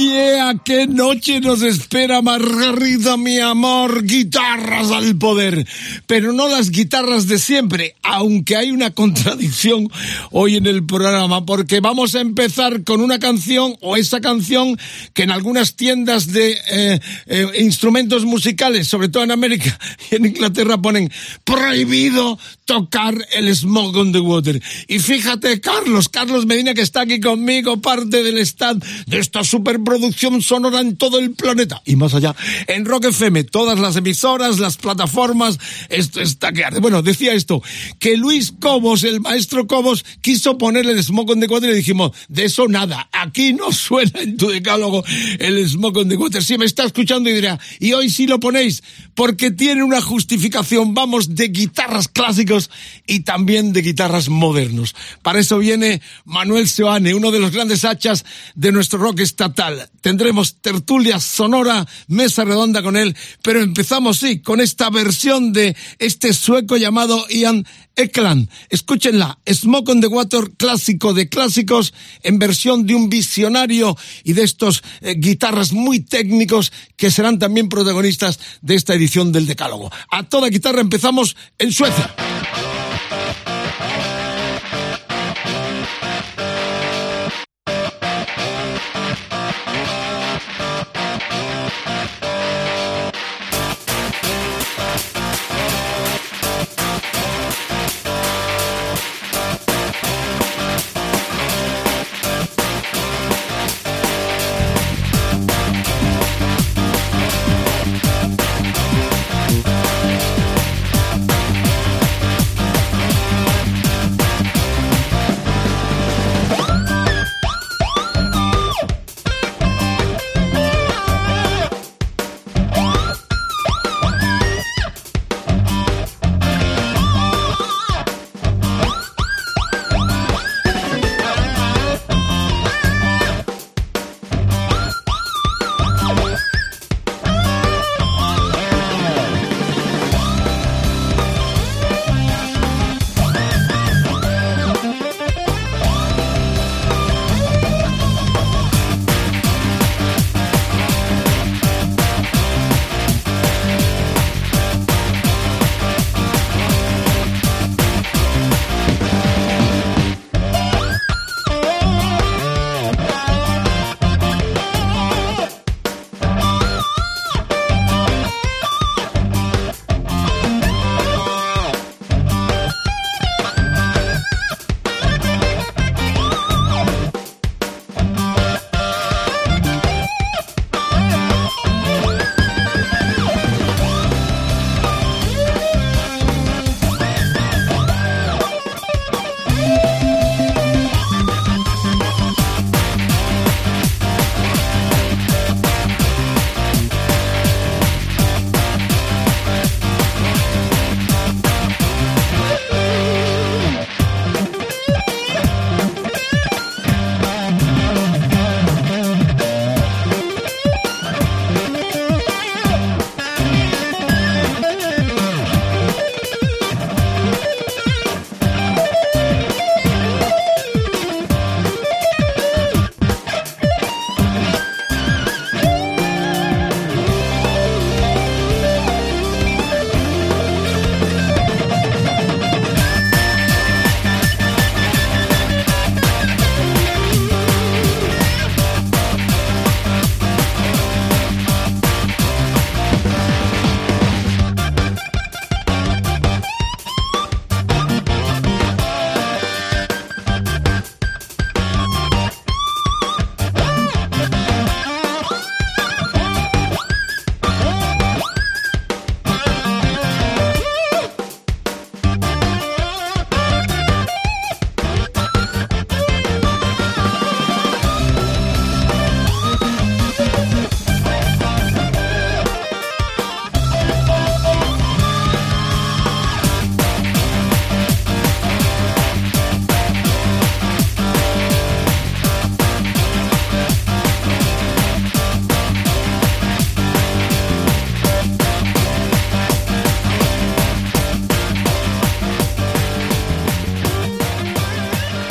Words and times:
Yeah, 0.00 0.54
qué 0.64 0.86
noche 0.86 1.40
nos 1.40 1.60
espera 1.60 2.22
Margarita, 2.22 3.18
mi 3.18 3.38
amor, 3.38 4.02
guitarras 4.02 4.90
al 4.92 5.18
poder, 5.18 5.66
pero 6.06 6.32
no 6.32 6.48
las 6.48 6.70
guitarras 6.70 7.26
de 7.26 7.38
siempre, 7.38 7.96
aunque 8.02 8.56
hay 8.56 8.70
una 8.70 8.92
contradicción 8.92 9.90
hoy 10.30 10.56
en 10.56 10.66
el 10.66 10.86
programa, 10.86 11.44
porque 11.44 11.80
vamos 11.80 12.14
a 12.14 12.20
empezar 12.20 12.82
con 12.82 13.02
una 13.02 13.18
canción 13.18 13.76
o 13.82 13.98
esa 13.98 14.22
canción 14.22 14.78
que 15.12 15.24
en 15.24 15.32
algunas 15.32 15.76
tiendas 15.76 16.32
de 16.32 16.52
eh, 16.70 17.00
eh, 17.26 17.46
instrumentos 17.58 18.24
musicales, 18.24 18.88
sobre 18.88 19.10
todo 19.10 19.22
en 19.22 19.32
América 19.32 19.78
y 20.10 20.16
en 20.16 20.24
Inglaterra, 20.24 20.80
ponen 20.80 21.12
prohibido 21.44 22.38
tocar 22.64 23.14
el 23.34 23.54
Smoke 23.54 23.96
on 23.96 24.12
the 24.12 24.20
Water. 24.20 24.62
Y 24.88 24.98
fíjate, 24.98 25.60
Carlos, 25.60 26.08
Carlos 26.08 26.46
Medina, 26.46 26.72
que 26.72 26.80
está 26.80 27.02
aquí 27.02 27.20
conmigo, 27.20 27.82
parte 27.82 28.22
del 28.22 28.38
staff 28.38 28.78
de 29.06 29.18
esta 29.18 29.44
superproducción 29.90 30.40
sonora 30.42 30.80
en 30.80 30.96
todo 30.96 31.18
el 31.18 31.32
planeta 31.32 31.82
y 31.84 31.96
más 31.96 32.14
allá, 32.14 32.34
en 32.66 32.84
Rock 32.84 33.06
FM, 33.06 33.44
todas 33.44 33.78
las 33.78 33.96
emisoras, 33.96 34.58
las 34.58 34.76
plataformas, 34.76 35.58
esto 35.88 36.20
está 36.20 36.52
que. 36.52 36.64
Bueno, 36.80 37.02
decía 37.02 37.32
esto, 37.34 37.62
que 37.98 38.16
Luis 38.16 38.52
Cobos, 38.60 39.02
el 39.02 39.20
maestro 39.20 39.66
Cobos, 39.66 40.04
quiso 40.20 40.58
ponerle 40.58 40.92
el 40.92 41.02
Smoke 41.02 41.30
on 41.30 41.40
the 41.40 41.46
Water 41.46 41.70
y 41.70 41.74
dijimos, 41.74 42.12
de 42.28 42.44
eso 42.44 42.68
nada, 42.68 43.08
aquí 43.12 43.52
no 43.52 43.72
suena 43.72 44.20
en 44.20 44.36
tu 44.36 44.48
decálogo 44.48 45.02
el 45.38 45.68
Smoke 45.68 45.98
on 45.98 46.08
the 46.08 46.16
Water. 46.16 46.42
Si 46.42 46.56
me 46.56 46.66
está 46.66 46.84
escuchando 46.84 47.28
y 47.28 47.32
dirá, 47.32 47.58
y 47.80 47.92
hoy 47.92 48.10
sí 48.10 48.26
lo 48.26 48.38
ponéis, 48.38 48.82
porque 49.14 49.50
tiene 49.50 49.82
una 49.82 50.00
justificación, 50.00 50.94
vamos, 50.94 51.34
de 51.34 51.48
guitarras 51.48 52.08
clásicos 52.08 52.70
y 53.06 53.20
también 53.20 53.72
de 53.72 53.82
guitarras 53.82 54.28
modernos. 54.28 54.94
Para 55.22 55.40
eso 55.40 55.58
viene 55.58 56.00
Manuel 56.24 56.68
Seoane, 56.68 57.14
uno 57.14 57.30
de 57.30 57.40
los 57.40 57.50
grandes 57.50 57.84
hachas 57.84 58.24
de 58.54 58.72
nuestro 58.72 58.98
rock 58.98 59.20
estatal. 59.20 59.79
Tendremos 60.00 60.60
tertulia 60.60 61.20
sonora, 61.20 61.86
mesa 62.08 62.44
redonda 62.44 62.82
con 62.82 62.96
él, 62.96 63.16
pero 63.42 63.60
empezamos, 63.60 64.18
sí, 64.18 64.40
con 64.40 64.60
esta 64.60 64.90
versión 64.90 65.52
de 65.52 65.76
este 65.98 66.32
sueco 66.32 66.76
llamado 66.76 67.26
Ian 67.28 67.66
Ekland. 67.96 68.48
Escúchenla, 68.68 69.38
Smoke 69.50 69.90
on 69.90 70.00
the 70.00 70.06
Water, 70.06 70.50
clásico 70.56 71.12
de 71.12 71.28
clásicos, 71.28 71.92
en 72.22 72.38
versión 72.38 72.86
de 72.86 72.94
un 72.94 73.08
visionario 73.08 73.96
y 74.24 74.32
de 74.32 74.42
estos 74.42 74.82
eh, 75.00 75.14
guitarras 75.16 75.72
muy 75.72 76.00
técnicos 76.00 76.72
que 76.96 77.10
serán 77.10 77.38
también 77.38 77.68
protagonistas 77.68 78.38
de 78.62 78.74
esta 78.74 78.94
edición 78.94 79.32
del 79.32 79.46
Decálogo. 79.46 79.90
A 80.10 80.22
toda 80.22 80.48
guitarra 80.48 80.80
empezamos 80.80 81.36
en 81.58 81.72
Suecia. 81.72 82.14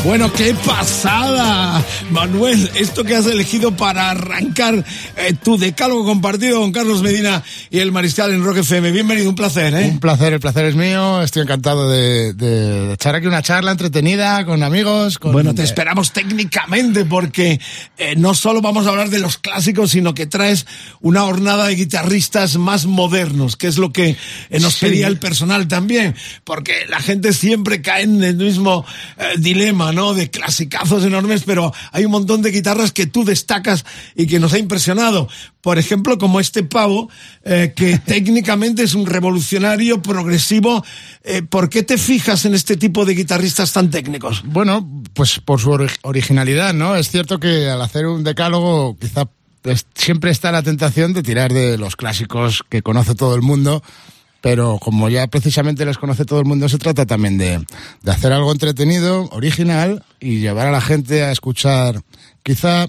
Bueno, 0.10 0.34
qué 0.34 0.56
pasada, 0.66 1.86
Manuel, 2.12 2.72
esto 2.76 3.04
que 3.04 3.16
has 3.16 3.26
elegido 3.28 3.76
para 3.76 4.10
arrancar 4.10 4.84
eh, 5.16 5.34
tu 5.44 5.58
decálogo 5.58 6.06
compartido 6.06 6.60
con 6.60 6.72
Carlos 6.72 7.04
Medina 7.04 7.44
y 7.70 7.80
el 7.80 7.92
Mariscal 7.92 8.34
en 8.34 8.44
Rock 8.44 8.58
FM. 8.58 8.92
Bienvenido, 8.92 9.30
un 9.30 9.36
placer, 9.36 9.74
¿eh? 9.76 9.90
Un 9.92 10.00
placer, 10.00 10.34
el 10.34 10.40
placer 10.40 10.66
es 10.66 10.76
mío. 10.76 11.22
Estoy 11.22 11.44
encantado 11.44 11.90
de, 11.90 12.94
echar 12.94 13.16
aquí 13.16 13.28
una 13.28 13.42
charla 13.42 13.72
entretenida 13.72 14.44
con 14.46 14.64
amigos. 14.64 15.20
bueno, 15.22 15.54
te 15.54 15.64
esperamos 15.64 16.12
técnicamente 16.12 17.06
porque 17.06 17.60
eh, 17.98 18.16
no 18.18 18.34
solo 18.34 18.62
vamos 18.62 18.88
a 18.88 18.90
hablar 18.90 19.10
de 19.10 19.20
los 19.20 19.38
clásicos, 19.38 19.92
sino 19.92 20.14
que 20.14 20.26
traes 20.26 20.66
una 21.02 21.26
hornada 21.26 21.68
de 21.68 21.76
guitarristas 21.76 22.58
más 22.58 22.86
modernos, 22.86 23.56
que 23.56 23.68
es 23.68 23.78
lo 23.78 23.92
que 23.92 24.18
eh, 24.50 24.60
nos 24.60 24.78
pedía 24.78 25.08
el 25.08 25.20
personal 25.20 25.68
también, 25.68 26.16
porque 26.44 26.74
la 26.88 27.02
gente 27.02 27.34
siempre 27.34 27.82
cae 27.82 28.04
en 28.04 28.24
el 28.24 28.36
mismo 28.36 28.86
dilema, 29.38 29.92
¿no? 29.92 30.14
De 30.14 30.30
clasicazos 30.30 31.04
enormes, 31.04 31.44
pero 31.46 31.72
hay 31.92 31.99
un 32.06 32.12
montón 32.12 32.42
de 32.42 32.52
guitarras 32.52 32.92
que 32.92 33.08
tú 33.08 33.26
destacas 33.26 33.86
y 34.16 34.28
que 34.28 34.40
nos 34.40 34.54
ha 34.54 34.58
impresionado. 34.58 35.28
Por 35.62 35.78
ejemplo, 35.78 36.18
como 36.18 36.40
este 36.40 36.64
pavo, 36.64 37.10
eh, 37.44 37.74
que 37.76 37.98
técnicamente 38.06 38.84
es 38.84 38.94
un 38.94 39.06
revolucionario 39.06 40.02
progresivo. 40.02 40.84
Eh, 41.24 41.42
¿Por 41.42 41.70
qué 41.70 41.84
te 41.84 41.98
fijas 41.98 42.46
en 42.46 42.54
este 42.54 42.78
tipo 42.78 43.06
de 43.06 43.16
guitarristas 43.16 43.74
tan 43.74 43.90
técnicos? 43.90 44.44
Bueno, 44.46 44.88
pues 45.14 45.40
por 45.40 45.60
su 45.60 45.72
originalidad, 46.04 46.74
¿no? 46.74 46.96
Es 46.96 47.10
cierto 47.10 47.40
que 47.40 47.70
al 47.70 47.82
hacer 47.82 48.08
un 48.08 48.24
decálogo 48.24 48.98
quizá 49.00 49.30
siempre 49.94 50.32
está 50.32 50.52
la 50.52 50.64
tentación 50.64 51.14
de 51.14 51.24
tirar 51.24 51.54
de 51.54 51.78
los 51.78 51.96
clásicos 51.96 52.64
que 52.70 52.82
conoce 52.82 53.16
todo 53.16 53.36
el 53.36 53.42
mundo 53.42 53.84
pero 54.42 54.80
como 54.80 55.10
ya 55.10 55.28
precisamente 55.28 55.86
les 55.86 55.98
conoce 55.98 56.26
todo 56.26 56.40
el 56.40 56.46
mundo, 56.46 56.70
se 56.70 56.78
trata 56.78 57.06
también 57.06 57.38
de, 57.38 57.66
de, 58.02 58.12
hacer 58.12 58.32
algo 58.32 58.52
entretenido, 58.52 59.28
original 59.32 60.04
y 60.20 60.40
llevar 60.40 60.68
a 60.68 60.72
la 60.72 60.82
gente 60.82 61.24
a 61.24 61.32
escuchar 61.32 62.02
quizá 62.44 62.88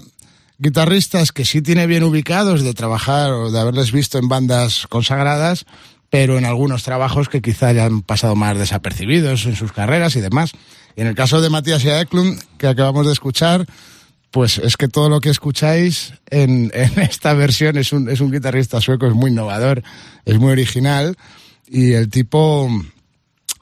guitarristas 0.61 1.31
que 1.31 1.43
sí 1.43 1.61
tiene 1.61 1.87
bien 1.87 2.03
ubicados 2.03 2.61
de 2.61 2.73
trabajar 2.73 3.31
o 3.31 3.51
de 3.51 3.59
haberles 3.59 3.91
visto 3.91 4.19
en 4.19 4.29
bandas 4.29 4.85
consagradas, 4.87 5.65
pero 6.09 6.37
en 6.37 6.45
algunos 6.45 6.83
trabajos 6.83 7.29
que 7.29 7.41
quizá 7.41 7.71
ya 7.71 7.85
han 7.85 8.01
pasado 8.03 8.35
más 8.35 8.57
desapercibidos 8.57 9.45
en 9.45 9.55
sus 9.55 9.71
carreras 9.71 10.15
y 10.15 10.21
demás. 10.21 10.51
Y 10.95 11.01
en 11.01 11.07
el 11.07 11.15
caso 11.15 11.41
de 11.41 11.49
Matías 11.49 11.83
y 11.83 11.89
Eklund, 11.89 12.39
que 12.57 12.67
acabamos 12.67 13.07
de 13.07 13.13
escuchar, 13.13 13.65
pues 14.29 14.59
es 14.59 14.77
que 14.77 14.87
todo 14.87 15.09
lo 15.09 15.19
que 15.19 15.29
escucháis 15.29 16.13
en, 16.29 16.71
en 16.75 16.99
esta 16.99 17.33
versión 17.33 17.77
es 17.77 17.91
un, 17.91 18.07
es 18.07 18.21
un 18.21 18.31
guitarrista 18.31 18.79
sueco, 18.81 19.07
es 19.07 19.13
muy 19.13 19.31
innovador, 19.31 19.81
es 20.25 20.37
muy 20.37 20.51
original 20.51 21.17
y 21.73 21.93
el 21.93 22.09
tipo, 22.09 22.69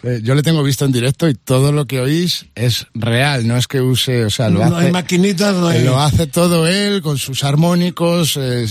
eh, 0.02 0.20
yo 0.24 0.34
le 0.34 0.42
tengo 0.42 0.64
visto 0.64 0.84
en 0.84 0.92
directo 0.92 1.30
y 1.30 1.36
todo 1.36 1.72
lo 1.72 1.86
que 1.86 2.02
oís 2.02 2.48
es 2.56 2.88
real, 2.96 3.48
no 3.48 3.56
es 3.56 3.68
que 3.68 3.82
use, 3.82 4.26
o 4.26 4.32
sea, 4.32 4.50
lo 4.50 4.68
no 4.68 4.78
hay 4.78 4.92
maquinitas, 4.92 5.56
no 5.56 5.68
hay... 5.68 5.84
Lo 5.84 6.00
hace 6.00 6.26
todo 6.26 6.66
él 6.66 7.04
con 7.04 7.20
sus 7.20 7.44
armónicos, 7.44 8.36
eh, 8.38 8.66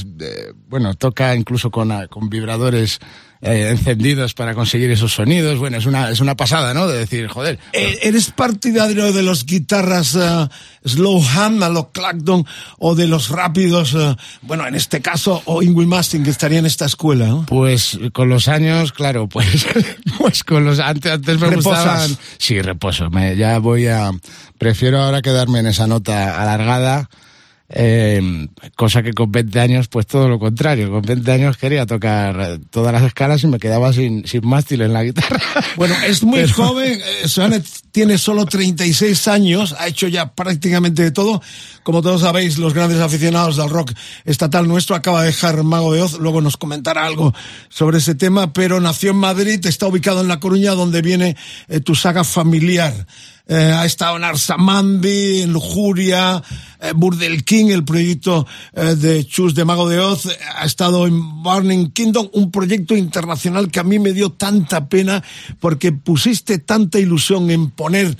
bueno, 0.66 0.94
toca 0.94 1.36
incluso 1.36 1.70
con, 1.70 1.92
con 2.08 2.28
vibradores 2.28 2.98
eh, 3.40 3.68
encendidos 3.70 4.34
para 4.34 4.54
conseguir 4.54 4.90
esos 4.90 5.12
sonidos. 5.12 5.58
Bueno, 5.58 5.78
es 5.78 5.86
una, 5.86 6.10
es 6.10 6.20
una 6.20 6.36
pasada, 6.36 6.74
¿no? 6.74 6.88
De 6.88 6.98
decir, 6.98 7.28
joder. 7.28 7.58
Eh, 7.72 8.00
¿Eres 8.02 8.30
partidario 8.30 9.12
de 9.12 9.22
los 9.22 9.46
guitarras 9.46 10.14
uh, 10.14 10.48
slow 10.84 11.22
hand, 11.22 11.62
a 11.62 11.68
los 11.68 11.88
Clacton, 11.88 12.44
o 12.78 12.94
de 12.94 13.06
los 13.06 13.28
rápidos, 13.28 13.96
bueno, 14.42 14.66
en 14.66 14.74
este 14.74 15.00
caso, 15.00 15.42
o 15.44 15.62
Ingrid 15.62 15.86
Mastin, 15.86 16.24
que 16.24 16.30
estaría 16.30 16.58
en 16.58 16.66
esta 16.66 16.86
escuela? 16.86 17.26
¿no? 17.26 17.46
Pues 17.46 17.98
con 18.12 18.28
los 18.28 18.48
años, 18.48 18.92
claro, 18.92 19.28
pues, 19.28 19.66
pues 20.18 20.44
con 20.44 20.64
los, 20.64 20.78
antes, 20.78 21.12
antes 21.12 21.38
me 21.38 21.54
gustaban. 21.54 22.16
Sí, 22.38 22.60
reposo. 22.60 23.10
Me, 23.10 23.36
ya 23.36 23.58
voy 23.58 23.86
a, 23.86 24.10
prefiero 24.58 25.00
ahora 25.00 25.22
quedarme 25.22 25.60
en 25.60 25.66
esa 25.68 25.86
nota 25.86 26.40
alargada 26.40 27.08
eh, 27.70 28.48
cosa 28.76 29.02
que 29.02 29.12
con 29.12 29.30
20 29.30 29.60
años, 29.60 29.88
pues 29.88 30.06
todo 30.06 30.28
lo 30.28 30.38
contrario. 30.38 30.90
Con 30.90 31.02
20 31.02 31.30
años 31.30 31.56
quería 31.58 31.84
tocar 31.84 32.58
todas 32.70 32.92
las 32.92 33.02
escalas 33.02 33.44
y 33.44 33.46
me 33.46 33.58
quedaba 33.58 33.92
sin, 33.92 34.26
sin 34.26 34.46
mástil 34.46 34.82
en 34.82 34.92
la 34.92 35.04
guitarra. 35.04 35.40
Bueno, 35.76 35.94
es 36.04 36.24
muy 36.24 36.48
joven, 36.48 37.00
eh, 37.00 37.62
tiene 37.92 38.18
solo 38.18 38.46
36 38.46 39.28
años, 39.28 39.76
ha 39.78 39.86
hecho 39.86 40.08
ya 40.08 40.34
prácticamente 40.34 41.02
de 41.02 41.12
todo. 41.12 41.40
Como 41.84 42.02
todos 42.02 42.22
sabéis, 42.22 42.58
los 42.58 42.74
grandes 42.74 43.00
aficionados 43.00 43.60
al 43.60 43.70
rock 43.70 43.92
estatal 44.24 44.66
nuestro 44.66 44.96
acaba 44.96 45.20
de 45.20 45.28
dejar 45.28 45.62
Mago 45.62 45.92
de 45.92 46.02
Oz, 46.02 46.18
luego 46.18 46.40
nos 46.40 46.56
comentará 46.56 47.06
algo 47.06 47.32
sobre 47.68 47.98
ese 47.98 48.16
tema, 48.16 48.52
pero 48.52 48.80
nació 48.80 49.12
en 49.12 49.18
Madrid, 49.18 49.64
está 49.66 49.86
ubicado 49.86 50.20
en 50.20 50.28
La 50.28 50.40
Coruña, 50.40 50.72
donde 50.72 51.00
viene 51.00 51.36
eh, 51.68 51.78
tu 51.78 51.94
saga 51.94 52.24
familiar. 52.24 53.06
Eh, 53.50 53.72
ha 53.72 53.86
estado 53.86 54.18
en 54.18 54.24
Arsamandi, 54.24 55.40
en 55.40 55.54
Lujuria, 55.54 56.42
eh, 56.80 56.92
Burdel 56.94 57.44
King, 57.44 57.66
el 57.66 57.84
proyecto 57.84 58.46
eh, 58.72 58.94
de 58.96 59.26
Chus 59.26 59.54
de 59.54 59.64
Mago 59.64 59.88
de 59.88 59.98
Oz, 59.98 60.28
ha 60.56 60.64
estado 60.64 61.06
en 61.06 61.42
Burning 61.42 61.90
Kingdom, 61.90 62.28
un 62.32 62.50
proyecto 62.50 62.96
internacional 62.96 63.70
que 63.70 63.80
a 63.80 63.84
mí 63.84 63.98
me 63.98 64.12
dio 64.12 64.30
tanta 64.30 64.88
pena 64.88 65.22
porque 65.60 65.92
pusiste 65.92 66.58
tanta 66.58 66.98
ilusión 66.98 67.50
en 67.50 67.70
poner 67.70 68.16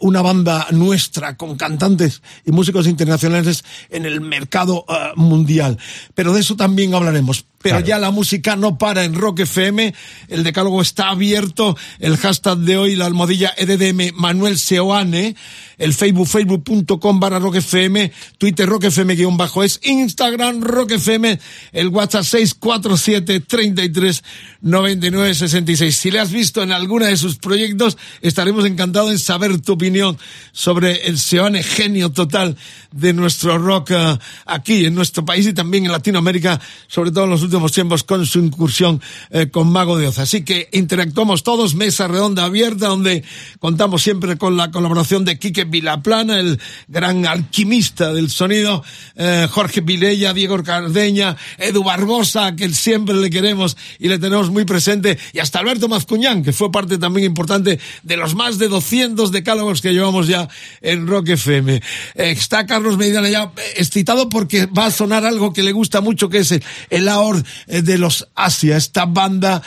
una 0.00 0.22
banda 0.22 0.68
nuestra 0.70 1.36
con 1.36 1.56
cantantes 1.56 2.22
y 2.46 2.52
músicos 2.52 2.86
internacionales 2.86 3.64
en 3.90 4.06
el 4.06 4.20
mercado 4.20 4.84
mundial. 5.16 5.78
Pero 6.14 6.32
de 6.32 6.40
eso 6.40 6.56
también 6.56 6.94
hablaremos 6.94 7.46
pero 7.62 7.80
ya 7.80 7.98
la 7.98 8.10
música 8.10 8.56
no 8.56 8.76
para 8.76 9.04
en 9.04 9.14
Rock 9.14 9.40
FM, 9.40 9.94
el 10.28 10.42
decálogo 10.42 10.82
está 10.82 11.10
abierto, 11.10 11.76
el 12.00 12.16
hashtag 12.16 12.58
de 12.58 12.76
hoy, 12.76 12.96
la 12.96 13.06
almohadilla 13.06 13.54
EDDM 13.56 14.14
Manuel 14.14 14.58
Seoane, 14.58 15.36
el 15.82 15.94
Facebook, 15.94 16.28
facebook.com 16.28 17.18
barra 17.18 17.40
Rock 17.40 17.56
FM, 17.56 18.12
Twitter 18.38 18.68
Rock 18.68 18.84
FM 18.84 19.16
guion 19.16 19.36
bajo 19.36 19.64
es, 19.64 19.80
Instagram 19.82 20.60
Rock 20.62 20.92
FM, 20.92 21.40
el 21.72 21.88
WhatsApp 21.88 22.22
647 22.22 23.40
33 23.40 24.22
99 24.60 25.34
66. 25.34 25.96
Si 25.96 26.12
le 26.12 26.20
has 26.20 26.30
visto 26.30 26.62
en 26.62 26.70
alguna 26.70 27.06
de 27.06 27.16
sus 27.16 27.36
proyectos, 27.36 27.98
estaremos 28.20 28.64
encantados 28.64 29.10
en 29.10 29.18
saber 29.18 29.60
tu 29.60 29.72
opinión 29.72 30.16
sobre 30.52 31.06
el 31.06 31.18
Seoane 31.18 31.64
genio 31.64 32.12
total 32.12 32.56
de 32.92 33.12
nuestro 33.12 33.58
rock 33.58 33.90
uh, 33.90 34.18
aquí 34.46 34.84
en 34.84 34.94
nuestro 34.94 35.24
país 35.24 35.48
y 35.48 35.52
también 35.52 35.86
en 35.86 35.92
Latinoamérica, 35.92 36.60
sobre 36.86 37.10
todo 37.10 37.24
en 37.24 37.30
los 37.30 37.42
últimos 37.42 37.72
tiempos 37.72 38.04
con 38.04 38.24
su 38.24 38.38
incursión 38.38 39.00
eh, 39.30 39.48
con 39.48 39.72
Mago 39.72 39.98
de 39.98 40.06
Oz. 40.06 40.20
Así 40.20 40.44
que 40.44 40.68
interactuamos 40.72 41.42
todos, 41.42 41.74
mesa 41.74 42.06
redonda 42.06 42.44
abierta, 42.44 42.86
donde 42.86 43.24
contamos 43.58 44.02
siempre 44.02 44.38
con 44.38 44.56
la 44.56 44.70
colaboración 44.70 45.24
de 45.24 45.40
Quique 45.40 45.71
Vilaplana, 45.72 46.38
el 46.38 46.60
gran 46.86 47.26
alquimista 47.26 48.12
del 48.12 48.30
sonido, 48.30 48.84
eh, 49.16 49.48
Jorge 49.50 49.80
Vilella, 49.80 50.32
Diego 50.32 50.62
Cardeña, 50.62 51.36
Edu 51.58 51.82
Barbosa, 51.82 52.54
que 52.54 52.68
siempre 52.68 53.16
le 53.16 53.30
queremos 53.30 53.76
y 53.98 54.08
le 54.08 54.20
tenemos 54.20 54.50
muy 54.50 54.64
presente, 54.64 55.18
y 55.32 55.40
hasta 55.40 55.58
Alberto 55.58 55.88
Mazcuñán, 55.88 56.44
que 56.44 56.52
fue 56.52 56.70
parte 56.70 56.98
también 56.98 57.26
importante 57.26 57.80
de 58.04 58.16
los 58.16 58.36
más 58.36 58.58
de 58.58 58.68
200 58.68 59.32
decálogos 59.32 59.80
que 59.80 59.92
llevamos 59.92 60.28
ya 60.28 60.48
en 60.80 61.08
Rock 61.08 61.30
FM. 61.30 61.76
Eh, 61.76 61.82
está 62.14 62.66
Carlos 62.66 62.96
Medina 62.96 63.28
ya 63.28 63.50
excitado 63.76 64.28
porque 64.28 64.66
va 64.66 64.86
a 64.86 64.90
sonar 64.90 65.24
algo 65.24 65.52
que 65.52 65.62
le 65.62 65.72
gusta 65.72 66.00
mucho, 66.00 66.28
que 66.28 66.38
es 66.38 66.52
el, 66.52 66.62
el 66.90 67.08
AOR 67.08 67.42
eh, 67.66 67.82
de 67.82 67.98
los 67.98 68.28
Asia, 68.34 68.76
esta 68.76 69.06
banda 69.06 69.62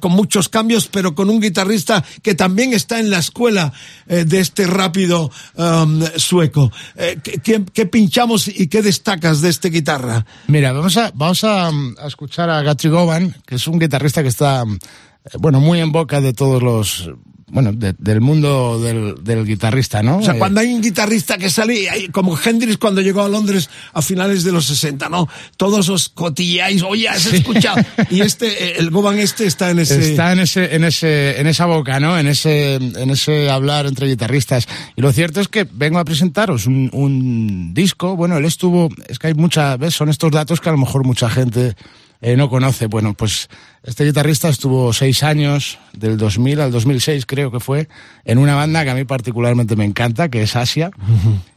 con 0.00 0.12
muchos 0.12 0.48
cambios, 0.48 0.88
pero 0.88 1.14
con 1.14 1.30
un 1.30 1.40
guitarrista 1.40 2.04
que 2.22 2.34
también 2.34 2.72
está 2.72 2.98
en 2.98 3.10
la 3.10 3.18
escuela 3.18 3.72
de 4.06 4.40
este 4.40 4.66
rápido 4.66 5.30
Um, 5.54 6.02
sueco. 6.16 6.72
Eh, 6.96 7.18
¿qué, 7.42 7.86
pinchamos 7.86 8.48
y 8.48 8.68
qué 8.68 8.82
destacas 8.82 9.40
de 9.40 9.48
esta 9.50 9.68
guitarra? 9.68 10.24
Mira, 10.48 10.72
vamos 10.72 10.96
a, 10.96 11.10
vamos 11.14 11.44
a, 11.44 11.68
a 11.68 12.06
escuchar 12.06 12.50
a 12.50 12.62
Guthrie 12.62 12.90
Govan, 12.90 13.34
que 13.46 13.56
es 13.56 13.66
un 13.68 13.78
guitarrista 13.78 14.22
que 14.22 14.28
está, 14.28 14.62
eh, 14.62 15.36
bueno, 15.38 15.60
muy 15.60 15.80
en 15.80 15.92
boca 15.92 16.20
de 16.20 16.32
todos 16.32 16.62
los 16.62 17.10
bueno, 17.48 17.70
del 17.72 18.20
mundo 18.20 18.80
del, 18.80 19.22
del, 19.22 19.46
guitarrista, 19.46 20.02
¿no? 20.02 20.18
O 20.18 20.22
sea, 20.22 20.34
cuando 20.34 20.60
hay 20.60 20.74
un 20.74 20.82
guitarrista 20.82 21.38
que 21.38 21.48
sale, 21.48 22.10
como 22.10 22.36
Hendrix 22.36 22.76
cuando 22.76 23.00
llegó 23.00 23.22
a 23.22 23.28
Londres 23.28 23.70
a 23.92 24.02
finales 24.02 24.42
de 24.42 24.50
los 24.50 24.66
60, 24.66 25.08
¿no? 25.08 25.28
Todos 25.56 25.88
os 25.88 26.08
cotilleáis, 26.08 26.82
oye, 26.82 27.08
has 27.08 27.26
escuchado. 27.26 27.76
Y 28.10 28.20
este, 28.20 28.48
eh, 28.48 28.74
el 28.78 28.90
Goban 28.90 29.18
este 29.20 29.46
está 29.46 29.70
en 29.70 29.78
ese... 29.78 30.10
Está 30.10 30.32
en 30.32 30.40
ese, 30.40 30.74
en 30.74 30.82
ese, 30.82 31.40
en 31.40 31.46
esa 31.46 31.66
boca, 31.66 32.00
¿no? 32.00 32.18
En 32.18 32.26
ese, 32.26 32.74
en 32.74 33.10
ese 33.10 33.48
hablar 33.48 33.86
entre 33.86 34.08
guitarristas. 34.08 34.66
Y 34.96 35.00
lo 35.00 35.12
cierto 35.12 35.40
es 35.40 35.46
que 35.46 35.68
vengo 35.70 36.00
a 36.00 36.04
presentaros 36.04 36.66
un, 36.66 36.90
un 36.92 37.74
disco, 37.74 38.16
bueno, 38.16 38.38
él 38.38 38.44
estuvo, 38.44 38.88
es 39.08 39.20
que 39.20 39.28
hay 39.28 39.34
muchas, 39.34 39.78
¿ves? 39.78 39.94
Son 39.94 40.08
estos 40.08 40.32
datos 40.32 40.60
que 40.60 40.68
a 40.68 40.72
lo 40.72 40.78
mejor 40.78 41.04
mucha 41.04 41.30
gente 41.30 41.76
eh, 42.20 42.36
no 42.36 42.48
conoce. 42.48 42.86
Bueno, 42.86 43.14
pues 43.14 43.48
este 43.82 44.04
guitarrista 44.04 44.48
estuvo 44.48 44.92
seis 44.92 45.22
años, 45.22 45.78
del 45.92 46.16
2000 46.16 46.60
al 46.60 46.72
2006 46.72 47.26
creo 47.26 47.50
que 47.50 47.60
fue, 47.60 47.88
en 48.24 48.38
una 48.38 48.54
banda 48.54 48.84
que 48.84 48.90
a 48.90 48.94
mí 48.94 49.04
particularmente 49.04 49.76
me 49.76 49.84
encanta, 49.84 50.28
que 50.28 50.42
es 50.42 50.56
Asia. 50.56 50.90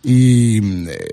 y, 0.03 0.87
eh, 0.89 1.07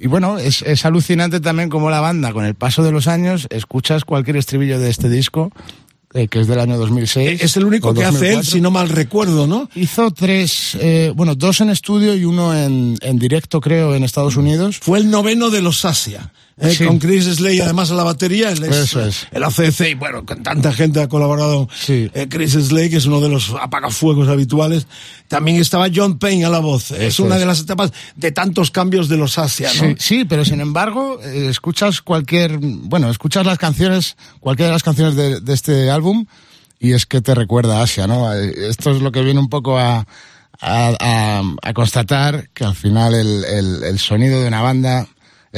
y, 0.00 0.06
bueno, 0.06 0.38
es, 0.38 0.62
es, 0.62 0.84
alucinante 0.84 1.40
también 1.40 1.68
como 1.68 1.90
la 1.90 2.00
banda, 2.00 2.32
con 2.32 2.44
el 2.44 2.54
paso 2.54 2.82
de 2.82 2.92
los 2.92 3.08
años, 3.08 3.46
escuchas 3.50 4.04
cualquier 4.04 4.36
estribillo 4.36 4.78
de 4.78 4.90
este 4.90 5.08
disco 5.08 5.52
eh, 6.14 6.26
que 6.28 6.40
es 6.40 6.46
del 6.46 6.58
año 6.58 6.78
2006. 6.78 7.42
Es 7.42 7.56
el 7.58 7.66
único 7.66 7.92
que 7.92 8.02
hace 8.02 8.32
él, 8.32 8.42
si 8.44 8.62
no 8.62 8.70
mal 8.70 8.88
recuerdo, 8.88 9.46
¿no? 9.46 9.68
Hizo 9.74 10.10
tres, 10.10 10.74
eh, 10.80 11.12
bueno, 11.14 11.34
dos 11.34 11.60
en 11.60 11.68
estudio 11.68 12.16
y 12.16 12.24
uno 12.24 12.56
en, 12.56 12.96
en 13.02 13.18
directo, 13.18 13.60
creo, 13.60 13.94
en 13.94 14.04
Estados 14.04 14.36
Unidos. 14.36 14.78
Fue 14.80 14.98
el 14.98 15.10
noveno 15.10 15.50
de 15.50 15.60
los 15.60 15.84
Asia. 15.84 16.32
Eh, 16.60 16.76
con 16.84 16.98
Chris 16.98 17.24
Slay 17.24 17.60
además 17.60 17.90
a 17.92 17.94
la 17.94 18.02
batería, 18.02 18.50
él 18.50 18.64
es, 18.64 18.96
el 19.30 19.44
ACC 19.44 19.90
y 19.90 19.94
bueno, 19.94 20.26
con 20.26 20.42
tanta 20.42 20.72
gente 20.72 21.00
ha 21.00 21.08
colaborado 21.08 21.68
eh, 21.88 22.26
Chris 22.28 22.52
Slay, 22.54 22.90
que 22.90 22.96
es 22.96 23.06
uno 23.06 23.20
de 23.20 23.28
los 23.28 23.54
apagafuegos 23.60 24.28
habituales. 24.28 24.88
También 25.28 25.58
estaba 25.58 25.86
John 25.94 26.18
Payne 26.18 26.46
a 26.46 26.48
la 26.48 26.58
voz. 26.58 26.90
es 26.90 27.20
una 27.20 27.38
de 27.38 27.46
las 27.46 27.60
etapas 27.60 27.92
de 28.16 28.32
tantos 28.32 28.72
cambios 28.72 29.08
de 29.08 29.16
los 29.16 29.38
Asia, 29.38 29.70
¿no? 29.80 29.94
Sí, 29.98 30.24
pero 30.24 30.44
sin 30.44 30.60
embargo, 30.60 31.20
eh, 31.22 31.46
escuchas 31.48 32.02
cualquier, 32.02 32.58
bueno, 32.58 33.08
escuchas 33.08 33.46
las 33.46 33.58
canciones, 33.58 34.16
cualquiera 34.40 34.68
de 34.68 34.74
las 34.74 34.82
canciones 34.82 35.14
de, 35.14 35.54
este 35.54 35.90
álbum 35.90 36.26
y 36.80 36.92
es 36.92 37.06
que 37.06 37.20
te 37.20 37.34
recuerda 37.34 37.78
a 37.78 37.82
Asia, 37.84 38.06
¿no? 38.06 38.32
Esto 38.32 38.90
es 38.90 39.00
lo 39.00 39.12
que 39.12 39.22
viene 39.22 39.38
un 39.38 39.48
poco 39.48 39.78
a, 39.78 40.06
a, 40.60 41.42
a, 41.62 41.72
constatar 41.72 42.48
que 42.50 42.64
al 42.64 42.74
final 42.74 43.14
el, 43.14 43.44
el, 43.44 43.84
el 43.84 43.98
sonido 43.98 44.40
de 44.40 44.48
una 44.48 44.62
banda 44.62 45.06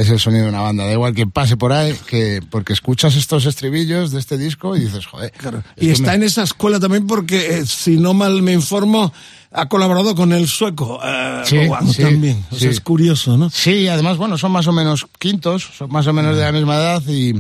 es 0.00 0.11
el 0.11 0.19
sonido 0.19 0.45
de 0.45 0.50
una 0.50 0.61
banda. 0.61 0.85
Da 0.85 0.92
igual 0.92 1.14
que 1.14 1.26
pase 1.26 1.57
por 1.57 1.73
ahí, 1.73 1.95
que 2.07 2.40
porque 2.50 2.73
escuchas 2.73 3.16
estos 3.16 3.47
estribillos 3.47 4.11
de 4.11 4.19
este 4.19 4.38
disco 4.38 4.76
y 4.76 4.80
dices, 4.80 5.07
joder. 5.07 5.33
Y 5.76 5.90
está 5.90 6.14
en 6.14 6.23
esa 6.23 6.42
escuela 6.42 6.80
también 6.80 7.07
porque, 7.07 7.59
eh, 7.59 7.66
si 7.66 7.97
no 7.97 8.14
mal 8.14 8.42
me 8.42 8.52
informo, 8.52 9.12
ha 9.52 9.69
colaborado 9.69 10.14
con 10.14 10.33
el 10.33 10.47
sueco 10.47 11.00
eh, 11.04 11.42
sí, 11.45 12.02
también. 12.02 12.45
O 12.50 12.57
sea, 12.57 12.71
es 12.71 12.80
curioso, 12.80 13.37
¿no? 13.37 13.50
Sí, 13.50 13.88
además, 13.88 14.16
bueno, 14.16 14.38
son 14.38 14.52
más 14.52 14.66
o 14.66 14.73
menos 14.73 15.07
quintos, 15.19 15.69
son 15.76 15.90
más 15.90 16.07
o 16.07 16.12
menos 16.12 16.37
de 16.37 16.42
la 16.42 16.52
misma 16.52 16.76
edad 16.76 17.02
y 17.09 17.35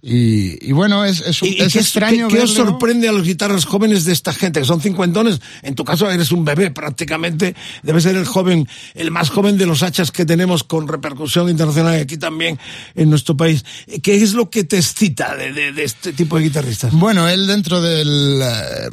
y, 0.00 0.70
bueno, 0.72 1.04
es, 1.04 1.20
es, 1.20 1.42
es 1.42 1.74
extraño. 1.74 2.28
¿Qué, 2.28 2.36
¿qué 2.36 2.42
os 2.44 2.54
sorprende 2.54 3.08
a 3.08 3.12
los 3.12 3.24
guitarras 3.24 3.64
jóvenes 3.64 4.04
de 4.04 4.12
esta 4.12 4.32
gente? 4.32 4.60
Que 4.60 4.66
son 4.66 4.80
cincuentones. 4.80 5.40
En 5.62 5.74
tu 5.74 5.84
caso 5.84 6.08
eres 6.08 6.30
un 6.30 6.44
bebé 6.44 6.70
prácticamente. 6.70 7.56
Debe 7.82 8.00
ser 8.00 8.14
el 8.14 8.24
joven, 8.24 8.68
el 8.94 9.10
más 9.10 9.30
joven 9.30 9.58
de 9.58 9.66
los 9.66 9.82
hachas 9.82 10.12
que 10.12 10.24
tenemos 10.24 10.62
con 10.62 10.86
repercusión 10.86 11.48
internacional 11.48 12.00
aquí 12.00 12.16
también 12.16 12.60
en 12.94 13.10
nuestro 13.10 13.36
país. 13.36 13.64
¿Qué 14.02 14.22
es 14.22 14.34
lo 14.34 14.50
que 14.50 14.62
te 14.62 14.76
excita 14.76 15.34
de, 15.34 15.72
de, 15.72 15.84
este 15.84 16.12
tipo 16.12 16.36
de 16.36 16.44
guitarristas? 16.44 16.92
Bueno, 16.92 17.28
él 17.28 17.48
dentro 17.48 17.80
del. 17.80 18.40
Eh, 18.40 18.90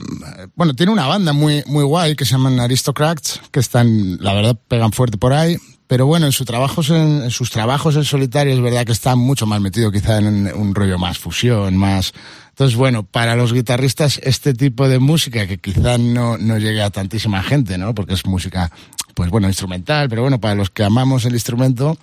bueno, 0.56 0.74
tiene 0.74 0.92
una 0.92 1.06
banda 1.06 1.34
muy, 1.34 1.64
muy 1.68 1.84
guay 1.84 2.16
que 2.16 2.26
se 2.26 2.32
llaman 2.32 2.60
Aristocrats, 2.60 3.42
que 3.52 3.60
están, 3.60 4.18
la 4.24 4.34
verdad, 4.34 4.58
pegan 4.68 4.92
fuerte 4.92 5.20
por 5.20 5.34
ahí 5.34 5.58
pero 5.88 6.08
bueno, 6.08 6.26
en, 6.26 6.32
su 6.32 6.46
trabajos 6.46 6.90
en, 6.90 7.30
sus 7.30 7.52
trabajos 7.52 7.96
en 7.96 8.04
solitario 8.04 8.54
es 8.54 8.62
verdad 8.62 8.86
que 8.86 8.92
está 8.92 9.16
mucho 9.16 9.46
más 9.46 9.62
metido 9.62 9.92
quizá 9.92 10.18
en 10.18 10.52
un, 10.54 10.76
rollo 10.76 10.98
más 10.98 11.20
fusión, 11.20 11.78
más... 11.78 12.14
Entonces, 12.50 12.78
bueno, 12.78 13.04
para 13.04 13.36
los 13.36 13.54
guitarristas 13.54 14.20
este 14.24 14.54
tipo 14.54 14.88
de 14.88 15.00
música 15.00 15.46
que 15.46 15.58
quizá 15.58 15.98
no, 15.98 16.38
no 16.38 16.58
llegue 16.58 16.82
a 16.82 16.90
tantísima 16.90 17.44
gente, 17.44 17.78
¿no? 17.78 17.94
Porque 17.94 18.14
es 18.14 18.26
música, 18.26 18.72
pues 19.14 19.30
bueno, 19.30 19.48
instrumental, 19.48 20.08
pero 20.10 20.22
bueno, 20.22 20.40
para 20.40 20.56
los 20.56 20.70
que 20.70 20.84
amamos 20.84 21.26
el 21.26 21.34
instrumento, 21.34 21.98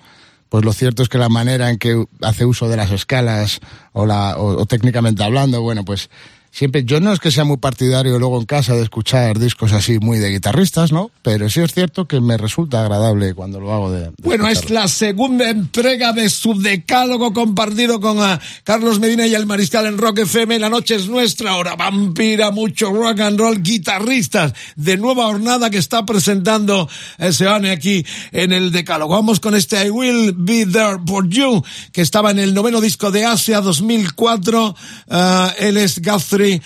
pues 0.49 0.63
lo 0.63 0.71
cierto 0.71 1.01
es 1.01 1.09
que 1.09 1.17
la 1.17 1.29
manera 1.29 1.71
en 1.71 1.79
que 1.79 2.05
hace 2.21 2.45
uso 2.45 2.69
de 2.69 2.77
las 2.77 2.91
escalas 2.91 3.59
o, 3.93 4.05
la, 4.05 4.37
o 4.37 4.65
técnicamente 4.67 5.23
hablando, 5.23 5.61
bueno, 5.61 5.83
pues 5.83 6.09
siempre, 6.53 6.85
yo 6.85 6.99
no 6.99 7.11
es 7.11 7.19
que 7.19 7.31
sea 7.31 7.43
muy 7.43 7.57
partidario 7.57 8.19
luego 8.19 8.39
en 8.39 8.45
casa 8.45 8.75
de 8.75 8.83
escuchar 8.83 9.39
discos 9.39 9.73
así 9.73 9.97
muy 9.97 10.19
de 10.19 10.29
guitarristas, 10.29 10.91
¿no? 10.91 11.09
Pero 11.23 11.49
sí 11.49 11.61
es 11.61 11.73
cierto 11.73 12.05
que 12.07 12.21
me 12.21 12.37
resulta 12.37 12.81
agradable 12.81 13.33
cuando 13.33 13.59
lo 13.59 13.73
hago 13.73 13.91
de... 13.91 14.11
bueno, 14.21 14.47
es 14.47 14.69
la 14.69 14.87
segunda 14.87 15.49
entrega 15.49 16.13
de 16.13 16.29
su 16.29 16.53
decálogo 16.61 17.33
compartido 17.33 17.99
con 17.99 18.19
uh, 18.19 18.37
Carlos 18.63 18.99
Medina 18.99 19.25
y 19.25 19.33
el 19.33 19.47
Mariscal 19.47 19.87
en 19.87 19.97
Rock 19.97 20.19
FM. 20.19 20.59
La 20.59 20.69
noche 20.69 20.95
es 20.95 21.07
nuestra 21.07 21.55
hora, 21.55 21.75
vampira, 21.75 22.51
mucho 22.51 22.91
rock 22.91 23.21
and 23.21 23.39
roll, 23.39 23.63
guitarristas 23.63 24.53
de 24.75 24.97
nueva 24.97 25.25
jornada 25.25 25.71
que 25.71 25.79
está 25.79 26.05
presentando 26.05 26.87
Seane 27.31 27.71
aquí 27.71 28.05
en 28.31 28.53
el 28.53 28.71
decálogo. 28.71 29.15
Vamos 29.15 29.39
con 29.39 29.55
este 29.55 29.83
I 29.87 29.89
Will 29.89 30.35
Be 30.37 30.67
There 30.67 30.99
For 31.07 31.27
You, 31.27 31.63
que 31.91 32.01
estaba 32.01 32.29
en 32.29 32.37
el 32.37 32.53
noveno 32.53 32.79
disco 32.79 33.09
de 33.09 33.25
Asia 33.25 33.59
2004. 33.61 34.75
Uh, 35.07 35.15
él 35.57 35.77
es 35.77 35.99
Guthrie 35.99 36.42
eh, 36.43 36.61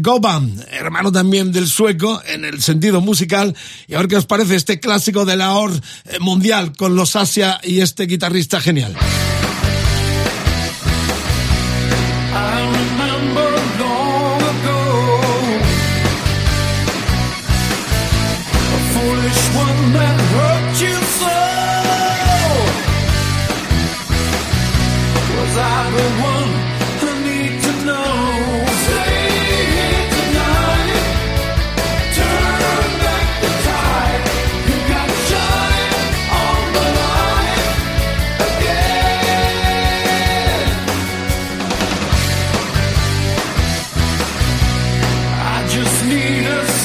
Goban, 0.00 0.64
hermano 0.70 1.12
también 1.12 1.52
del 1.52 1.66
sueco 1.68 2.22
en 2.26 2.44
el 2.44 2.62
sentido 2.62 3.00
musical. 3.00 3.54
Y 3.86 3.94
a 3.94 3.98
ver 3.98 4.08
qué 4.08 4.16
os 4.16 4.26
parece 4.26 4.56
este 4.56 4.80
clásico 4.80 5.24
de 5.24 5.36
la 5.36 5.54
OR 5.54 5.72
eh, 5.72 6.18
mundial 6.20 6.72
con 6.76 6.96
los 6.96 7.16
Asia 7.16 7.60
y 7.62 7.80
este 7.80 8.06
guitarrista 8.06 8.60
genial. 8.60 8.96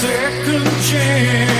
second 0.05 0.65
chance. 0.83 1.54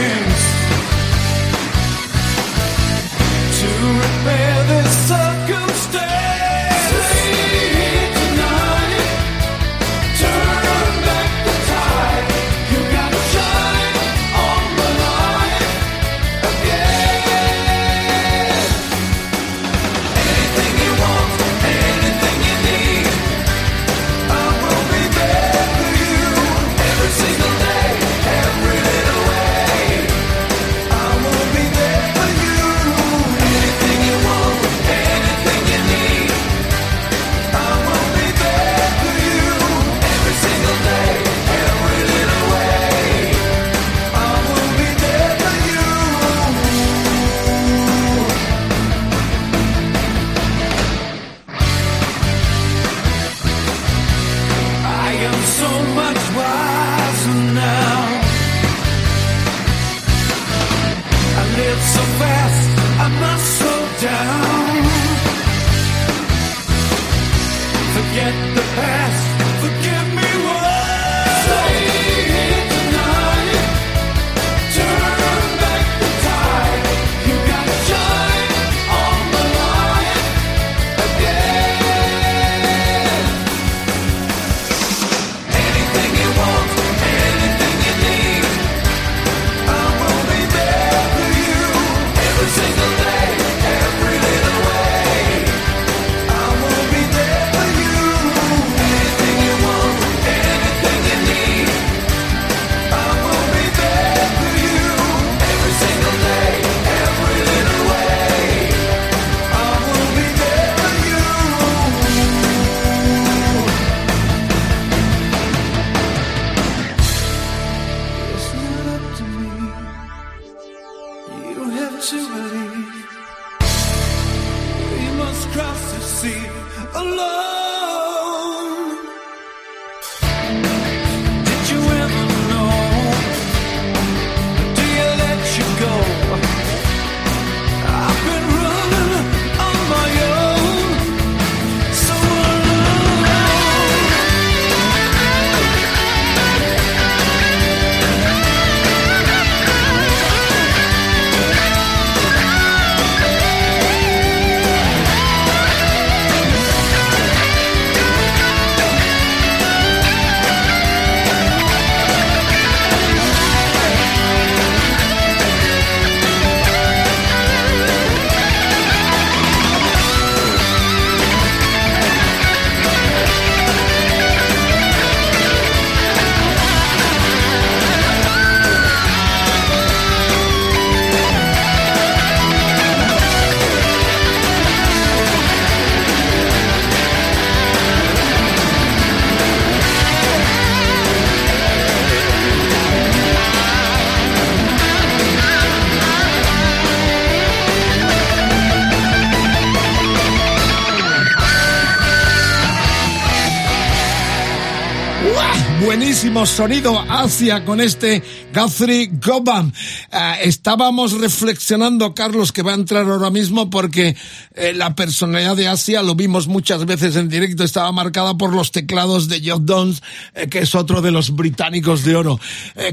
Grandísimo 205.95 206.45
sonido 206.45 206.99
Asia 207.07 207.63
con 207.63 207.79
este 207.79 208.21
Guthrie 208.53 209.11
Goban. 209.13 209.73
Eh, 210.11 210.39
estábamos 210.41 211.13
reflexionando, 211.13 212.13
Carlos, 212.13 212.51
que 212.51 212.63
va 212.63 212.72
a 212.72 212.75
entrar 212.75 213.05
ahora 213.09 213.29
mismo 213.29 213.70
porque 213.70 214.13
eh, 214.55 214.74
la 214.74 214.93
personalidad 214.93 215.55
de 215.55 215.70
Asia, 215.70 216.03
lo 216.03 216.13
vimos 216.13 216.48
muchas 216.48 216.85
veces 216.85 217.15
en 217.15 217.29
directo, 217.29 217.63
estaba 217.63 217.93
marcada 217.93 218.35
por 218.35 218.53
los 218.53 218.74
teclados 218.74 219.29
de 219.29 219.39
Joe 219.39 219.61
Downs, 219.61 220.03
eh, 220.33 220.50
que 220.50 220.59
es 220.59 220.75
otro 220.75 221.01
de 221.01 221.11
los 221.11 221.33
británicos 221.33 222.03
de 222.03 222.17
oro. 222.17 222.41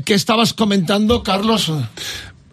¿Qué 0.04 0.14
estabas 0.14 0.54
comentando, 0.54 1.24
Carlos? 1.24 1.72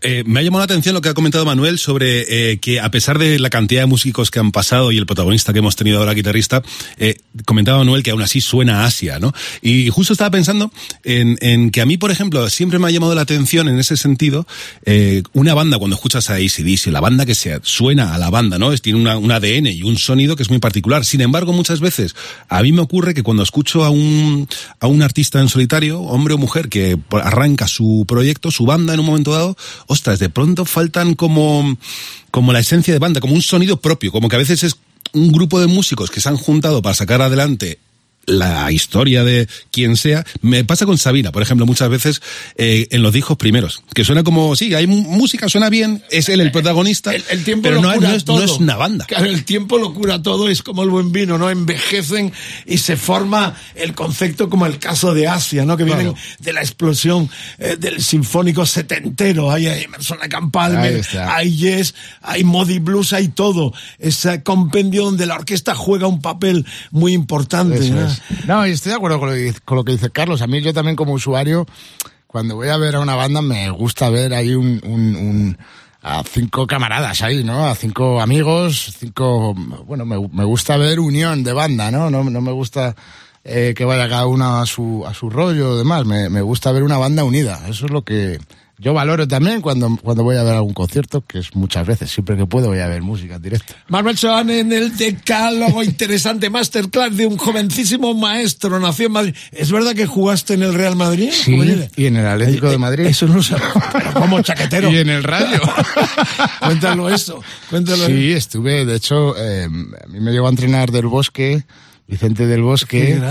Eh, 0.02 0.24
me 0.26 0.40
ha 0.40 0.44
llamado 0.44 0.60
la 0.60 0.66
atención 0.66 0.96
lo 0.96 1.02
que 1.02 1.10
ha 1.10 1.14
comentado 1.14 1.46
Manuel 1.46 1.78
sobre 1.78 2.52
eh, 2.52 2.60
que 2.60 2.80
a 2.80 2.90
pesar 2.92 3.20
de 3.20 3.38
la 3.40 3.50
cantidad 3.50 3.82
de 3.82 3.86
músicos 3.86 4.32
que 4.32 4.40
han 4.40 4.52
pasado 4.52 4.92
y 4.92 4.98
el 4.98 5.06
protagonista 5.06 5.54
que 5.54 5.60
hemos 5.60 5.76
tenido 5.76 6.00
ahora, 6.00 6.14
guitarrista, 6.14 6.62
eh, 6.98 7.18
comentaba 7.46 7.80
Manuel 7.80 8.04
que 8.04 8.12
aún 8.12 8.22
así 8.22 8.42
suena 8.42 8.84
a 8.84 8.86
Asia, 8.86 9.20
¿no? 9.20 9.34
Y 9.62 9.90
justo 9.90 10.14
estaba 10.14 10.32
pensando 10.32 10.72
en, 11.04 11.72
que 11.72 11.82
a 11.82 11.86
mí, 11.86 11.98
por 11.98 12.12
ejemplo, 12.12 12.50
siempre 12.50 12.80
me 12.80 12.88
ha 12.88 12.92
llamado 12.92 13.16
la 13.16 13.22
atención 13.22 13.68
en 13.68 13.80
ese 13.80 13.98
sentido 13.98 14.48
una 15.34 15.54
banda, 15.54 15.78
cuando 15.78 15.96
escuchas 15.96 16.30
a 16.30 16.36
ACDC, 16.36 16.88
la 16.88 17.00
banda 17.00 17.26
que 17.26 17.36
sea, 17.36 17.60
suena 17.64 18.14
a 18.16 18.18
la 18.18 18.30
banda, 18.30 18.58
¿no? 18.58 18.72
Es, 18.72 18.82
tiene 18.82 19.00
un 19.00 19.32
ADN 19.32 19.68
y 19.68 19.84
un 19.84 19.98
sonido 19.98 20.36
que 20.36 20.44
es 20.44 20.50
muy 20.50 20.60
particular. 20.60 21.06
Sin 21.06 21.22
embargo, 21.22 21.54
muchas 21.54 21.80
veces 21.80 22.16
a 22.48 22.62
mí 22.62 22.72
me 22.72 22.82
ocurre 22.82 23.14
que 23.14 23.24
cuando 23.24 23.44
escucho 23.44 23.84
a 23.84 23.90
un, 23.90 24.48
a 24.80 24.88
un 24.88 25.02
artista 25.02 25.40
en 25.40 25.50
solitario, 25.50 26.02
hombre 26.02 26.34
o 26.34 26.38
mujer, 26.38 26.70
que 26.70 26.98
arranca 27.12 27.68
su 27.68 28.06
proyecto, 28.08 28.52
su 28.52 28.66
banda 28.66 28.94
en 28.94 29.00
un 29.00 29.06
momento 29.06 29.32
dado, 29.32 29.56
ostras, 29.90 30.20
de 30.20 30.30
pronto 30.30 30.66
faltan 30.66 31.16
como, 31.16 31.78
como 32.32 32.54
la 32.54 32.60
esencia 32.60 32.94
de 32.94 33.00
banda, 33.00 33.20
como 33.20 33.34
un 33.34 33.42
sonido 33.42 33.82
propio, 33.82 34.12
como 34.12 34.30
que 34.30 34.36
a 34.36 34.40
veces 34.40 34.64
es 34.64 34.78
un 35.14 35.32
grupo 35.32 35.60
de 35.60 35.66
músicos 35.68 36.12
que 36.12 36.22
se 36.22 36.30
han 36.30 36.38
juntado 36.38 36.82
para 36.82 36.94
sacar 36.94 37.22
adelante 37.22 37.80
la 38.26 38.72
historia 38.72 39.24
de 39.24 39.48
quien 39.72 39.98
sea. 39.98 40.26
Me 40.42 40.64
pasa 40.64 40.86
con 40.86 40.98
Sabina, 40.98 41.32
por 41.32 41.42
ejemplo, 41.42 41.66
muchas 41.66 41.90
veces 41.90 42.22
eh, 42.56 42.88
en 42.92 43.02
los 43.02 43.14
discos 43.14 43.38
primeros, 43.38 43.84
que 43.94 44.04
suena 44.04 44.24
como, 44.24 44.56
sí, 44.56 44.74
hay 44.74 44.88
música, 44.88 45.50
suena 45.50 45.70
bien, 45.70 46.04
es 46.12 46.30
él 46.30 46.42
el 46.42 46.52
protagonista, 46.52 47.14
el, 47.14 47.44
tiempo 47.44 47.64
pero 47.64 47.82
no, 47.82 47.92
es, 47.92 48.26
no, 48.28 48.42
es, 48.42 48.52
una 48.52 48.76
banda. 48.76 49.06
Claro, 49.06 49.26
el 49.26 49.44
tiempo 49.46 49.78
lo 49.78 49.94
cura 49.94 50.22
todo, 50.22 50.50
es 50.50 50.64
como 50.64 50.84
el 50.84 50.90
buen 50.90 51.12
vino, 51.12 51.38
¿no? 51.38 51.50
Envejecen 51.50 52.32
y 52.66 52.78
se 52.78 52.96
forma 52.96 53.56
el 53.76 53.94
concepto 53.94 54.50
como 54.50 54.66
el 54.66 54.80
caso 54.80 55.14
de 55.14 55.28
Asia, 55.28 55.66
¿no? 55.66 55.78
Que 55.78 55.84
vienen 55.84 56.14
de 56.40 56.54
la 56.54 56.62
explosión 56.62 57.30
eh, 57.58 57.78
del 57.80 58.02
sinfónico 58.02 58.66
setentero. 58.66 59.52
Hay 59.52 59.68
Emerson 59.68 60.20
Campalme, 60.30 61.02
hay 61.28 61.56
Yes, 61.56 61.96
hay 62.22 62.44
Modi 62.44 62.80
Blues, 62.80 63.14
hay 63.14 63.30
todo. 63.30 63.74
Ese 63.98 64.44
compendio 64.44 65.06
donde 65.06 65.26
la 65.26 65.36
orquesta 65.36 65.76
juega 65.76 66.08
un 66.08 66.22
papel 66.22 66.66
muy 66.92 67.14
importante. 67.14 67.90
¿no? 67.90 68.09
No, 68.46 68.66
y 68.66 68.72
estoy 68.72 68.92
de 68.92 68.96
acuerdo 68.98 69.20
con 69.20 69.78
lo, 69.78 69.84
que 69.84 69.92
dice 69.92 70.10
Carlos. 70.10 70.42
A 70.42 70.48
mí 70.48 70.62
yo 70.62 70.74
también 70.74 70.96
como 70.96 71.14
usuario, 71.14 71.66
cuando 72.28 72.56
voy 72.56 72.70
a 72.70 72.78
ver 72.78 72.96
a 72.96 73.00
una 73.00 73.16
banda, 73.16 73.42
me 73.42 73.70
gusta 73.70 74.10
ver 74.10 74.34
ahí 74.34 74.54
un, 74.54 75.58
a 76.02 76.24
cinco 76.24 76.68
camaradas 76.68 77.22
ahí, 77.22 77.44
¿no? 77.44 77.68
A 77.68 77.76
cinco 77.76 78.22
amigos, 78.22 78.96
cinco... 78.98 79.54
Bueno, 79.54 80.06
me, 80.06 80.44
gusta 80.44 80.78
ver 80.78 81.00
unión 81.00 81.44
de 81.44 81.54
banda, 81.54 81.92
¿no? 81.92 82.10
No, 82.10 82.24
no 82.24 82.42
me 82.42 82.52
gusta 82.52 82.96
eh, 83.44 83.74
que 83.76 83.86
vaya 83.86 84.10
cada 84.10 84.28
uno 84.28 84.60
a 84.60 84.66
su, 84.66 85.06
a 85.08 85.14
su 85.14 85.30
rollo 85.30 85.72
o 85.72 85.78
demás. 85.78 86.06
Me, 86.06 86.30
me 86.30 86.42
gusta 86.42 86.72
ver 86.72 86.84
una 86.84 86.98
banda 86.98 87.24
unida. 87.24 87.62
Eso 87.68 87.86
es 87.86 87.92
lo 87.92 88.04
que 88.04 88.40
yo 88.80 88.94
valoro 88.94 89.28
también 89.28 89.60
cuando, 89.60 89.98
cuando 90.02 90.24
voy 90.24 90.38
a 90.38 90.44
ver 90.44 90.56
algún 90.56 90.74
concierto, 90.74 91.22
que 91.22 91.40
es 91.40 91.54
muchas 91.54 91.86
veces, 91.86 92.10
siempre 92.10 92.38
que 92.38 92.46
puedo 92.46 92.70
voy 92.70 92.80
a 92.80 92.88
ver 92.88 93.02
música 93.02 93.36
en 93.36 93.42
directo. 93.42 93.74
Manuel 93.90 94.18
Soán 94.18 94.50
en 94.50 94.72
el 94.72 94.96
decálogo 94.96 95.84
interesante 95.84 96.50
masterclass 96.50 97.16
de 97.18 97.26
un 97.26 97.38
jovencísimo 97.38 98.14
maestro, 98.14 98.80
nació 98.80 99.08
en 99.08 99.12
Madrid. 99.12 99.36
¿Es 99.52 99.70
verdad 99.70 99.94
que 99.94 100.06
jugaste 100.06 100.54
en 100.54 100.64
el 100.64 100.74
Real 100.74 100.96
Madrid? 100.96 101.30
Sí, 101.30 101.60
y 101.98 102.06
en 102.06 102.16
el 102.16 102.26
Atlético 102.26 102.70
de 102.70 102.78
Madrid. 102.78 103.06
Eso 103.06 103.28
no 103.28 103.44
sé, 103.44 103.56
como 104.14 104.42
chaquetero. 104.42 104.90
y 104.94 105.00
en 105.00 105.10
el 105.10 105.24
radio. 105.24 105.60
cuéntalo 106.60 107.10
eso, 107.10 107.44
cuéntalo. 107.70 108.06
Sí, 108.06 108.32
estuve, 108.32 108.86
de 108.86 108.96
hecho, 108.96 109.36
eh, 109.38 109.66
a 109.66 110.08
mí 110.08 110.20
me 110.22 110.32
llevó 110.32 110.48
a 110.48 110.52
entrenar 110.52 110.92
del 110.92 111.08
bosque 111.08 111.66
Vicente 112.10 112.48
del 112.48 112.64
Bosque 112.64 113.22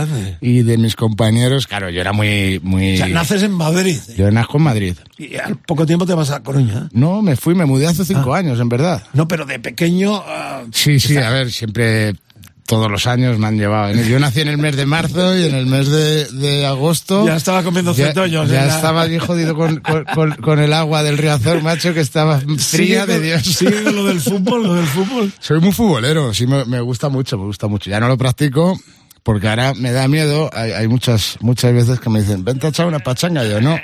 y 0.40 0.62
de 0.62 0.78
mis 0.78 0.94
compañeros, 0.94 1.66
claro, 1.66 1.90
yo 1.90 2.00
era 2.00 2.12
muy... 2.12 2.60
muy... 2.62 2.94
O 2.94 2.96
sea, 2.98 3.08
naces 3.08 3.42
en 3.42 3.52
Madrid. 3.52 3.98
Yo 4.16 4.30
nazco 4.30 4.58
en 4.58 4.62
Madrid. 4.62 4.94
¿Y 5.16 5.34
al 5.34 5.56
poco 5.56 5.84
tiempo 5.84 6.06
te 6.06 6.14
vas 6.14 6.30
a 6.30 6.44
Coruña? 6.44 6.88
No, 6.92 7.20
me 7.20 7.34
fui, 7.34 7.56
me 7.56 7.66
mudé 7.66 7.88
hace 7.88 8.04
cinco 8.04 8.34
ah. 8.34 8.38
años, 8.38 8.60
en 8.60 8.68
verdad. 8.68 9.02
No, 9.14 9.26
pero 9.26 9.46
de 9.46 9.58
pequeño... 9.58 10.22
Ah, 10.24 10.62
sí, 10.72 11.00
sí, 11.00 11.16
a 11.16 11.30
ver, 11.30 11.50
siempre 11.50 12.14
todos 12.68 12.90
los 12.90 13.06
años 13.06 13.38
me 13.38 13.46
han 13.46 13.56
llevado. 13.56 13.94
Yo 13.94 14.20
nací 14.20 14.42
en 14.42 14.48
el 14.48 14.58
mes 14.58 14.76
de 14.76 14.84
marzo 14.84 15.34
y 15.34 15.46
en 15.46 15.54
el 15.54 15.64
mes 15.64 15.88
de, 15.88 16.66
agosto. 16.66 17.26
Ya 17.26 17.34
estaba 17.34 17.62
comiendo 17.62 17.94
centollos. 17.94 18.50
Ya, 18.50 18.66
estaba 18.66 19.02
allí 19.02 19.18
jodido 19.18 19.56
con, 19.56 19.82
con, 20.42 20.58
el 20.58 20.74
agua 20.74 21.02
del 21.02 21.16
Riazor, 21.16 21.62
macho, 21.62 21.94
que 21.94 22.00
estaba 22.00 22.40
fría 22.58 23.06
de 23.06 23.20
Dios. 23.20 23.42
Sí, 23.42 23.64
lo 23.64 24.04
del 24.04 24.20
fútbol, 24.20 24.64
lo 24.64 24.74
del 24.74 24.86
fútbol. 24.86 25.32
Soy 25.40 25.60
muy 25.60 25.72
futbolero, 25.72 26.34
sí, 26.34 26.46
me, 26.46 26.66
me 26.66 26.80
gusta 26.82 27.08
mucho, 27.08 27.38
me 27.38 27.44
gusta 27.44 27.68
mucho. 27.68 27.88
Ya 27.88 28.00
no 28.00 28.08
lo 28.08 28.18
practico, 28.18 28.78
porque 29.28 29.46
ahora 29.46 29.74
me 29.74 29.92
da 29.92 30.08
miedo, 30.08 30.48
hay, 30.54 30.70
hay, 30.72 30.88
muchas 30.88 31.36
muchas 31.40 31.74
veces 31.74 32.00
que 32.00 32.08
me 32.08 32.22
dicen, 32.22 32.44
vente 32.44 32.66
a 32.66 32.70
echar 32.70 32.86
una 32.86 33.00
pachanga, 33.00 33.44
yo 33.44 33.60
no, 33.60 33.78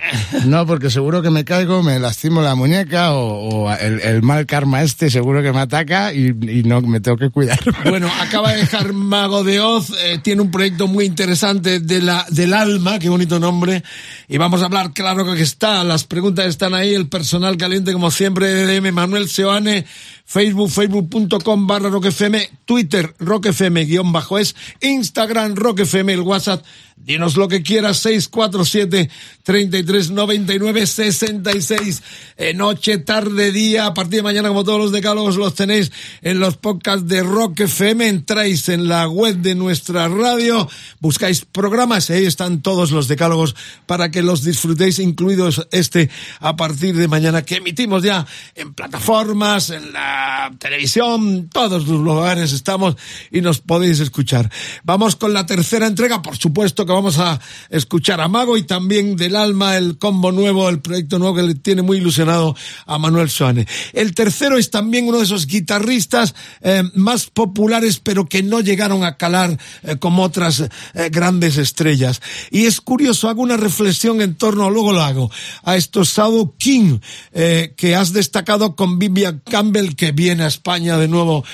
no, 0.47 0.67
porque 0.67 0.89
seguro 0.89 1.21
que 1.21 1.29
me 1.29 1.45
caigo, 1.45 1.83
me 1.83 1.99
lastimo 1.99 2.41
la 2.41 2.55
muñeca 2.55 3.13
o, 3.13 3.71
el, 3.71 4.23
mal 4.23 4.47
karma 4.47 4.81
este 4.81 5.11
seguro 5.11 5.43
que 5.43 5.53
me 5.53 5.61
ataca 5.61 6.15
y, 6.15 6.33
no 6.65 6.81
me 6.81 7.01
tengo 7.01 7.19
que 7.19 7.29
cuidar. 7.29 7.61
Bueno, 7.85 8.11
acaba 8.23 8.53
de 8.53 8.61
dejar 8.61 8.95
Mago 8.95 9.45
de 9.45 9.61
Oz, 9.61 9.91
eh, 10.05 10.19
tiene 10.23 10.41
un 10.41 10.51
proyecto 10.51 10.89
muy 10.89 11.05
interesante 11.05 11.79
de 11.79 12.01
la, 12.01 12.25
del 12.31 12.55
alma, 12.55 12.99
qué 12.99 13.11
bonito 13.11 13.39
nombre, 13.39 13.85
y 14.27 14.39
vamos 14.39 14.63
a 14.63 14.65
hablar, 14.65 14.95
claro 14.95 15.31
que 15.35 15.43
está, 15.43 15.85
las 15.85 16.05
preguntas 16.05 16.47
están 16.47 16.73
ahí, 16.73 16.95
el 16.95 17.09
personal 17.09 17.59
caliente 17.59 17.93
como 17.93 18.11
siempre 18.11 18.47
de 18.49 18.77
M. 18.77 18.93
Manuel 18.93 19.29
Seoane, 19.29 19.85
Facebook, 20.25 20.71
facebook.com 20.71 21.67
barra 21.67 21.91
roquefm, 21.91 22.37
Twitter, 22.65 23.15
roquefm 23.19 23.85
guion 23.85 24.13
bajo 24.13 24.39
es, 24.39 24.57
Instagram, 24.81 25.55
roquefm, 25.55 26.11
el 26.11 26.21
WhatsApp 26.21 26.65
Dinos 27.05 27.37
lo 27.37 27.49
que 27.49 27.63
quieras, 27.63 27.99
647 27.99 29.11
3399 29.43 30.87
66. 30.87 32.03
Eh, 32.39 32.55
noche, 32.55 32.97
tarde, 32.97 33.53
día, 33.53 33.85
a 33.85 33.93
partir 33.93 34.21
de 34.21 34.23
mañana, 34.23 34.49
como 34.49 34.65
todos 34.65 34.81
los 34.81 34.93
decálogos, 34.93 35.37
los 35.37 35.55
tenéis 35.55 35.93
en 36.23 36.41
los 36.41 36.57
podcasts 36.57 37.07
de 37.07 37.23
Rock 37.23 37.61
FM. 37.61 38.09
Entráis 38.09 38.71
en 38.71 38.89
la 38.89 39.07
web 39.07 39.37
de 39.37 39.55
nuestra 39.55 40.09
radio, 40.09 40.67
buscáis 41.01 41.45
programas 41.45 42.09
y 42.09 42.15
ahí 42.15 42.25
están 42.25 42.63
todos 42.63 42.91
los 42.91 43.07
decálogos 43.07 43.55
para 43.85 44.11
que 44.11 44.23
los 44.23 44.43
disfrutéis, 44.43 44.99
incluidos 44.99 45.69
este 45.73 46.09
a 46.41 46.57
partir 46.57 46.97
de 46.97 47.07
mañana 47.07 47.43
que 47.43 47.57
emitimos 47.57 48.03
ya 48.03 48.27
en 48.55 48.73
plataformas, 48.73 49.69
en 49.69 49.93
la 49.93 50.51
televisión, 50.59 51.51
todos 51.53 51.87
los 51.87 52.01
lugares 52.01 52.53
estamos 52.53 52.97
y 53.31 53.43
nos 53.43 53.61
podéis 53.61 54.01
escuchar. 54.01 54.51
Vamos 54.85 55.17
con 55.17 55.35
la 55.35 55.45
tercera 55.45 55.87
entrega, 55.87 56.23
por 56.23 56.39
supuesto 56.39 56.87
que 56.87 56.94
vamos 56.95 57.19
a 57.19 57.41
escuchar 57.71 58.21
a 58.21 58.29
Mago 58.29 58.57
y 58.57 58.63
también 58.63 59.17
del 59.17 59.37
alma 59.37 59.77
el 59.77 59.99
combo 59.99 60.33
nuevo, 60.33 60.69
el 60.69 60.81
proyecto 60.81 61.19
nuevo 61.19 61.37
que 61.37 61.43
le 61.43 61.55
tiene 61.55 61.83
muy 61.83 61.99
ilusionado 61.99 62.57
a 62.87 62.99
Manuel 62.99 63.29
Soane. 63.31 63.67
El 63.93 64.15
tercero 64.15 64.57
es 64.59 64.71
también 64.71 65.09
uno 65.09 65.19
de 65.19 65.25
esos 65.25 65.47
guitarristas 65.47 66.35
eh, 66.61 66.83
más 66.95 67.27
populares 67.27 67.99
pero 67.99 68.27
que 68.27 68.43
no 68.43 68.61
llegaron 68.61 69.05
a 69.05 69.17
calar 69.17 69.59
eh, 69.83 69.97
como 69.97 70.23
otras 70.23 70.61
eh, 70.61 70.71
grandes 71.11 71.57
estrellas. 71.57 72.23
Y 72.51 72.67
es 72.67 72.81
curioso, 72.81 73.29
hago 73.29 73.43
una 73.43 73.57
reflexión 73.57 74.21
en 74.21 74.35
torno, 74.35 74.71
luego 74.71 74.93
lo 74.93 75.03
hago, 75.03 75.31
a 75.65 75.77
estos 75.77 76.15
Shadow 76.15 76.55
King 76.57 76.99
que 77.33 77.97
has 77.97 78.13
destacado 78.13 78.77
con 78.77 78.99
Vivian 78.99 79.43
Campbell 79.45 79.95
que 79.97 80.13
viene 80.13 80.45
a 80.45 80.47
España 80.47 80.97
de 80.97 81.09
nuevo 81.09 81.45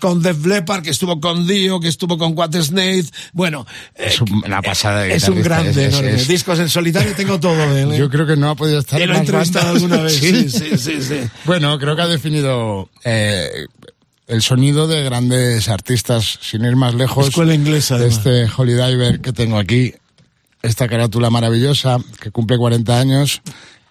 con 0.00 0.22
Def 0.22 0.44
Leppard, 0.44 0.82
que 0.82 0.90
estuvo 0.90 1.20
con 1.20 1.46
Dio, 1.46 1.80
que 1.80 1.88
estuvo 1.88 2.18
con 2.18 2.34
Snake, 2.52 3.06
bueno... 3.32 3.66
Es 3.94 4.20
un 4.84 5.42
grande, 5.42 5.86
es, 6.14 6.28
discos 6.28 6.58
en 6.58 6.68
solitario 6.68 7.14
tengo 7.14 7.38
todo 7.38 7.72
de 7.72 7.82
él. 7.82 7.92
¿eh? 7.92 7.98
Yo 7.98 8.10
creo 8.10 8.26
que 8.26 8.36
no 8.36 8.50
ha 8.50 8.54
podido 8.54 8.80
estar. 8.80 9.00
Lo 9.00 9.14
he 9.14 9.18
entrevistado 9.18 9.70
alguna 9.70 10.02
vez. 10.02 10.14
¿Sí? 10.20 10.50
Sí, 10.50 10.78
sí, 10.78 11.02
sí, 11.02 11.20
Bueno, 11.44 11.78
creo 11.78 11.96
que 11.96 12.02
ha 12.02 12.08
definido 12.08 12.88
eh, 13.04 13.66
el 14.26 14.42
sonido 14.42 14.86
de 14.86 15.02
grandes 15.02 15.68
artistas, 15.68 16.38
sin 16.40 16.64
ir 16.64 16.76
más 16.76 16.94
lejos. 16.94 17.28
Escuela 17.28 17.54
inglesa. 17.54 17.98
De 17.98 18.08
este 18.08 18.46
Holy 18.56 18.74
Diver 18.74 19.20
que 19.20 19.32
tengo 19.32 19.58
aquí, 19.58 19.94
esta 20.62 20.88
carátula 20.88 21.30
maravillosa 21.30 21.98
que 22.20 22.30
cumple 22.30 22.56
40 22.56 22.98
años 22.98 23.42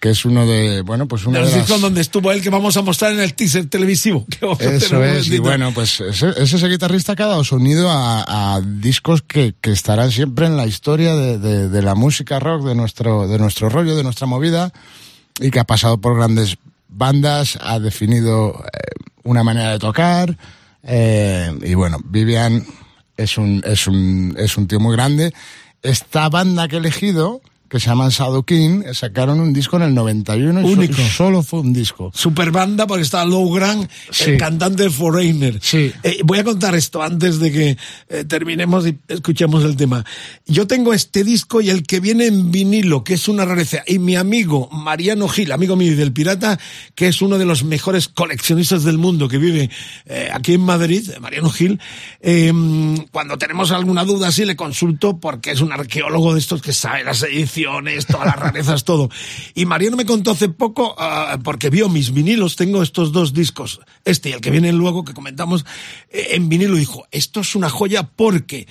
que 0.02 0.10
es 0.10 0.24
uno 0.24 0.48
de, 0.48 0.82
bueno, 0.82 1.06
pues 1.06 1.24
uno 1.26 1.38
de, 1.38 1.44
los 1.44 1.54
discos 1.54 1.80
donde 1.80 2.00
estuvo 2.00 2.32
él 2.32 2.42
que 2.42 2.50
vamos 2.50 2.76
a 2.76 2.82
mostrar 2.82 3.12
en 3.12 3.20
el 3.20 3.34
teaser 3.34 3.70
televisivo. 3.70 4.26
Eso 4.58 5.04
es, 5.04 5.28
y 5.28 5.38
bueno, 5.38 5.70
pues 5.72 6.00
es, 6.00 6.20
ese 6.24 6.68
guitarrista 6.68 7.14
que 7.14 7.22
ha 7.22 7.28
dado 7.28 7.44
sonido 7.44 7.86
a, 7.88 8.60
discos 8.64 9.22
que, 9.22 9.54
que, 9.60 9.70
estarán 9.70 10.10
siempre 10.10 10.46
en 10.46 10.56
la 10.56 10.66
historia 10.66 11.14
de, 11.14 11.68
de, 11.68 11.82
la 11.82 11.94
música 11.94 12.40
rock, 12.40 12.64
de 12.64 12.74
nuestro, 12.74 13.28
de 13.28 13.38
nuestro 13.38 13.68
rollo, 13.68 13.94
de 13.94 14.02
nuestra 14.02 14.26
movida, 14.26 14.72
y 15.38 15.52
que 15.52 15.60
ha 15.60 15.64
pasado 15.64 16.00
por 16.00 16.16
grandes 16.16 16.56
bandas, 16.88 17.56
ha 17.62 17.78
definido 17.78 18.60
eh, 18.60 18.78
una 19.22 19.44
manera 19.44 19.70
de 19.70 19.78
tocar, 19.78 20.36
eh, 20.82 21.56
y 21.62 21.74
bueno, 21.74 21.98
Vivian 22.04 22.66
es 23.16 23.38
un, 23.38 23.62
es 23.64 23.86
un, 23.86 24.34
es 24.36 24.56
un 24.56 24.66
tío 24.66 24.80
muy 24.80 24.96
grande. 24.96 25.32
Esta 25.80 26.28
banda 26.28 26.66
que 26.66 26.74
he 26.74 26.78
elegido, 26.80 27.40
que 27.72 27.80
se 27.80 27.86
llaman 27.88 28.10
Shadow 28.10 28.42
King, 28.44 28.82
sacaron 28.92 29.40
un 29.40 29.54
disco 29.54 29.76
en 29.78 29.84
el 29.84 29.94
91 29.94 30.60
y 30.60 30.64
Único. 30.74 30.92
so- 30.94 31.08
solo 31.08 31.42
fue 31.42 31.60
un 31.60 31.72
disco. 31.72 32.10
Super 32.14 32.50
banda 32.50 32.86
porque 32.86 33.02
está 33.02 33.24
Low 33.24 33.50
Grant, 33.50 33.90
Sí. 34.10 34.32
el 34.32 34.36
cantante 34.36 34.82
de 34.82 34.90
Foreigner. 34.90 35.58
Sí. 35.62 35.90
Eh, 36.02 36.20
voy 36.22 36.38
a 36.38 36.44
contar 36.44 36.74
esto 36.74 37.02
antes 37.02 37.38
de 37.38 37.50
que 37.50 37.76
eh, 38.10 38.24
terminemos 38.24 38.86
y 38.86 38.98
escuchemos 39.08 39.64
el 39.64 39.76
tema. 39.76 40.04
Yo 40.46 40.66
tengo 40.66 40.92
este 40.92 41.24
disco 41.24 41.62
y 41.62 41.70
el 41.70 41.84
que 41.84 41.98
viene 42.00 42.26
en 42.26 42.50
vinilo, 42.52 43.04
que 43.04 43.14
es 43.14 43.26
una 43.26 43.46
rareza. 43.46 43.78
Y 43.86 43.98
mi 43.98 44.16
amigo 44.16 44.68
Mariano 44.70 45.26
Gil, 45.28 45.50
amigo 45.50 45.74
mío 45.74 45.92
y 45.92 45.94
del 45.94 46.12
Pirata, 46.12 46.58
que 46.94 47.06
es 47.08 47.22
uno 47.22 47.38
de 47.38 47.46
los 47.46 47.64
mejores 47.64 48.08
coleccionistas 48.08 48.84
del 48.84 48.98
mundo 48.98 49.28
que 49.28 49.38
vive 49.38 49.70
eh, 50.04 50.28
aquí 50.30 50.52
en 50.52 50.60
Madrid, 50.60 51.08
Mariano 51.20 51.48
Gil, 51.48 51.80
eh, 52.20 52.52
cuando 53.10 53.38
tenemos 53.38 53.70
alguna 53.70 54.04
duda 54.04 54.28
así 54.28 54.44
le 54.44 54.56
consulto 54.56 55.18
porque 55.18 55.52
es 55.52 55.60
un 55.62 55.72
arqueólogo 55.72 56.34
de 56.34 56.40
estos 56.40 56.60
que 56.60 56.74
sabe 56.74 57.02
las 57.04 57.22
ediciones, 57.22 57.61
todas 58.06 58.26
las 58.26 58.36
rarezas, 58.36 58.84
todo. 58.84 59.10
Y 59.54 59.66
Mariano 59.66 59.96
me 59.96 60.06
contó 60.06 60.32
hace 60.32 60.48
poco, 60.48 60.94
ah, 60.98 61.38
porque 61.42 61.70
vio 61.70 61.88
mis 61.88 62.12
vinilos, 62.12 62.56
tengo 62.56 62.82
estos 62.82 63.12
dos 63.12 63.32
discos, 63.32 63.80
este 64.04 64.30
y 64.30 64.32
el 64.32 64.40
que 64.40 64.50
viene 64.50 64.72
luego 64.72 65.04
que 65.04 65.14
comentamos 65.14 65.64
eh, 66.10 66.28
en 66.32 66.48
vinilo, 66.48 66.76
dijo, 66.76 67.06
esto 67.10 67.40
es 67.40 67.54
una 67.54 67.68
joya 67.68 68.04
porque 68.04 68.66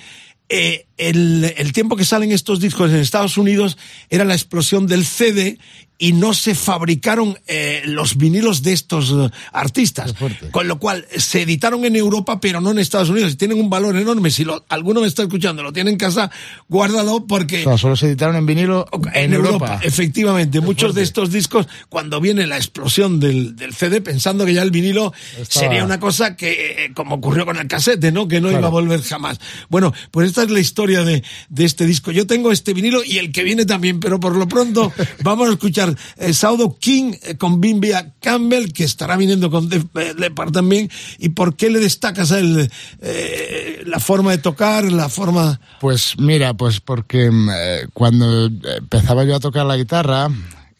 eh, 0.48 0.86
el, 1.08 1.54
el 1.56 1.72
tiempo 1.72 1.96
que 1.96 2.04
salen 2.04 2.32
estos 2.32 2.60
discos 2.60 2.90
en 2.90 2.96
Estados 2.96 3.36
Unidos 3.38 3.76
era 4.10 4.24
la 4.24 4.34
explosión 4.34 4.86
del 4.86 5.04
CD 5.04 5.58
y 5.98 6.14
no 6.14 6.34
se 6.34 6.56
fabricaron 6.56 7.38
eh, 7.46 7.82
los 7.84 8.16
vinilos 8.16 8.64
de 8.64 8.72
estos 8.72 9.12
eh, 9.12 9.30
artistas. 9.52 10.12
Con 10.50 10.66
lo 10.66 10.80
cual 10.80 11.06
se 11.16 11.42
editaron 11.42 11.84
en 11.84 11.94
Europa, 11.94 12.40
pero 12.40 12.60
no 12.60 12.72
en 12.72 12.80
Estados 12.80 13.08
Unidos. 13.08 13.32
Y 13.32 13.36
tienen 13.36 13.60
un 13.60 13.70
valor 13.70 13.96
enorme. 13.96 14.32
Si 14.32 14.42
lo, 14.44 14.64
alguno 14.68 15.00
me 15.00 15.06
está 15.06 15.22
escuchando, 15.22 15.62
lo 15.62 15.72
tiene 15.72 15.92
en 15.92 15.98
casa, 15.98 16.28
guárdalo 16.68 17.24
porque... 17.28 17.60
O 17.60 17.68
sea, 17.68 17.78
solo 17.78 17.94
se 17.94 18.06
editaron 18.08 18.34
en 18.34 18.46
vinilo 18.46 18.84
en, 19.14 19.32
Europa. 19.32 19.78
Efectivamente, 19.84 20.60
muchos 20.60 20.92
de 20.96 21.02
estos 21.02 21.30
discos, 21.30 21.68
cuando 21.88 22.20
viene 22.20 22.48
la 22.48 22.56
explosión 22.56 23.20
del, 23.20 23.54
del 23.54 23.72
CD, 23.72 24.00
pensando 24.00 24.44
que 24.44 24.54
ya 24.54 24.62
el 24.62 24.72
vinilo 24.72 25.12
Estaba- 25.38 25.66
sería 25.66 25.84
una 25.84 26.00
cosa 26.00 26.34
que, 26.36 26.86
eh, 26.86 26.92
como 26.94 27.14
ocurrió 27.14 27.46
con 27.46 27.58
el 27.58 27.68
casete, 27.68 28.10
¿no? 28.10 28.26
Que 28.26 28.40
no 28.40 28.48
Claro. 28.48 28.58
iba 28.62 28.68
a 28.68 28.72
volver 28.72 29.02
jamás. 29.02 29.38
Bueno, 29.68 29.92
pues 30.10 30.26
esta 30.26 30.42
es 30.42 30.50
la 30.50 30.58
historia 30.58 30.91
de, 31.00 31.24
de 31.48 31.64
este 31.64 31.86
disco. 31.86 32.10
Yo 32.12 32.26
tengo 32.26 32.52
este 32.52 32.74
vinilo 32.74 33.02
y 33.04 33.18
el 33.18 33.32
que 33.32 33.42
viene 33.42 33.64
también, 33.64 33.98
pero 34.00 34.20
por 34.20 34.36
lo 34.36 34.46
pronto 34.46 34.92
vamos 35.22 35.48
a 35.48 35.52
escuchar 35.52 35.96
eh, 36.18 36.32
Saudo 36.32 36.76
King 36.78 37.14
eh, 37.22 37.36
con 37.36 37.60
Bimbia 37.60 38.12
Campbell, 38.20 38.72
que 38.72 38.84
estará 38.84 39.16
viniendo 39.16 39.50
con 39.50 39.68
eh, 39.72 40.14
Leppard 40.18 40.52
también. 40.52 40.90
¿Y 41.18 41.30
por 41.30 41.56
qué 41.56 41.70
le 41.70 41.80
destacas 41.80 42.30
a 42.32 42.38
él 42.38 42.70
eh, 43.00 43.82
la 43.86 43.98
forma 44.00 44.30
de 44.32 44.38
tocar, 44.38 44.90
la 44.92 45.08
forma... 45.08 45.60
Pues 45.80 46.14
mira, 46.18 46.54
pues 46.54 46.80
porque 46.80 47.30
mm, 47.30 47.48
eh, 47.50 47.86
cuando 47.92 48.46
empezaba 48.46 49.24
yo 49.24 49.36
a 49.36 49.40
tocar 49.40 49.66
la 49.66 49.76
guitarra, 49.76 50.28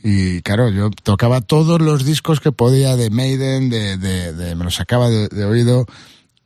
y 0.04 0.40
claro, 0.42 0.68
yo 0.70 0.90
tocaba 0.90 1.40
todos 1.42 1.80
los 1.80 2.04
discos 2.04 2.40
que 2.40 2.50
podía 2.50 2.96
de 2.96 3.10
Maiden, 3.10 3.70
de, 3.70 3.96
de, 3.96 4.32
de- 4.32 4.54
me 4.56 4.64
los 4.64 4.74
sacaba 4.74 5.08
de, 5.08 5.28
de 5.28 5.44
oído 5.44 5.86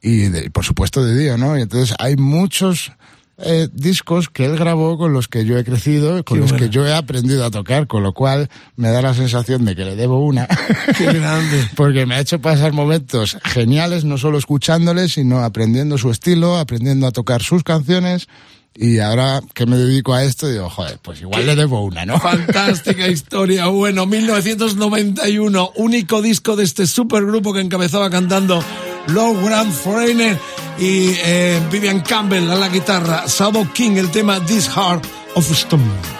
y, 0.02 0.28
de- 0.28 0.50
por 0.50 0.64
supuesto 0.64 1.02
de 1.04 1.16
Dio, 1.18 1.38
¿no? 1.38 1.58
Y 1.58 1.62
entonces 1.62 1.96
hay 1.98 2.16
muchos 2.16 2.92
eh, 3.38 3.68
discos 3.72 4.28
que 4.30 4.46
él 4.46 4.56
grabó 4.56 4.96
con 4.96 5.12
los 5.12 5.28
que 5.28 5.44
yo 5.44 5.58
he 5.58 5.64
crecido, 5.64 6.24
con 6.24 6.36
Qué 6.36 6.40
los 6.40 6.50
bueno. 6.52 6.64
que 6.66 6.70
yo 6.70 6.86
he 6.86 6.94
aprendido 6.94 7.44
a 7.44 7.50
tocar, 7.50 7.86
con 7.86 8.02
lo 8.02 8.14
cual 8.14 8.48
me 8.76 8.88
da 8.90 9.02
la 9.02 9.12
sensación 9.14 9.64
de 9.64 9.76
que 9.76 9.84
le 9.84 9.94
debo 9.96 10.20
una. 10.24 10.46
Qué 10.96 11.04
grande. 11.12 11.68
Porque 11.76 12.06
me 12.06 12.14
ha 12.14 12.20
hecho 12.20 12.40
pasar 12.40 12.72
momentos 12.72 13.36
geniales, 13.44 14.04
no 14.04 14.16
solo 14.18 14.38
escuchándole, 14.38 15.08
sino 15.08 15.40
aprendiendo 15.44 15.98
su 15.98 16.10
estilo, 16.10 16.56
aprendiendo 16.56 17.06
a 17.06 17.10
tocar 17.12 17.42
sus 17.42 17.62
canciones. 17.62 18.26
Y 18.78 18.98
ahora 18.98 19.40
que 19.54 19.64
me 19.64 19.78
dedico 19.78 20.12
a 20.12 20.22
esto, 20.24 20.48
digo, 20.48 20.68
joder, 20.68 20.98
pues 21.00 21.22
igual 21.22 21.46
le 21.46 21.56
debo 21.56 21.82
una, 21.82 22.04
¿no? 22.04 22.18
Fantástica 22.20 23.06
historia. 23.08 23.66
Bueno, 23.68 24.04
1991, 24.06 25.72
único 25.76 26.20
disco 26.20 26.56
de 26.56 26.64
este 26.64 26.86
supergrupo 26.86 27.54
que 27.54 27.60
encabezaba 27.60 28.10
cantando 28.10 28.62
Low 29.08 29.34
Grand 29.42 29.72
Foreigner 29.72 30.38
y 30.78 31.14
eh, 31.24 31.60
Vivian 31.70 32.00
Campbell 32.00 32.50
a 32.50 32.56
la 32.56 32.68
guitarra, 32.68 33.28
Sabo 33.28 33.66
King 33.72 33.96
el 33.96 34.10
tema 34.10 34.40
This 34.40 34.68
Heart 34.68 35.06
of 35.34 35.50
Stone. 35.50 36.16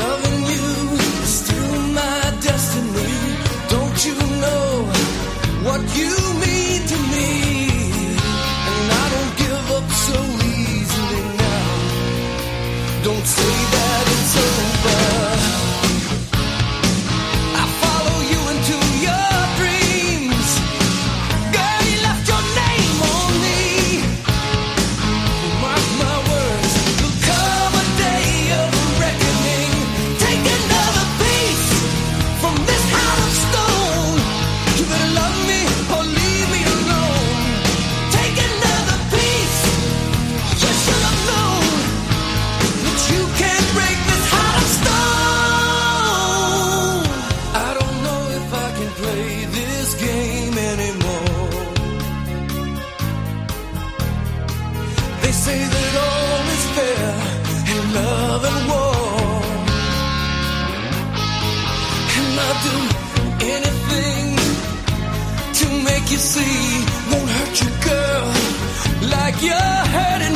Don't 0.00 0.49
what 5.62 5.80
you 5.96 6.14
mean 6.44 6.80
to 6.92 6.98
me? 7.12 7.28
And 8.72 8.86
I 9.02 9.06
don't 9.14 9.34
give 9.42 9.70
up 9.76 9.88
so 10.08 10.18
easily 10.56 11.24
now. 11.36 13.04
Don't 13.04 13.26
say 13.26 13.59
see 66.40 66.84
won't 67.10 67.30
hurt 67.36 67.54
you, 67.62 67.70
girl, 67.90 68.28
like 69.14 69.36
you're 69.46 69.80
hurting 69.96 70.29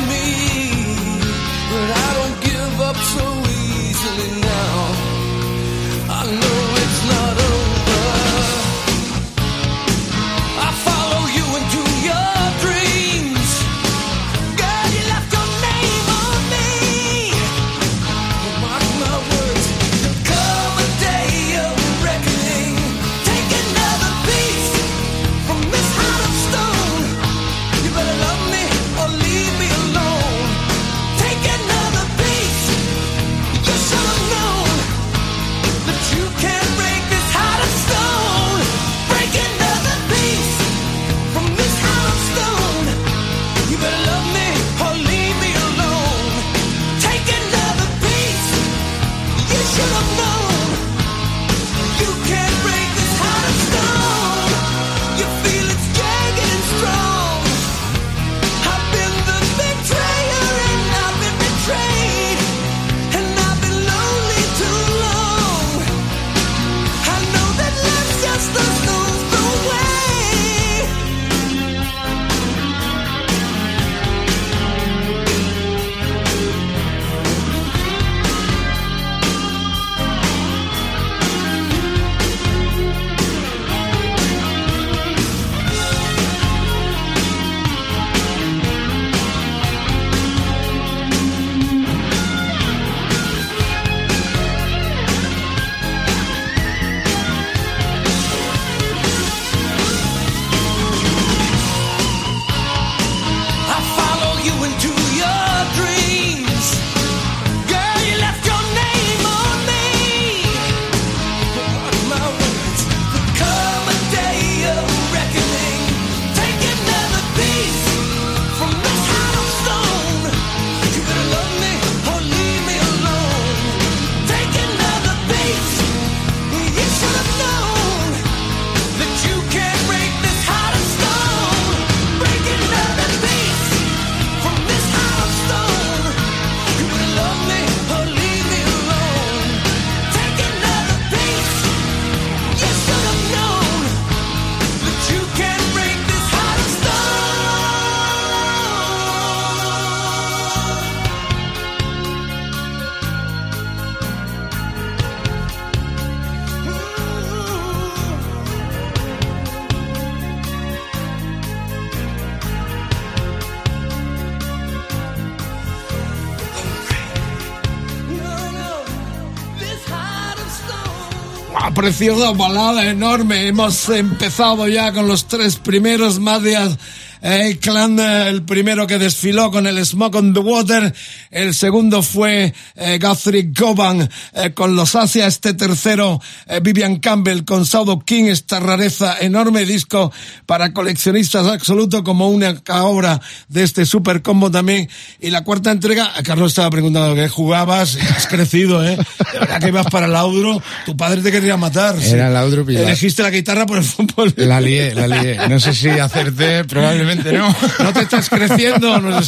preciosa 171.84 172.30
balada 172.30 172.88
enorme. 172.88 173.46
Hemos 173.46 173.90
empezado 173.90 174.66
ya 174.68 174.90
con 174.94 175.06
los 175.06 175.28
tres 175.28 175.56
primeros 175.56 176.18
Madias 176.18 176.78
eh, 177.20 177.58
Clan, 177.60 177.98
eh, 177.98 178.28
el 178.28 178.42
primero 178.42 178.86
que 178.86 178.96
desfiló 178.98 179.50
con 179.50 179.66
el 179.66 179.84
Smoke 179.84 180.14
on 180.14 180.32
the 180.32 180.40
Water, 180.40 180.94
el 181.34 181.52
segundo 181.52 182.02
fue 182.02 182.54
eh, 182.76 182.98
Guthrie 183.02 183.50
Govan 183.52 184.08
eh, 184.34 184.52
con 184.54 184.76
los 184.76 184.94
Asia, 184.94 185.26
este 185.26 185.52
tercero 185.52 186.20
eh, 186.46 186.60
Vivian 186.62 187.00
Campbell 187.00 187.44
con 187.44 187.66
Saudo 187.66 187.98
King, 187.98 188.26
esta 188.26 188.60
rareza, 188.60 189.16
enorme 189.20 189.64
disco 189.64 190.12
para 190.46 190.72
coleccionistas 190.72 191.46
absoluto 191.48 192.04
como 192.04 192.28
una 192.28 192.54
obra 192.82 193.20
de 193.48 193.64
este 193.64 193.84
super 193.84 194.22
combo 194.22 194.50
también. 194.50 194.88
Y 195.20 195.30
la 195.30 195.42
cuarta 195.42 195.72
entrega, 195.72 196.12
a 196.16 196.22
Carlos 196.22 196.52
estaba 196.52 196.70
preguntando 196.70 197.16
que 197.16 197.28
jugabas, 197.28 197.96
has 198.16 198.28
crecido, 198.28 198.84
¿eh? 198.84 198.96
De 199.32 199.38
verdad 199.40 199.60
que 199.60 199.68
ibas 199.68 199.86
para 199.86 200.06
el 200.06 200.14
Audro, 200.14 200.62
tu 200.86 200.96
padre 200.96 201.20
te 201.20 201.32
quería 201.32 201.56
matar. 201.56 202.00
sí. 202.00 202.12
Era 202.14 202.28
el 202.28 202.36
Audro 202.36 202.64
Pilar. 202.64 202.84
Elegiste 202.84 203.24
la 203.24 203.30
guitarra 203.30 203.66
por 203.66 203.78
el 203.78 203.84
fútbol. 203.84 204.32
La 204.36 204.60
lié, 204.60 204.94
la 204.94 205.08
lié. 205.08 205.48
No 205.48 205.58
sé 205.58 205.74
si 205.74 205.88
acerté, 205.88 206.64
probablemente 206.64 207.32
no. 207.32 207.54
No 207.80 207.92
te 207.92 208.02
estás 208.02 208.28
creciendo. 208.30 209.00
no 209.00 209.18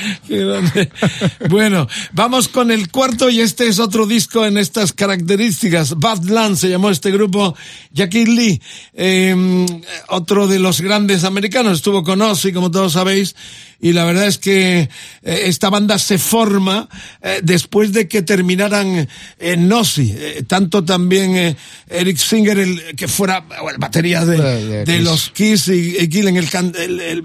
Qué. 0.26 0.69
Bueno, 1.48 1.88
vamos 2.12 2.48
con 2.48 2.70
el 2.70 2.90
cuarto 2.90 3.30
y 3.30 3.40
este 3.40 3.66
es 3.66 3.78
otro 3.78 4.06
disco 4.06 4.44
en 4.46 4.58
estas 4.58 4.92
características. 4.92 5.98
Badland 5.98 6.56
se 6.56 6.68
llamó 6.68 6.90
este 6.90 7.10
grupo. 7.10 7.54
Jackie 7.92 8.26
Lee, 8.26 8.62
eh, 8.94 9.66
otro 10.08 10.46
de 10.46 10.58
los 10.58 10.80
grandes 10.80 11.24
americanos, 11.24 11.78
estuvo 11.78 12.04
con 12.04 12.22
Ozzy, 12.22 12.52
como 12.52 12.70
todos 12.70 12.92
sabéis, 12.92 13.34
y 13.80 13.92
la 13.92 14.04
verdad 14.04 14.26
es 14.26 14.38
que 14.38 14.80
eh, 14.80 14.88
esta 15.22 15.70
banda 15.70 15.98
se 15.98 16.18
forma 16.18 16.88
eh, 17.22 17.40
después 17.42 17.92
de 17.92 18.08
que 18.08 18.22
terminaran 18.22 19.08
en 19.38 19.72
Ozzy. 19.72 20.14
Eh, 20.16 20.44
tanto 20.46 20.84
también 20.84 21.56
Eric 21.88 22.16
Singer, 22.18 22.58
el 22.58 22.94
que 22.96 23.08
fuera 23.08 23.40
bueno, 23.62 23.78
batería 23.78 24.24
de, 24.24 24.84
De- 24.84 25.00
los 25.00 25.30
Kiss 25.30 25.68
y, 25.68 25.96
y 25.98 26.08
Gillen, 26.10 26.36
el, 26.36 26.48
el- 26.76 27.00
el, 27.00 27.24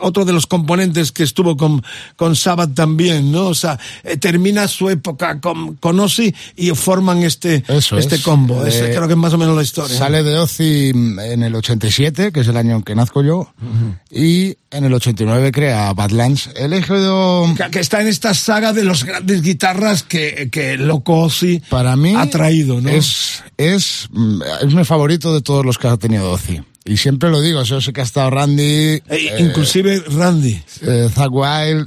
otro 0.00 0.24
de 0.24 0.32
los 0.32 0.46
componentes 0.46 1.10
que 1.12 1.22
estuvo 1.22 1.56
con, 1.56 1.82
con 2.16 2.36
Sabbath 2.36 2.74
también, 2.74 3.32
¿no? 3.32 3.46
O 3.46 3.54
sea, 3.54 3.78
termina 4.20 4.68
su 4.68 4.90
época 4.90 5.40
con, 5.40 5.76
con 5.76 5.98
Ozzy 6.00 6.34
y 6.56 6.70
forman 6.72 7.22
este, 7.22 7.64
Eso 7.68 7.96
este 7.98 8.16
es. 8.16 8.22
combo. 8.22 8.64
Ese 8.66 8.90
creo 8.90 9.06
que 9.06 9.14
es 9.14 9.18
más 9.18 9.32
o 9.32 9.38
menos 9.38 9.56
la 9.56 9.62
historia. 9.62 9.96
Sale 9.96 10.22
de 10.22 10.36
Ozzy 10.38 10.90
en 10.90 11.42
el 11.42 11.54
87, 11.54 12.30
que 12.32 12.40
es 12.40 12.48
el 12.48 12.56
año 12.56 12.76
en 12.76 12.82
que 12.82 12.94
nazco 12.94 13.22
yo, 13.22 13.52
y 14.10 14.56
en 14.70 14.84
el 14.84 14.92
89 14.92 15.52
crea 15.52 15.93
Badlands. 15.94 16.50
He 16.56 16.64
elegido 16.64 17.46
Que, 17.56 17.70
que 17.70 17.80
está 17.80 18.00
en 18.00 18.08
esta 18.08 18.34
saga 18.34 18.72
de 18.72 18.84
los 18.84 19.04
grandes 19.04 19.42
guitarras 19.42 20.02
que, 20.02 20.48
que 20.50 20.76
Loco 20.76 21.20
Ozzy 21.22 21.60
para 21.70 21.96
mí 21.96 22.14
ha 22.16 22.28
traído, 22.28 22.80
¿no? 22.80 22.88
es 22.90 23.42
es 23.56 24.08
es 24.62 24.74
mi 24.74 24.84
favorito 24.84 25.32
de 25.34 25.40
todos 25.40 25.64
los 25.64 25.78
que 25.78 25.88
ha 25.88 25.96
tenido 25.96 26.30
Ozzy 26.32 26.60
y 26.84 26.96
siempre 26.96 27.30
lo 27.30 27.40
digo 27.40 27.62
yo 27.62 27.80
sé 27.80 27.92
que 27.92 28.00
ha 28.00 28.04
estado 28.04 28.30
Randy 28.30 28.64
Eh, 28.64 29.02
eh, 29.08 29.36
inclusive 29.40 30.02
Randy. 30.10 30.62
eh, 30.82 31.08
Zakk 31.12 31.32
Wylde 31.32 31.86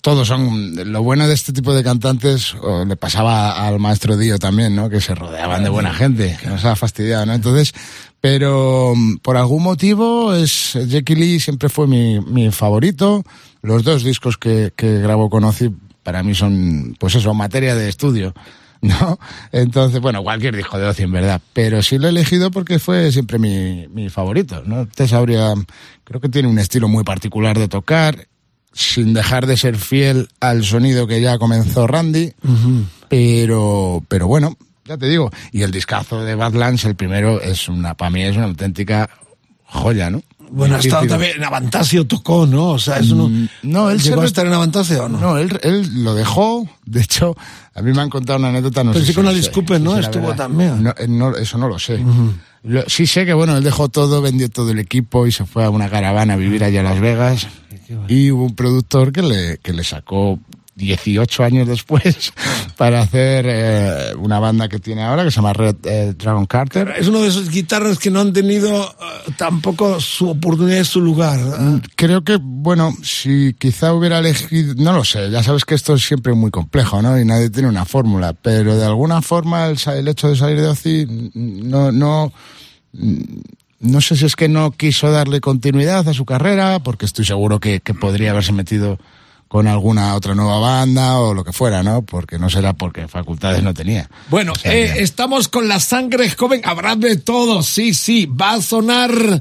todos 0.00 0.28
son 0.28 0.92
lo 0.92 1.02
bueno 1.02 1.26
de 1.26 1.34
este 1.34 1.52
tipo 1.52 1.74
de 1.74 1.82
cantantes 1.82 2.54
o 2.62 2.84
le 2.84 2.96
pasaba 2.96 3.66
al 3.66 3.80
maestro 3.80 4.16
Dio 4.16 4.38
también 4.38 4.74
no 4.76 4.88
que 4.88 5.00
se 5.00 5.14
rodeaban 5.16 5.64
de 5.64 5.68
buena 5.68 5.92
gente 5.92 6.36
que 6.40 6.46
nos 6.48 6.64
ha 6.64 6.76
fastidiado 6.76 7.26
no 7.26 7.34
entonces 7.34 7.72
pero 8.20 8.94
mm, 8.94 9.18
por 9.18 9.36
algún 9.36 9.62
motivo 9.62 10.34
es 10.34 10.78
Jackie 10.86 11.14
Lee 11.14 11.40
siempre 11.40 11.68
fue 11.68 11.86
mi, 11.86 12.20
mi 12.20 12.50
favorito 12.50 13.22
los 13.62 13.84
dos 13.84 14.04
discos 14.04 14.36
que, 14.36 14.72
que 14.76 14.98
grabó 14.98 15.30
con 15.30 15.44
Ozzy 15.44 15.70
para 16.02 16.22
mí 16.22 16.34
son 16.34 16.96
pues 16.98 17.14
eso 17.14 17.34
materia 17.34 17.74
de 17.74 17.88
estudio 17.88 18.34
¿no? 18.82 19.18
Entonces, 19.52 20.00
bueno, 20.00 20.22
cualquier 20.22 20.54
disco 20.54 20.78
de 20.78 20.86
Ozzy 20.86 21.04
en 21.04 21.12
verdad, 21.12 21.40
pero 21.52 21.82
sí 21.82 21.98
lo 21.98 22.06
he 22.06 22.10
elegido 22.10 22.50
porque 22.50 22.78
fue 22.78 23.10
siempre 23.12 23.38
mi, 23.38 23.88
mi 23.88 24.10
favorito, 24.10 24.62
¿no? 24.64 24.86
Te 24.86 25.08
sabría, 25.08 25.54
creo 26.04 26.20
que 26.20 26.28
tiene 26.28 26.48
un 26.48 26.58
estilo 26.58 26.88
muy 26.88 27.04
particular 27.04 27.58
de 27.58 27.68
tocar, 27.68 28.28
sin 28.72 29.14
dejar 29.14 29.46
de 29.46 29.56
ser 29.56 29.76
fiel 29.76 30.28
al 30.40 30.64
sonido 30.64 31.06
que 31.06 31.20
ya 31.20 31.38
comenzó 31.38 31.86
Randy, 31.86 32.34
pero, 33.08 34.04
pero 34.08 34.26
bueno, 34.26 34.56
ya 34.88 34.96
te 34.96 35.06
digo, 35.06 35.30
y 35.52 35.62
el 35.62 35.70
discazo 35.70 36.22
de 36.24 36.34
Badlands, 36.34 36.84
el 36.84 36.94
primero, 36.96 37.40
es 37.40 37.68
una, 37.68 37.94
para 37.94 38.10
mí 38.10 38.22
es 38.22 38.36
una 38.36 38.46
auténtica 38.46 39.08
joya, 39.64 40.10
¿no? 40.10 40.22
Bueno, 40.48 40.76
ha 40.76 40.78
estado 40.78 41.06
también 41.08 41.32
en 41.38 41.44
Avantasio 41.44 42.06
tocó, 42.06 42.46
¿no? 42.46 42.68
O 42.70 42.78
sea, 42.78 42.98
eso 42.98 43.16
no. 43.16 43.28
Mm, 43.28 43.48
no, 43.64 43.90
él 43.90 44.00
se 44.00 44.10
llegó 44.10 44.20
a 44.20 44.22
re- 44.22 44.28
estar 44.28 44.46
en 44.46 44.52
Avantasio 44.52 45.04
o 45.04 45.08
no. 45.08 45.18
No, 45.18 45.38
él, 45.38 45.58
él 45.64 46.04
lo 46.04 46.14
dejó. 46.14 46.68
De 46.84 47.00
hecho, 47.00 47.36
a 47.74 47.82
mí 47.82 47.92
me 47.92 48.00
han 48.00 48.08
contado 48.10 48.38
una 48.38 48.50
anécdota. 48.50 48.84
No 48.84 48.92
Pero 48.92 49.00
sé 49.00 49.06
sí 49.06 49.12
si 49.12 49.16
con 49.16 49.26
Alice 49.26 49.50
Cooper, 49.50 49.80
¿no? 49.80 49.98
Estuvo 49.98 50.32
también. 50.36 50.84
No, 50.84 50.94
eh, 50.96 51.08
no, 51.08 51.34
eso 51.36 51.58
no 51.58 51.66
lo 51.68 51.80
sé. 51.80 52.00
Lo- 52.62 52.88
sí 52.88 53.08
sé 53.08 53.26
que, 53.26 53.32
bueno, 53.34 53.56
él 53.56 53.64
dejó 53.64 53.88
todo, 53.88 54.22
vendió 54.22 54.48
todo 54.48 54.70
el 54.70 54.78
equipo 54.78 55.26
y 55.26 55.32
se 55.32 55.44
fue 55.46 55.64
a 55.64 55.70
una 55.70 55.90
caravana 55.90 56.34
a 56.34 56.36
vivir 56.36 56.62
allá 56.62 56.78
a 56.78 56.84
Las 56.84 57.00
Vegas. 57.00 57.48
Y 58.06 58.30
hubo 58.30 58.44
un 58.44 58.54
productor 58.54 59.10
que 59.12 59.22
le, 59.22 59.58
que 59.58 59.72
le 59.72 59.82
sacó 59.82 60.38
18 60.76 61.42
años 61.42 61.66
después 61.66 62.32
para 62.76 63.00
hacer 63.00 63.46
eh, 63.48 64.14
una 64.18 64.38
banda 64.38 64.68
que 64.68 64.78
tiene 64.78 65.02
ahora 65.02 65.24
que 65.24 65.30
se 65.30 65.36
llama 65.36 65.54
Red 65.54 65.76
eh, 65.84 66.14
Dragon 66.16 66.44
Carter. 66.46 66.94
Es 66.98 67.08
uno 67.08 67.22
de 67.22 67.28
esos 67.28 67.50
guitarras 67.50 67.98
que 67.98 68.10
no 68.10 68.20
han 68.20 68.32
tenido 68.32 68.84
eh, 68.84 69.32
tampoco 69.36 69.98
su 70.00 70.28
oportunidad 70.28 70.80
y 70.80 70.84
su 70.84 71.00
lugar. 71.00 71.38
Mm, 71.38 71.80
Creo 71.96 72.22
que, 72.22 72.38
bueno, 72.40 72.94
si 73.02 73.54
quizá 73.58 73.94
hubiera 73.94 74.18
elegido, 74.18 74.74
no 74.76 74.92
lo 74.92 75.04
sé, 75.04 75.30
ya 75.30 75.42
sabes 75.42 75.64
que 75.64 75.74
esto 75.74 75.94
es 75.94 76.04
siempre 76.04 76.34
muy 76.34 76.50
complejo, 76.50 77.00
¿no? 77.00 77.18
Y 77.18 77.24
nadie 77.24 77.48
tiene 77.48 77.68
una 77.68 77.86
fórmula, 77.86 78.34
pero 78.34 78.76
de 78.76 78.84
alguna 78.84 79.22
forma 79.22 79.66
el, 79.66 79.78
el 79.94 80.08
hecho 80.08 80.28
de 80.28 80.36
salir 80.36 80.60
de 80.60 80.68
Ozzy, 80.68 81.06
mm, 81.06 81.70
no, 81.70 81.90
no, 81.90 82.32
no 83.80 84.00
sé 84.02 84.14
si 84.16 84.26
es 84.26 84.36
que 84.36 84.48
no 84.48 84.72
quiso 84.72 85.10
darle 85.10 85.40
continuidad 85.40 86.06
a 86.06 86.12
su 86.12 86.26
carrera, 86.26 86.80
porque 86.80 87.06
estoy 87.06 87.24
seguro 87.24 87.60
que, 87.60 87.80
que 87.80 87.94
podría 87.94 88.32
haberse 88.32 88.52
metido 88.52 88.98
con 89.56 89.68
alguna 89.68 90.14
otra 90.14 90.34
nueva 90.34 90.58
banda 90.58 91.18
o 91.18 91.32
lo 91.32 91.42
que 91.42 91.50
fuera, 91.50 91.82
¿no? 91.82 92.02
Porque 92.02 92.38
no 92.38 92.50
será 92.50 92.74
porque 92.74 93.08
facultades 93.08 93.62
no 93.62 93.72
tenía. 93.72 94.06
Bueno, 94.28 94.52
O 94.52 94.54
sea, 94.54 94.70
eh, 94.74 94.96
estamos 94.98 95.48
con 95.48 95.66
la 95.66 95.80
sangre 95.80 96.28
joven. 96.28 96.60
Habrá 96.62 96.94
de 96.94 97.16
todo, 97.16 97.62
sí, 97.62 97.94
sí. 97.94 98.26
Va 98.26 98.52
a 98.52 98.60
sonar 98.60 99.40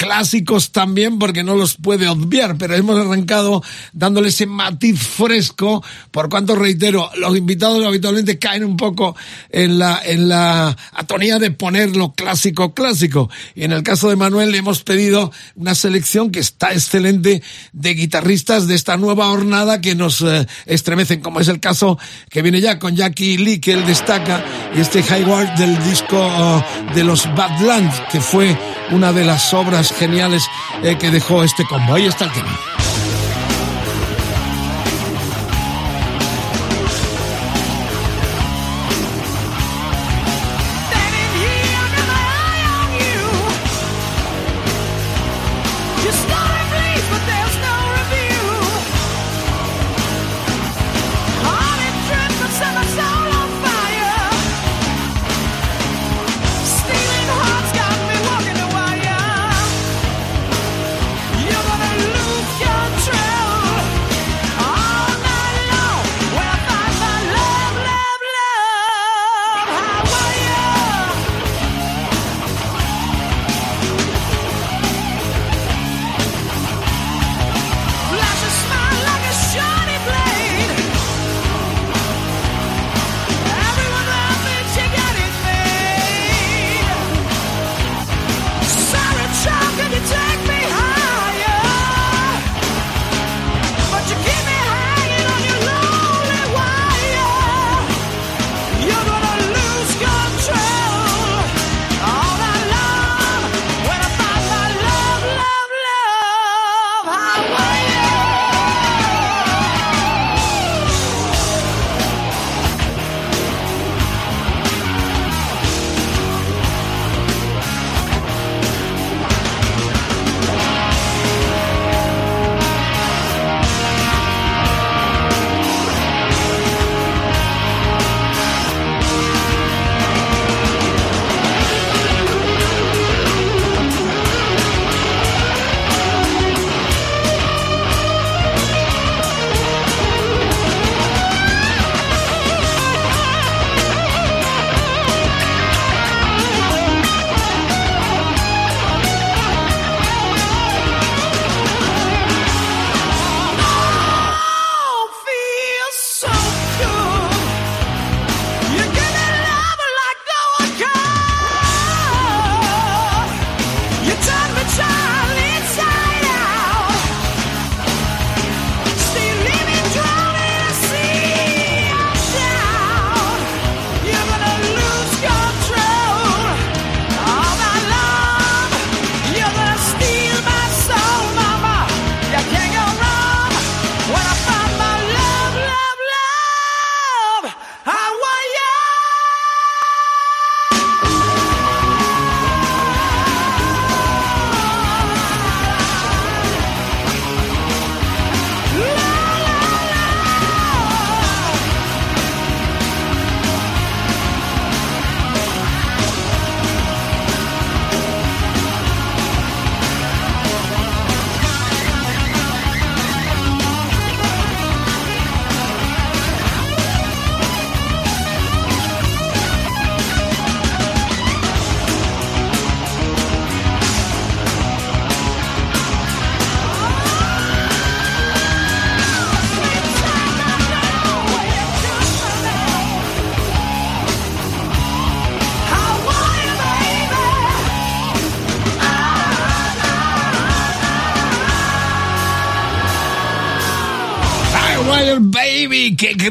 clásicos 0.00 0.72
también 0.72 1.18
porque 1.18 1.44
no 1.44 1.56
los 1.56 1.76
puede 1.76 2.08
obviar, 2.08 2.56
pero 2.56 2.74
hemos 2.74 2.98
arrancado 2.98 3.62
dándole 3.92 4.30
ese 4.30 4.46
matiz 4.46 4.98
fresco, 4.98 5.84
por 6.10 6.30
cuanto 6.30 6.56
reitero, 6.56 7.10
los 7.18 7.36
invitados 7.36 7.84
habitualmente 7.84 8.38
caen 8.38 8.64
un 8.64 8.78
poco 8.78 9.14
en 9.50 9.78
la, 9.78 10.00
en 10.02 10.30
la 10.30 10.74
atonía 10.94 11.38
de 11.38 11.50
poner 11.50 11.96
lo 11.96 12.14
clásico 12.14 12.72
clásico. 12.72 13.28
Y 13.54 13.64
en 13.64 13.72
el 13.72 13.82
caso 13.82 14.08
de 14.08 14.16
Manuel 14.16 14.52
le 14.52 14.56
hemos 14.56 14.82
pedido 14.82 15.32
una 15.54 15.74
selección 15.74 16.30
que 16.30 16.40
está 16.40 16.72
excelente 16.72 17.42
de 17.74 17.94
guitarristas 17.94 18.66
de 18.66 18.76
esta 18.76 18.96
nueva 18.96 19.28
hornada 19.30 19.82
que 19.82 19.94
nos 19.94 20.22
eh, 20.22 20.46
estremecen, 20.64 21.20
como 21.20 21.40
es 21.40 21.48
el 21.48 21.60
caso 21.60 21.98
que 22.30 22.40
viene 22.40 22.62
ya 22.62 22.78
con 22.78 22.96
Jackie 22.96 23.36
Lee, 23.36 23.60
que 23.60 23.74
él 23.74 23.84
destaca, 23.84 24.42
y 24.74 24.80
este 24.80 25.04
Hayward 25.10 25.58
del 25.58 25.76
disco 25.84 26.16
oh, 26.18 26.64
de 26.94 27.04
los 27.04 27.26
Badlands, 27.34 28.00
que 28.10 28.22
fue 28.22 28.56
una 28.92 29.12
de 29.12 29.26
las 29.26 29.52
obras 29.52 29.89
geniales 29.92 30.42
eh, 30.82 30.96
que 30.98 31.10
dejó 31.10 31.42
este 31.44 31.64
combo. 31.64 31.94
Ahí 31.94 32.06
está 32.06 32.24
el 32.24 32.32
tema. 32.32 32.58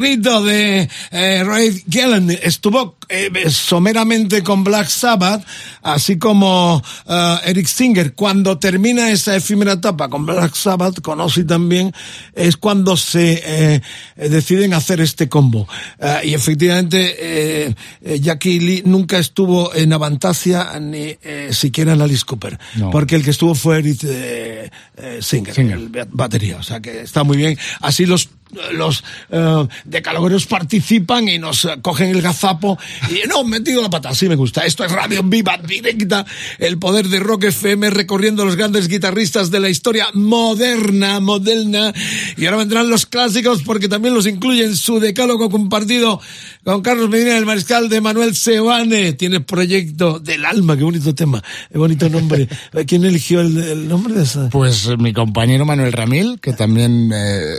qué 0.00 0.16
grito 0.16 0.42
de 0.42 0.88
eh, 1.10 1.44
Ray 1.44 1.84
Gillen. 1.88 2.30
Estuvo 2.42 2.96
eh, 3.10 3.50
someramente 3.50 4.42
con 4.42 4.62
Black 4.64 4.88
Sabbath, 4.88 5.44
así 5.82 6.18
como 6.18 6.82
eh, 7.08 7.36
Eric 7.46 7.66
Singer. 7.66 8.14
Cuando 8.14 8.58
termina 8.58 9.10
esa 9.10 9.36
efímera 9.36 9.72
etapa 9.72 10.08
con 10.08 10.24
Black 10.26 10.54
Sabbath, 10.54 11.00
con 11.00 11.20
Ozzy 11.20 11.44
también, 11.44 11.92
es 12.34 12.56
cuando 12.56 12.96
se 12.96 13.42
eh, 13.44 13.80
deciden 14.16 14.74
hacer 14.74 15.00
este 15.00 15.28
combo. 15.28 15.66
Eh, 15.98 16.20
y 16.24 16.34
efectivamente, 16.34 17.16
eh, 17.18 17.74
Jackie 18.20 18.60
Lee 18.60 18.82
nunca 18.86 19.18
estuvo 19.18 19.74
en 19.74 19.92
Avantasia 19.92 20.78
ni 20.80 21.16
eh, 21.22 21.50
siquiera 21.52 21.92
en 21.94 22.02
Alice 22.02 22.24
Cooper, 22.24 22.58
No. 22.76 22.90
porque 22.90 23.16
el 23.16 23.24
que 23.24 23.30
estuvo 23.30 23.54
fue 23.54 23.78
Eric 23.78 24.00
eh, 24.04 24.70
eh, 24.96 25.18
Singer, 25.20 25.58
el 25.58 25.88
ba- 25.88 26.06
batería. 26.10 26.56
O 26.58 26.62
sea 26.62 26.80
que 26.80 27.00
está 27.02 27.24
muy 27.24 27.36
bien. 27.36 27.58
Así 27.80 28.06
los 28.06 28.28
los 28.72 29.04
eh, 29.30 29.68
decalogueros 29.84 30.46
participan 30.46 31.28
y 31.28 31.38
nos 31.38 31.68
cogen 31.82 32.08
el 32.10 32.20
gazapo 32.20 32.76
y 33.08 33.26
no, 33.28 33.44
metido 33.44 33.82
la 33.82 33.90
pata, 33.90 34.10
así 34.10 34.28
me 34.28 34.36
gusta. 34.36 34.64
Esto 34.64 34.84
es 34.84 34.92
Radio 34.92 35.22
Viva 35.22 35.58
Directa, 35.58 36.26
el 36.58 36.78
poder 36.78 37.08
de 37.08 37.20
Rock 37.20 37.44
FM 37.44 37.90
recorriendo 37.90 38.44
los 38.44 38.56
grandes 38.56 38.88
guitarristas 38.88 39.50
de 39.50 39.60
la 39.60 39.68
historia 39.68 40.08
moderna, 40.14 41.20
moderna. 41.20 41.92
Y 42.36 42.44
ahora 42.44 42.58
vendrán 42.58 42.90
los 42.90 43.06
clásicos 43.06 43.62
porque 43.62 43.88
también 43.88 44.14
los 44.14 44.26
incluye 44.26 44.64
en 44.64 44.76
su 44.76 45.00
decálogo 45.00 45.50
compartido 45.50 46.20
con 46.64 46.82
Carlos 46.82 47.08
Medina, 47.08 47.36
el 47.36 47.46
mariscal 47.46 47.88
de 47.88 48.00
Manuel 48.00 48.36
Sebane. 48.36 49.14
Tiene 49.14 49.40
proyecto 49.40 50.18
del 50.18 50.44
alma, 50.44 50.76
qué 50.76 50.84
bonito 50.84 51.14
tema, 51.14 51.42
qué 51.70 51.78
bonito 51.78 52.08
nombre. 52.08 52.48
¿Quién 52.86 53.04
eligió 53.04 53.40
el, 53.40 53.56
el 53.58 53.88
nombre 53.88 54.14
de 54.14 54.22
esa? 54.22 54.48
Pues 54.50 54.86
eh, 54.86 54.96
mi 54.96 55.12
compañero 55.12 55.64
Manuel 55.64 55.92
Ramil, 55.92 56.38
que 56.40 56.52
también 56.52 57.10
eh, 57.12 57.54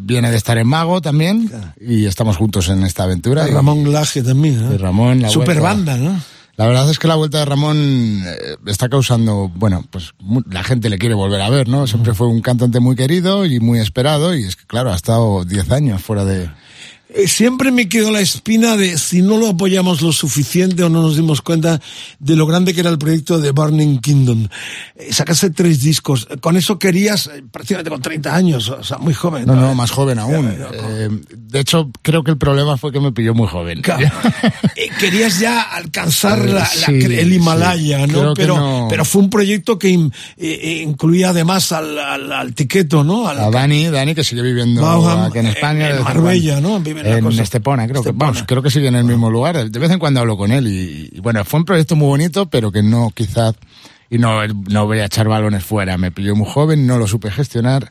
viene 0.00 0.30
de 0.30 0.36
estar 0.36 0.56
en 0.58 0.66
Mago 0.66 1.00
también, 1.00 1.50
y 1.80 2.06
estamos 2.06 2.36
juntos 2.36 2.68
en 2.68 2.82
esta 2.84 3.04
aventura. 3.04 3.48
Y- 3.48 3.52
Ramón 3.52 3.92
Laje 3.92 4.22
también, 4.22 4.62
¿no? 4.62 4.74
y 4.74 4.76
Ramón, 4.76 5.22
la 5.22 5.28
Super 5.28 5.60
vuelta. 5.60 5.68
banda, 5.68 5.96
¿no? 5.96 6.20
La 6.56 6.66
verdad 6.66 6.88
es 6.90 6.98
que 6.98 7.08
la 7.08 7.14
vuelta 7.14 7.38
de 7.38 7.44
Ramón 7.46 8.22
eh, 8.26 8.56
está 8.66 8.88
causando, 8.90 9.50
bueno, 9.54 9.84
pues 9.90 10.12
la 10.50 10.62
gente 10.62 10.90
le 10.90 10.98
quiere 10.98 11.14
volver 11.14 11.40
a 11.40 11.48
ver, 11.48 11.66
¿no? 11.66 11.86
Siempre 11.86 12.12
fue 12.14 12.26
un 12.28 12.42
cantante 12.42 12.78
muy 12.78 12.94
querido 12.94 13.46
y 13.46 13.58
muy 13.58 13.80
esperado 13.80 14.34
y 14.34 14.44
es 14.44 14.56
que, 14.56 14.66
claro, 14.66 14.92
ha 14.92 14.96
estado 14.96 15.44
10 15.46 15.70
años 15.70 16.02
fuera 16.02 16.24
de... 16.26 16.50
Eh, 17.14 17.28
Siempre 17.28 17.70
me 17.72 17.88
quedó 17.88 18.10
la 18.10 18.20
espina 18.20 18.76
de 18.76 18.96
si 18.98 19.22
no 19.22 19.36
lo 19.36 19.48
apoyamos 19.48 20.00
lo 20.02 20.12
suficiente 20.12 20.82
o 20.82 20.88
no 20.88 21.02
nos 21.02 21.16
dimos 21.16 21.42
cuenta 21.42 21.80
de 22.18 22.36
lo 22.36 22.46
grande 22.46 22.72
que 22.74 22.80
era 22.80 22.90
el 22.90 22.98
proyecto 22.98 23.38
de 23.38 23.50
Burning 23.50 23.98
Kingdom. 23.98 24.48
Eh, 24.96 25.12
Sacaste 25.12 25.50
tres 25.50 25.80
discos. 25.82 26.26
Con 26.40 26.56
eso 26.56 26.78
querías, 26.78 27.26
eh, 27.28 27.42
prácticamente 27.50 27.90
con 27.90 28.00
30 28.02 28.34
años, 28.34 28.68
o 28.68 28.82
sea, 28.84 28.98
muy 28.98 29.14
joven. 29.14 29.46
No, 29.46 29.54
no, 29.56 29.74
más 29.74 29.90
joven 29.90 30.18
aún. 30.18 30.54
Eh, 30.72 31.08
de 31.36 31.60
hecho, 31.60 31.90
creo 32.02 32.22
que 32.24 32.30
el 32.30 32.38
problema 32.38 32.76
fue 32.76 32.92
que 32.92 33.00
me 33.00 33.12
pilló 33.12 33.34
muy 33.34 33.48
joven. 33.48 33.82
Claro. 33.82 34.08
Eh, 34.74 34.88
Querías 34.98 35.38
ya 35.38 35.60
alcanzar 35.60 36.38
la- 36.46 36.60
la 36.60 36.66
Sí, 36.66 36.92
cre- 36.92 37.18
el 37.18 37.32
Himalaya, 37.32 38.06
sí. 38.06 38.12
¿no? 38.12 38.32
Pero, 38.34 38.56
no. 38.56 38.86
pero 38.88 39.04
fue 39.04 39.20
un 39.22 39.28
proyecto 39.28 39.78
que 39.78 39.90
in- 39.90 40.12
eh, 40.38 40.58
eh, 40.62 40.82
incluía 40.82 41.28
además 41.30 41.72
al, 41.72 41.98
al, 41.98 42.32
al 42.32 42.54
tiqueto, 42.54 43.04
¿no? 43.04 43.28
Al, 43.28 43.38
A 43.38 43.50
Dani, 43.50 43.88
Dani 43.88 44.14
que 44.14 44.24
sigue 44.24 44.40
viviendo 44.40 44.80
Bauham, 44.80 45.24
aquí 45.24 45.38
en 45.40 45.46
eh, 45.46 45.50
España. 45.50 45.90
en 45.90 46.02
Marbella. 46.02 46.60
¿no? 46.60 46.80
Vive 46.80 47.01
en. 47.02 47.26
Estepona, 47.40 47.84
creo 47.86 48.02
que, 48.02 48.10
Estepona. 48.10 48.32
vamos, 48.32 48.44
creo 48.46 48.62
que 48.62 48.70
sigue 48.70 48.88
en 48.88 48.96
el 48.96 49.04
mismo 49.04 49.30
lugar. 49.30 49.70
De 49.70 49.78
vez 49.78 49.90
en 49.90 49.98
cuando 49.98 50.20
hablo 50.20 50.36
con 50.36 50.52
él 50.52 50.66
y, 50.66 51.10
y, 51.12 51.20
bueno, 51.20 51.44
fue 51.44 51.60
un 51.60 51.66
proyecto 51.66 51.96
muy 51.96 52.08
bonito, 52.08 52.46
pero 52.46 52.72
que 52.72 52.82
no, 52.82 53.10
quizás, 53.14 53.54
y 54.10 54.18
no, 54.18 54.46
no 54.46 54.86
voy 54.86 54.98
a 54.98 55.06
echar 55.06 55.28
balones 55.28 55.64
fuera. 55.64 55.98
Me 55.98 56.10
pilló 56.10 56.36
muy 56.36 56.46
joven, 56.48 56.86
no 56.86 56.98
lo 56.98 57.06
supe 57.06 57.30
gestionar. 57.30 57.90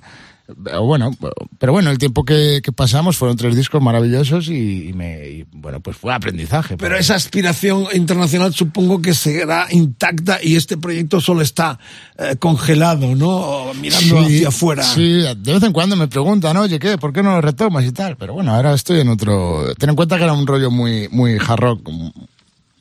Pero 0.64 0.84
Bueno, 0.84 1.12
pero 1.60 1.72
bueno, 1.72 1.92
el 1.92 1.98
tiempo 1.98 2.26
que, 2.26 2.60
que 2.62 2.72
pasamos 2.74 3.16
fueron 3.18 3.38
tres 3.38 3.56
discos 3.56 3.82
maravillosos 3.82 4.50
y, 4.50 4.89
y 4.89 4.94
me, 4.94 5.30
y, 5.30 5.46
bueno, 5.54 5.80
pues 5.80 5.96
fue 5.96 6.14
aprendizaje. 6.14 6.76
Pero 6.78 6.98
esa 6.98 7.16
aspiración 7.16 7.86
internacional 7.94 8.54
supongo 8.54 9.02
que 9.02 9.14
será 9.14 9.68
intacta 9.72 10.39
y 10.44 10.56
este 10.58 10.76
proyecto 10.78 11.22
solo 11.22 11.42
está 11.42 11.80
eh, 12.18 12.36
congelado, 12.38 13.16
¿no? 13.16 13.74
Mirando 13.76 14.24
Sí, 14.28 14.36
hacia 14.36 14.48
afuera. 14.50 14.84
Sí, 14.84 15.22
de 15.38 15.54
vez 15.54 15.64
en 15.64 15.72
cuando 15.72 15.96
me 15.96 16.08
preguntan, 16.10 16.58
oye, 16.58 16.80
¿qué? 16.80 16.98
¿Por 16.98 17.14
qué 17.14 17.24
no 17.24 17.32
lo 17.32 17.42
retomas 17.42 17.86
y 17.86 17.92
tal? 17.94 18.18
Pero 18.18 18.34
bueno, 18.34 18.54
ahora 18.54 18.74
estoy 18.74 19.00
en 19.00 19.08
otro... 19.08 19.74
Ten 19.78 19.89
en 19.92 19.96
cuenta 19.96 20.18
que 20.18 20.24
era 20.26 20.34
un 20.34 20.46
rollo 20.48 20.70
muy, 20.70 21.08
muy 21.12 21.38
hard 21.38 21.60
rock. 21.62 21.89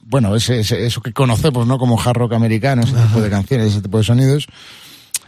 Bueno, 0.02 0.34
ese, 0.34 0.60
ese- 0.60 0.84
eso 0.86 1.00
que 1.00 1.12
conocemos, 1.12 1.66
¿no? 1.68 1.78
Como 1.78 2.00
hard 2.00 2.16
rock 2.16 2.32
americano, 2.32 2.82
ese 2.82 2.94
tipo 2.94 3.20
de 3.20 3.30
canciones, 3.30 3.68
ese 3.68 3.80
tipo 3.82 3.98
de 3.98 4.04
sonidos. 4.04 4.46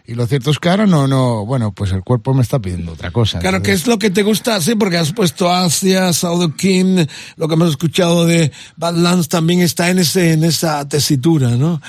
Y 0.04 0.14
lo 0.14 0.26
cierto 0.26 0.50
es 0.50 0.58
que 0.58 0.68
ahora 0.68 0.84
no, 0.84 1.06
no, 1.06 1.46
bueno, 1.46 1.72
pues 1.72 1.92
el 1.92 2.02
cuerpo 2.02 2.34
me 2.34 2.42
está 2.42 2.58
pidiendo 2.58 2.92
otra 2.92 3.12
cosa. 3.12 3.38
Claro, 3.38 3.62
¿qué 3.62 3.70
Entonces, 3.70 3.82
es 3.82 3.86
lo 3.86 3.98
que 4.00 4.10
te 4.10 4.24
gusta? 4.24 4.60
Sí, 4.60 4.74
porque 4.74 4.96
has 4.96 5.12
puesto 5.12 5.48
Asia, 5.48 6.12
South 6.12 6.54
King, 6.56 7.06
lo 7.36 7.46
que 7.46 7.54
hemos 7.54 7.70
escuchado 7.70 8.26
de 8.26 8.50
Badlands 8.76 9.28
también 9.28 9.60
está 9.60 9.90
en 9.90 10.00
ese, 10.00 10.32
en 10.32 10.42
esa 10.42 10.88
tesitura, 10.88 11.50
¿no? 11.50 11.80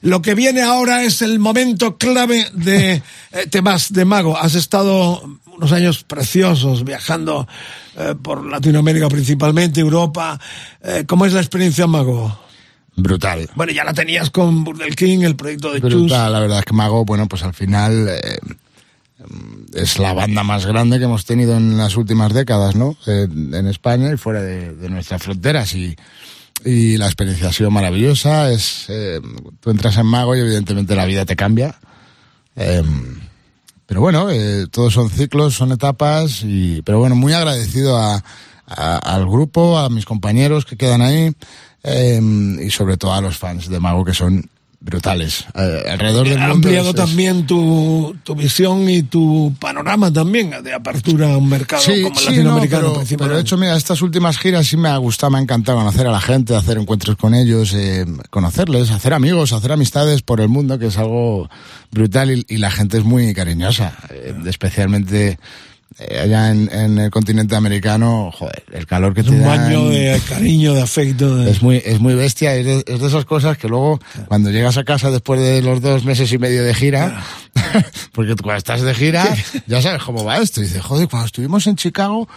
Lo 0.00 0.22
que 0.22 0.36
viene 0.36 0.62
ahora 0.62 1.02
es 1.02 1.22
el 1.22 1.40
momento 1.40 1.96
clave 1.98 2.46
de 2.52 3.02
eh, 3.32 3.46
temas 3.50 3.92
de 3.92 4.04
Mago. 4.04 4.38
Has 4.38 4.54
estado 4.54 5.20
unos 5.56 5.72
años 5.72 6.04
preciosos 6.04 6.84
viajando 6.84 7.48
eh, 7.96 8.14
por 8.20 8.46
Latinoamérica 8.46 9.08
principalmente, 9.08 9.80
Europa. 9.80 10.38
Eh, 10.82 11.04
¿Cómo 11.06 11.26
es 11.26 11.32
la 11.32 11.40
experiencia 11.40 11.88
Mago? 11.88 12.45
Brutal. 12.96 13.48
Bueno, 13.54 13.72
ya 13.72 13.84
la 13.84 13.92
tenías 13.92 14.30
con 14.30 14.64
Burdel 14.64 14.96
King, 14.96 15.20
el 15.20 15.36
proyecto 15.36 15.72
de 15.72 15.80
Chus. 15.80 15.92
Brutal, 15.92 16.32
la 16.32 16.40
verdad 16.40 16.58
es 16.60 16.64
que 16.64 16.72
Mago, 16.72 17.04
bueno, 17.04 17.26
pues 17.28 17.42
al 17.42 17.52
final 17.54 18.08
eh, 18.08 18.38
es 19.74 19.98
la 19.98 20.12
banda 20.14 20.42
más 20.42 20.66
grande 20.66 20.98
que 20.98 21.04
hemos 21.04 21.24
tenido 21.24 21.56
en 21.56 21.76
las 21.76 21.96
últimas 21.96 22.32
décadas, 22.32 22.74
¿no? 22.76 22.96
Eh, 23.06 23.26
en 23.30 23.66
España 23.66 24.10
y 24.12 24.16
fuera 24.16 24.42
de, 24.42 24.74
de 24.74 24.88
nuestras 24.88 25.22
fronteras 25.22 25.74
y, 25.74 25.94
y 26.64 26.96
la 26.96 27.06
experiencia 27.06 27.48
ha 27.48 27.52
sido 27.52 27.70
maravillosa. 27.70 28.50
Es, 28.50 28.86
eh, 28.88 29.20
tú 29.60 29.70
entras 29.70 29.96
en 29.98 30.06
Mago 30.06 30.34
y 30.36 30.40
evidentemente 30.40 30.94
la 30.96 31.04
vida 31.04 31.24
te 31.26 31.36
cambia. 31.36 31.78
Eh, 32.56 32.82
pero 33.86 34.00
bueno, 34.00 34.30
eh, 34.30 34.66
todos 34.70 34.94
son 34.94 35.10
ciclos, 35.10 35.54
son 35.54 35.70
etapas, 35.72 36.42
y, 36.42 36.82
pero 36.82 36.98
bueno, 36.98 37.14
muy 37.14 37.32
agradecido 37.34 37.96
a, 37.98 38.22
a- 38.66 38.98
al 38.98 39.26
grupo, 39.26 39.78
a 39.78 39.88
mis 39.90 40.04
compañeros 40.04 40.64
que 40.64 40.76
quedan 40.76 41.02
ahí 41.02 41.32
eh, 41.86 42.20
y 42.66 42.70
sobre 42.70 42.96
todo 42.96 43.14
a 43.14 43.20
los 43.20 43.36
fans 43.38 43.68
de 43.68 43.80
Mago 43.80 44.04
que 44.04 44.12
son 44.14 44.48
brutales. 44.78 45.46
Eh, 45.54 45.84
alrededor 45.90 46.28
del 46.28 46.36
Ha 46.38 46.48
mundo. 46.48 46.68
ampliado 46.68 46.90
es- 46.90 46.94
es- 46.94 47.00
también 47.00 47.46
tu, 47.46 48.14
tu 48.22 48.34
visión 48.36 48.88
y 48.88 49.02
tu 49.02 49.52
panorama 49.58 50.12
también 50.12 50.50
de 50.62 50.72
apertura 50.74 51.32
a 51.32 51.38
un 51.38 51.48
mercado 51.48 51.82
como 51.82 51.96
el 51.96 52.02
no, 52.02 52.08
latinoamericano 52.10 52.80
pero, 52.82 52.92
principalmente. 52.94 53.16
pero 53.24 53.34
de 53.36 53.40
hecho, 53.40 53.56
mira, 53.56 53.74
estas 53.76 54.02
últimas 54.02 54.38
giras 54.38 54.66
sí 54.66 54.76
me 54.76 54.88
ha 54.90 54.96
gustado, 54.98 55.30
me 55.30 55.38
ha 55.38 55.42
encantado 55.42 55.78
conocer 55.78 56.06
a 56.06 56.12
la 56.12 56.20
gente, 56.20 56.54
hacer 56.54 56.76
encuentros 56.78 57.16
con 57.16 57.34
ellos, 57.34 57.72
eh, 57.74 58.04
conocerles, 58.30 58.90
hacer 58.90 59.14
amigos, 59.14 59.52
hacer 59.52 59.72
amistades 59.72 60.22
por 60.22 60.40
el 60.40 60.48
mundo, 60.48 60.78
que 60.78 60.86
es 60.88 60.98
algo 60.98 61.48
brutal 61.90 62.30
y, 62.30 62.44
y 62.48 62.58
la 62.58 62.70
gente 62.70 62.98
es 62.98 63.04
muy 63.04 63.32
cariñosa, 63.34 63.94
eh, 64.10 64.34
especialmente 64.46 65.38
eh, 65.98 66.18
allá 66.20 66.50
en, 66.50 66.68
en 66.72 66.98
el 66.98 67.10
continente 67.10 67.56
americano, 67.56 68.30
joder, 68.32 68.64
el 68.72 68.86
calor 68.86 69.14
que 69.14 69.20
es 69.20 69.26
te 69.26 69.32
un 69.32 69.40
dan. 69.42 69.48
baño 69.64 69.88
de 69.88 70.20
cariño, 70.28 70.74
de 70.74 70.82
afecto. 70.82 71.36
de- 71.36 71.50
Es 71.50 71.62
muy, 71.62 71.82
es 71.84 72.00
muy 72.00 72.14
bestia, 72.14 72.54
es 72.54 72.66
de, 72.66 72.84
es 72.86 73.00
de 73.00 73.06
esas 73.06 73.24
cosas 73.24 73.56
que 73.56 73.68
luego, 73.68 73.98
cuando 74.28 74.50
llegas 74.50 74.76
a 74.76 74.84
casa 74.84 75.10
después 75.10 75.40
de 75.40 75.62
los 75.62 75.80
dos 75.80 76.04
meses 76.04 76.30
y 76.32 76.38
medio 76.38 76.62
de 76.64 76.74
gira, 76.74 77.22
porque 78.12 78.34
tú 78.34 78.42
cuando 78.42 78.58
estás 78.58 78.82
de 78.82 78.94
gira, 78.94 79.26
ya 79.66 79.80
sabes 79.82 80.02
cómo 80.02 80.24
va 80.24 80.38
esto. 80.38 80.60
Y 80.60 80.64
dices, 80.64 80.82
joder, 80.82 81.08
cuando 81.08 81.26
estuvimos 81.26 81.66
en 81.66 81.76
Chicago, 81.76 82.28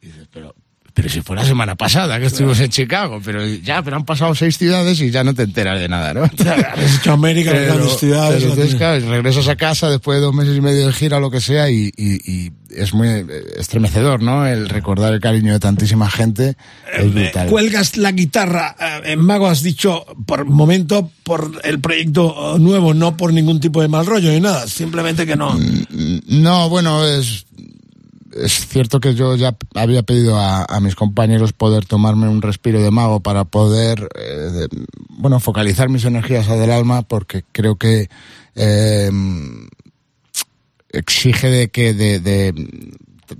dices, 0.00 0.26
pero, 0.32 0.54
pero 0.94 1.08
si 1.08 1.20
fue 1.22 1.36
la 1.36 1.44
semana 1.44 1.74
pasada 1.74 2.18
que 2.20 2.26
estuvimos 2.26 2.60
en 2.60 2.68
Chicago, 2.70 3.20
pero 3.24 3.46
ya, 3.46 3.82
pero 3.82 3.96
han 3.96 4.04
pasado 4.04 4.34
seis 4.34 4.56
ciudades 4.58 5.00
y 5.00 5.10
ya 5.10 5.24
no 5.24 5.34
te 5.34 5.42
enteras 5.42 5.80
de 5.80 5.88
nada, 5.88 6.12
¿no? 6.14 6.24
Has 6.24 6.96
hecho 6.98 7.12
América, 7.12 7.50
las 7.52 7.60
Pero- 7.62 7.74
grandes 7.74 7.98
ciudades. 7.98 8.36
pero 8.42 8.52
entonces, 8.52 8.72
la- 8.72 8.78
claro, 8.78 9.10
regresas 9.10 9.48
a 9.48 9.56
casa 9.56 9.90
después 9.90 10.18
de 10.18 10.22
dos 10.24 10.34
meses 10.34 10.56
y 10.56 10.60
medio 10.60 10.86
de 10.86 10.92
gira 10.92 11.16
o 11.18 11.20
lo 11.20 11.30
que 11.30 11.40
sea 11.40 11.70
y, 11.70 11.90
y- 11.96 12.20
y 12.30 12.52
es 12.76 12.94
muy 12.94 13.08
eh, 13.08 13.26
estremecedor, 13.58 14.22
¿no? 14.22 14.46
El 14.46 14.68
recordar 14.68 15.12
el 15.12 15.20
cariño 15.20 15.52
de 15.52 15.60
tantísima 15.60 16.08
gente 16.10 16.56
es 16.96 17.12
brutal. 17.12 17.48
Cuelgas 17.48 17.96
la 17.96 18.12
guitarra 18.12 18.76
eh, 18.80 19.12
en 19.12 19.20
Mago, 19.20 19.46
has 19.48 19.62
dicho, 19.62 20.04
por 20.26 20.44
momento, 20.44 21.10
por 21.24 21.60
el 21.64 21.80
proyecto 21.80 22.56
eh, 22.56 22.58
nuevo, 22.58 22.94
no 22.94 23.16
por 23.16 23.32
ningún 23.32 23.60
tipo 23.60 23.80
de 23.82 23.88
mal 23.88 24.06
rollo 24.06 24.30
ni 24.30 24.40
nada, 24.40 24.66
simplemente 24.66 25.26
que 25.26 25.36
no. 25.36 25.58
No, 26.26 26.68
bueno, 26.68 27.06
es, 27.06 27.46
es 28.34 28.66
cierto 28.66 28.98
que 29.00 29.14
yo 29.14 29.36
ya 29.36 29.54
había 29.74 30.02
pedido 30.02 30.38
a, 30.38 30.64
a 30.64 30.80
mis 30.80 30.94
compañeros 30.94 31.52
poder 31.52 31.84
tomarme 31.84 32.28
un 32.28 32.40
respiro 32.42 32.82
de 32.82 32.90
mago 32.90 33.20
para 33.20 33.44
poder, 33.44 34.08
eh, 34.18 34.28
de- 34.50 34.68
bueno, 35.10 35.38
focalizar 35.40 35.88
mis 35.90 36.04
energías 36.04 36.48
a 36.48 36.56
del 36.56 36.70
alma 36.70 37.02
porque 37.02 37.44
creo 37.52 37.76
que 37.76 38.08
eh, 38.54 39.10
exige 40.92 41.48
de 41.48 41.68
que 41.68 41.94
de, 41.94 42.20
de 42.20 42.54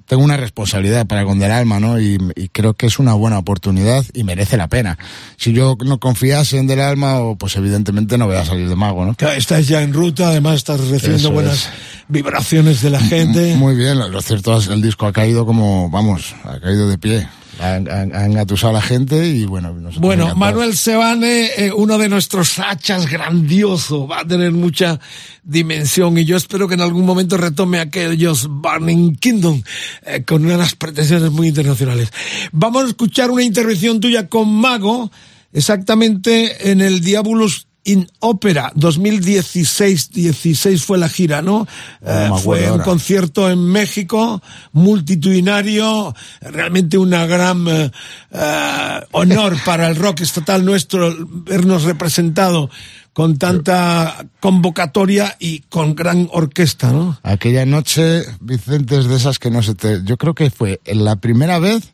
tengo 0.06 0.22
una 0.24 0.38
responsabilidad 0.38 1.06
para 1.06 1.24
con 1.24 1.38
Del 1.38 1.50
Alma, 1.50 1.78
¿no? 1.78 2.00
Y, 2.00 2.18
y 2.34 2.48
creo 2.48 2.72
que 2.74 2.86
es 2.86 2.98
una 2.98 3.12
buena 3.14 3.38
oportunidad 3.38 4.04
y 4.14 4.24
merece 4.24 4.56
la 4.56 4.68
pena. 4.68 4.98
Si 5.36 5.52
yo 5.52 5.76
no 5.84 5.98
confiase 6.00 6.56
en 6.58 6.66
Del 6.66 6.80
Alma, 6.80 7.18
pues 7.38 7.56
evidentemente 7.56 8.16
no 8.16 8.26
voy 8.26 8.36
a 8.36 8.44
salir 8.44 8.68
de 8.68 8.76
mago, 8.76 9.04
¿no? 9.04 9.14
Claro, 9.14 9.36
Estás 9.36 9.68
ya 9.68 9.82
en 9.82 9.92
ruta, 9.92 10.28
además 10.28 10.56
estás 10.56 10.80
recibiendo 10.80 11.16
Eso 11.28 11.30
buenas 11.32 11.66
es. 11.66 11.70
vibraciones 12.08 12.80
de 12.80 12.90
la 12.90 13.00
gente. 13.00 13.54
Muy 13.56 13.74
bien, 13.76 13.98
lo, 13.98 14.08
lo 14.08 14.22
cierto 14.22 14.56
es 14.56 14.68
que 14.68 14.74
el 14.74 14.80
disco 14.82 15.06
ha 15.06 15.12
caído 15.12 15.44
como, 15.44 15.90
vamos, 15.90 16.34
ha 16.44 16.58
caído 16.58 16.88
de 16.88 16.96
pie. 16.96 17.28
Ha, 17.62 17.74
ha- 17.76 18.18
ha 18.20 18.26
engatusado 18.26 18.70
a 18.70 18.74
la 18.74 18.82
gente 18.82 19.26
y 19.28 19.44
bueno, 19.46 19.72
Bueno. 19.98 20.34
Manuel 20.34 20.76
Sebane, 20.76 21.46
eh, 21.56 21.72
uno 21.74 21.96
de 21.96 22.08
nuestros 22.08 22.58
hachas 22.58 23.08
grandioso, 23.08 24.08
va 24.08 24.20
a 24.20 24.26
tener 24.26 24.50
mucha 24.52 24.98
dimensión 25.44 26.18
y 26.18 26.24
yo 26.24 26.36
espero 26.36 26.66
que 26.66 26.74
en 26.74 26.80
algún 26.80 27.04
momento 27.06 27.36
retome 27.36 27.78
aquellos 27.78 28.48
Burning 28.48 29.14
Kingdom 29.16 29.62
eh, 30.04 30.24
con 30.24 30.44
unas 30.44 30.74
pretensiones 30.74 31.30
muy 31.30 31.48
internacionales. 31.48 32.10
Vamos 32.50 32.84
a 32.84 32.88
escuchar 32.88 33.30
una 33.30 33.42
intervención 33.44 34.00
tuya 34.00 34.28
con 34.28 34.52
Mago, 34.52 35.10
exactamente 35.52 36.70
en 36.70 36.80
el 36.80 37.00
Diabolus 37.00 37.66
in 37.84 38.08
Opera 38.20 38.72
2016, 38.74 40.84
fue 40.84 40.98
la 40.98 41.08
gira, 41.08 41.42
¿no? 41.42 41.66
Eh, 42.00 42.30
fue 42.42 42.64
un 42.64 42.70
ahora. 42.70 42.84
concierto 42.84 43.50
en 43.50 43.64
México, 43.64 44.42
multitudinario, 44.72 46.14
realmente 46.40 46.98
una 46.98 47.26
gran 47.26 47.66
eh, 47.68 47.90
eh, 48.30 49.00
honor 49.12 49.56
para 49.64 49.88
el 49.88 49.96
rock 49.96 50.20
estatal 50.20 50.64
nuestro 50.64 51.14
vernos 51.18 51.84
representado 51.84 52.70
con 53.12 53.36
tanta 53.36 54.26
convocatoria 54.40 55.36
y 55.38 55.60
con 55.68 55.94
gran 55.94 56.28
orquesta, 56.32 56.92
¿no? 56.92 57.18
Aquella 57.22 57.66
noche, 57.66 58.22
Vicente, 58.40 58.98
es 58.98 59.06
de 59.06 59.16
esas 59.16 59.38
que 59.38 59.50
no 59.50 59.62
se 59.62 59.74
te... 59.74 60.00
Yo 60.04 60.16
creo 60.16 60.34
que 60.34 60.50
fue 60.50 60.80
la 60.86 61.16
primera 61.16 61.58
vez 61.58 61.92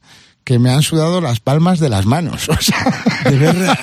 que 0.49 0.59
me 0.59 0.71
han 0.71 0.81
sudado 0.81 1.21
las 1.21 1.41
palmas 1.41 1.79
de 1.79 1.91
las 1.91 2.07
manos. 2.07 2.49
De 3.25 3.37
verdad. 3.37 3.79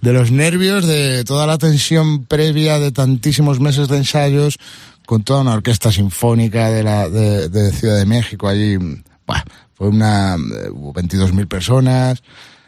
de 0.00 0.12
los 0.14 0.30
nervios, 0.30 0.86
de 0.86 1.24
toda 1.24 1.46
la 1.46 1.58
tensión 1.58 2.24
previa 2.24 2.78
de 2.78 2.90
tantísimos 2.90 3.60
meses 3.60 3.86
de 3.88 3.98
ensayos, 3.98 4.56
con 5.04 5.24
toda 5.24 5.42
una 5.42 5.52
orquesta 5.52 5.92
sinfónica 5.92 6.70
de, 6.70 6.82
la, 6.82 7.10
de, 7.10 7.70
Ciudad 7.72 7.98
de 7.98 8.06
México 8.06 8.48
allí. 8.48 8.78
Buah, 9.26 9.42
fue 9.74 9.88
una... 9.88 10.36
eh, 10.36 10.70
Hubo 10.72 10.94
22.000 10.94 11.48
personas, 11.48 12.22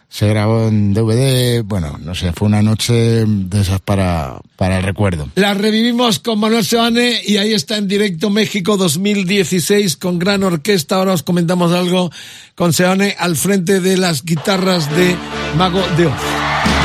se 0.08 0.26
grabó 0.28 0.68
en 0.68 0.94
DVD, 0.94 1.62
bueno, 1.62 1.98
no 2.02 2.14
sé, 2.14 2.32
fue 2.32 2.48
una 2.48 2.62
noche 2.62 2.94
de 2.94 3.60
esas 3.60 3.80
para, 3.80 4.40
para 4.56 4.78
el 4.78 4.84
recuerdo. 4.84 5.28
La 5.34 5.54
revivimos 5.54 6.18
con 6.18 6.40
Manuel 6.40 6.64
Sebane 6.64 7.20
y 7.24 7.36
ahí 7.36 7.52
está 7.52 7.76
en 7.76 7.88
directo 7.88 8.30
México 8.30 8.76
2016 8.76 9.96
con 9.96 10.18
gran 10.18 10.42
orquesta. 10.42 10.96
Ahora 10.96 11.12
os 11.12 11.22
comentamos 11.22 11.72
algo 11.72 12.10
con 12.54 12.72
Sebane 12.72 13.16
al 13.18 13.36
frente 13.36 13.80
de 13.80 13.98
las 13.98 14.24
guitarras 14.24 14.90
de 14.96 15.14
Mago 15.56 15.82
de 15.96 16.06
Oz. 16.06 16.77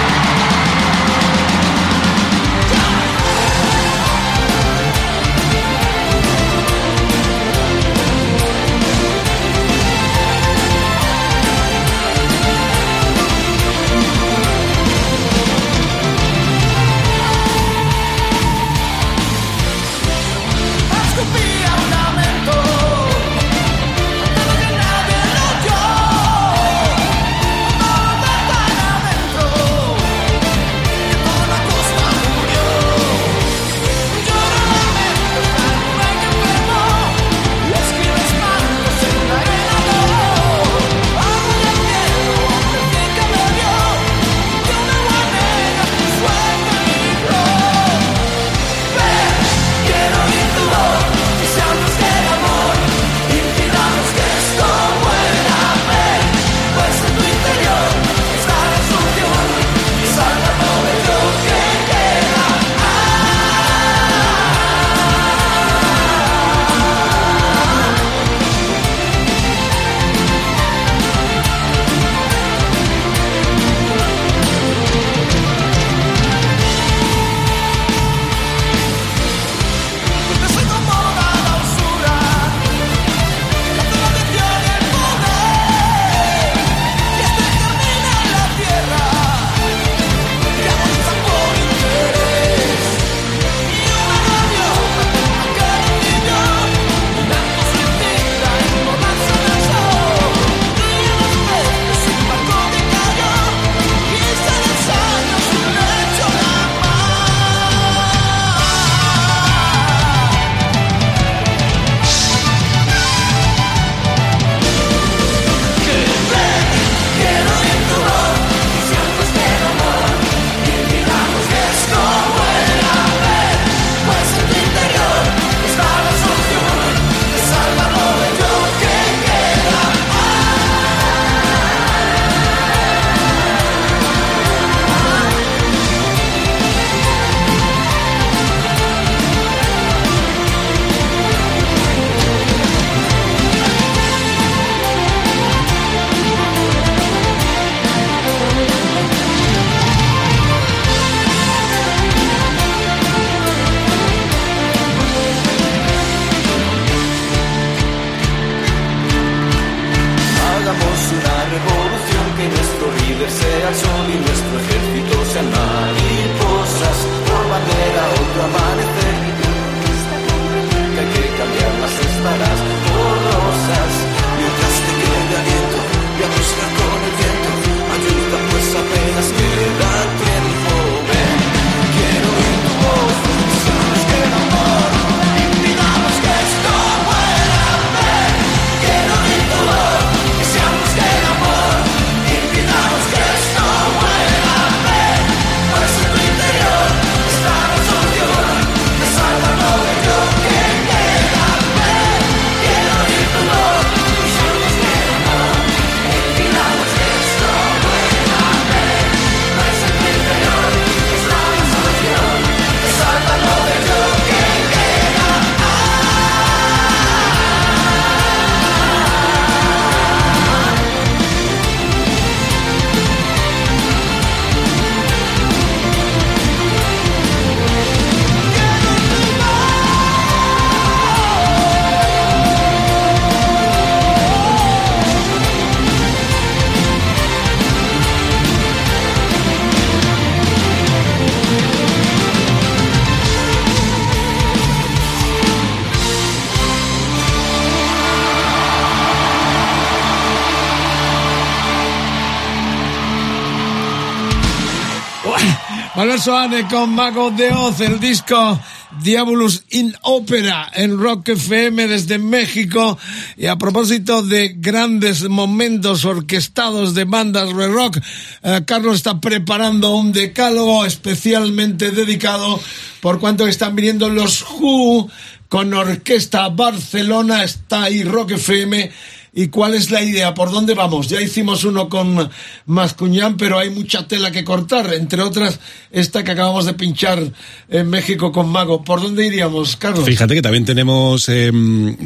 Soane 256.24 256.66
con 256.70 256.96
Mago 256.96 257.32
de 257.32 257.52
Oz, 257.52 257.82
el 257.82 258.00
disco 258.00 258.58
Diabolus 259.02 259.66
in 259.72 259.94
Opera 260.04 260.72
en 260.74 260.98
Rock 260.98 261.28
FM 261.30 261.86
desde 261.88 262.18
México. 262.18 262.98
Y 263.36 263.48
a 263.48 263.58
propósito 263.58 264.24
de 264.24 264.56
grandes 264.58 265.28
momentos 265.28 266.06
orquestados 266.06 266.94
de 266.94 267.04
bandas 267.04 267.54
de 267.54 267.68
rock, 267.68 268.00
eh, 268.42 268.62
Carlos 268.66 268.96
está 268.96 269.20
preparando 269.20 269.98
un 269.98 270.14
decálogo 270.14 270.86
especialmente 270.86 271.92
dedicado 271.92 272.58
por 273.02 273.20
cuanto 273.20 273.46
están 273.46 273.76
viniendo 273.76 274.08
los 274.08 274.44
Who 274.44 275.10
con 275.50 275.74
Orquesta 275.74 276.48
Barcelona, 276.48 277.44
está 277.44 277.84
ahí 277.84 278.02
Rock 278.04 278.32
FM. 278.32 278.92
¿Y 279.36 279.48
cuál 279.48 279.74
es 279.74 279.90
la 279.90 280.04
idea? 280.04 280.36
¿Por 280.36 280.52
dónde 280.52 280.76
vamos? 280.76 281.08
Ya 281.10 281.20
hicimos 281.20 281.64
uno 281.64 281.90
con 281.90 282.30
Mascuñán, 282.66 283.38
pero 283.38 283.60
hay 283.60 283.70
mucha 283.70 284.08
tela 284.08 284.32
que 284.32 284.44
cortar, 284.44 284.94
entre 284.94 285.22
otras 285.22 285.60
esta 285.92 286.24
que 286.24 286.32
acabamos 286.32 286.66
de 286.66 286.74
pinchar 286.74 287.22
en 287.70 287.90
México 287.90 288.32
con 288.32 288.50
Mago. 288.50 288.84
¿Por 288.84 289.02
dónde 289.02 289.26
iríamos, 289.26 289.76
Carlos? 289.76 290.06
Fíjate 290.06 290.34
que 290.34 290.42
también 290.42 290.66
tenemos, 290.66 291.28
eh, 291.30 291.52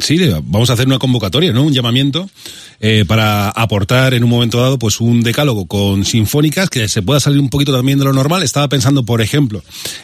sí, 0.00 0.18
vamos 0.44 0.70
a 0.70 0.74
hacer 0.74 0.86
una 0.86 0.98
convocatoria, 0.98 1.52
¿no? 1.52 1.62
Un 1.62 1.72
llamamiento 1.72 2.28
eh, 2.80 3.04
para 3.08 3.50
aportar 3.50 4.14
en 4.14 4.22
un 4.22 4.30
momento 4.30 4.60
dado, 4.60 4.78
pues 4.78 5.00
un 5.00 5.22
decálogo 5.22 5.66
con 5.66 6.04
sinfónicas 6.04 6.70
que 6.70 6.86
se 6.88 7.02
pueda 7.02 7.18
salir 7.18 7.40
un 7.40 7.50
poquito 7.50 7.72
también 7.72 7.98
de 7.98 8.04
lo 8.04 8.12
normal. 8.12 8.42
Estaba 8.42 8.68
pensando, 8.68 9.04
por 9.04 9.20
ejemplo, 9.20 9.62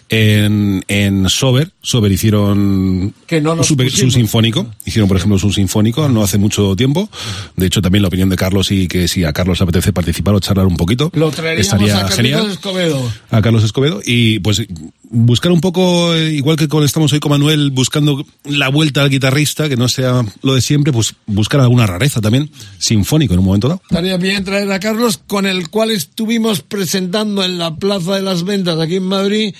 en, 0.09 0.85
en 0.89 1.29
Sober. 1.29 1.71
Sober 1.83 2.11
hicieron 2.11 3.15
Que 3.27 3.41
no 3.41 3.63
su, 3.63 3.77
su 3.91 4.11
sinfónico. 4.11 4.67
Hicieron, 4.85 5.09
por 5.09 5.19
ejemplo, 5.19 5.39
su 5.39 5.53
sinfónico 5.53 6.09
no 6.09 6.23
hace 6.25 6.39
mucho 6.39 6.75
tiempo. 6.75 7.09
De 7.57 7.67
hecho, 7.67 7.81
también 7.81 8.03
la 8.03 8.09
opinión 8.09 8.29
de 8.29 8.37
Carlos 8.37 8.73
y 8.73 8.89
que 8.89 9.07
si 9.07 9.25
a 9.25 9.33
Carlos 9.33 9.61
le 9.61 9.65
apetece 9.65 9.93
participar 9.93 10.35
charlar 10.45 10.67
un 10.67 10.77
poquito, 10.77 11.11
Lo 11.15 11.31
traeríamos 11.31 11.67
estaría 11.67 11.95
a 11.95 12.09
Carlitos 12.09 12.17
genial 12.17 12.51
Escobedo. 12.51 13.13
a 13.31 13.43
Carlos 13.43 13.65
Escobedo 13.65 14.01
y 14.05 14.39
pues 14.41 14.63
buscar 15.03 15.53
un 15.53 15.61
poco, 15.61 16.15
eh, 16.15 16.33
igual 16.33 16.57
que 16.57 16.69
con 16.69 16.85
estamos 16.85 17.13
hoy 17.13 17.21
con 17.21 17.31
Manuel, 17.31 17.71
buscando 17.71 18.25
la 18.45 18.69
vuelta 18.69 19.03
al 19.03 19.11
guitarrista, 19.11 19.69
que 19.69 19.77
no 19.77 19.89
sea 19.89 20.25
lo 20.43 20.55
de 20.55 20.61
siempre, 20.61 20.93
pues 20.93 21.15
buscar 21.27 21.61
alguna 21.61 21.87
rareza 21.87 22.21
también, 22.21 22.51
sinfónico 22.79 23.33
en 23.35 23.41
un 23.41 23.47
momento 23.47 23.69
dado. 23.69 23.83
Estaría 23.89 24.17
bien 24.17 24.45
traer 24.45 24.71
a 24.71 24.81
Carlos, 24.81 25.21
con 25.27 25.47
el 25.47 25.69
cual 25.71 25.91
estuvimos 25.91 26.61
presentando 26.61 27.45
en 27.45 27.59
la 27.59 27.77
Plaza 27.77 28.17
de 28.17 28.23
las 28.23 28.45
Ventas 28.45 28.79
aquí 28.79 28.97
en 28.97 29.05
Madrid 29.05 29.55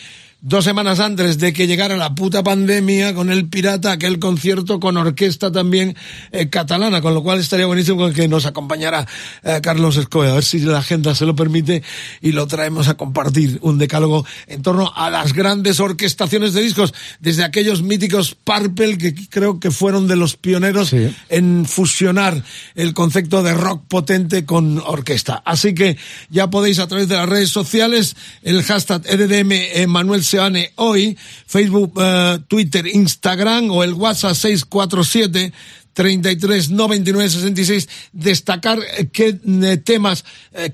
dos 0.47 0.63
semanas 0.65 1.01
antes 1.01 1.39
de 1.39 1.55
que 1.55 1.67
llegara 1.67 1.97
la 1.97 2.15
puta 2.15 2.43
pandemia 2.43 3.15
con 3.15 3.31
el 3.31 3.49
Pirata, 3.49 3.93
aquel 3.93 4.19
concierto 4.19 4.79
con 4.79 4.99
orquesta 4.99 5.51
también 5.51 5.97
eh, 6.33 6.51
catalana, 6.51 7.01
con 7.01 7.15
lo 7.15 7.23
cual 7.23 7.41
estaría 7.41 7.65
buenísimo 7.65 8.11
que 8.11 8.29
nos 8.29 8.45
acompañara 8.45 9.07
eh, 9.43 9.61
Carlos 9.63 9.97
Escobedo, 9.97 10.33
a 10.33 10.35
ver 10.35 10.45
si 10.45 10.59
la 10.61 10.79
agenda 10.79 11.15
se 11.15 11.25
lo 11.25 11.35
permite 11.35 11.83
y 12.21 12.33
lo 12.33 12.47
traemos 12.47 12.89
a 12.89 12.95
compartir 12.95 13.59
un 13.63 13.79
decálogo 13.79 14.27
en 14.47 14.61
torno 14.61 14.93
a 14.95 15.09
las 15.09 15.33
grandes 15.33 15.81
orquestaciones 15.81 16.53
de 16.53 16.61
discos, 16.61 16.93
desde 17.21 17.43
aquellos 17.43 17.83
míticos 17.83 18.37
Purple 18.45 18.99
que 18.99 19.15
creo 19.31 19.59
que 19.59 19.71
fueron 19.71 20.09
de 20.09 20.17
los 20.17 20.37
pioneros 20.37 20.91
Sí. 20.91 21.11
en 21.31 21.65
fusionar 21.65 22.43
el 22.75 22.93
concepto 22.93 23.43
de 23.43 23.55
rock 23.55 23.85
potente 23.89 24.45
con 24.45 24.79
orquesta. 24.79 25.43
Así 25.47 25.75
que 25.75 25.97
ya 26.29 26.51
podéis 26.51 26.81
a 26.81 26.87
través 26.87 27.09
de 27.09 27.15
las 27.15 27.29
redes 27.31 27.49
sociales, 27.49 28.15
el 28.43 28.63
hashtag 28.63 29.03
RDM 29.11 29.53
eh, 29.53 29.87
Manuel 29.87 30.23
Hoy, 30.77 31.17
Facebook, 31.47 31.93
eh, 32.01 32.39
Twitter, 32.49 32.87
Instagram 32.87 33.71
o 33.71 33.85
el 33.85 33.93
WhatsApp 33.95 34.35
647 34.35 35.53
33 35.93 36.71
99 36.71 37.31
66 37.31 37.89
destacar 38.13 38.79
eh, 38.99 39.09
qué 39.13 39.39
eh, 39.63 39.77
temas, 39.79 40.25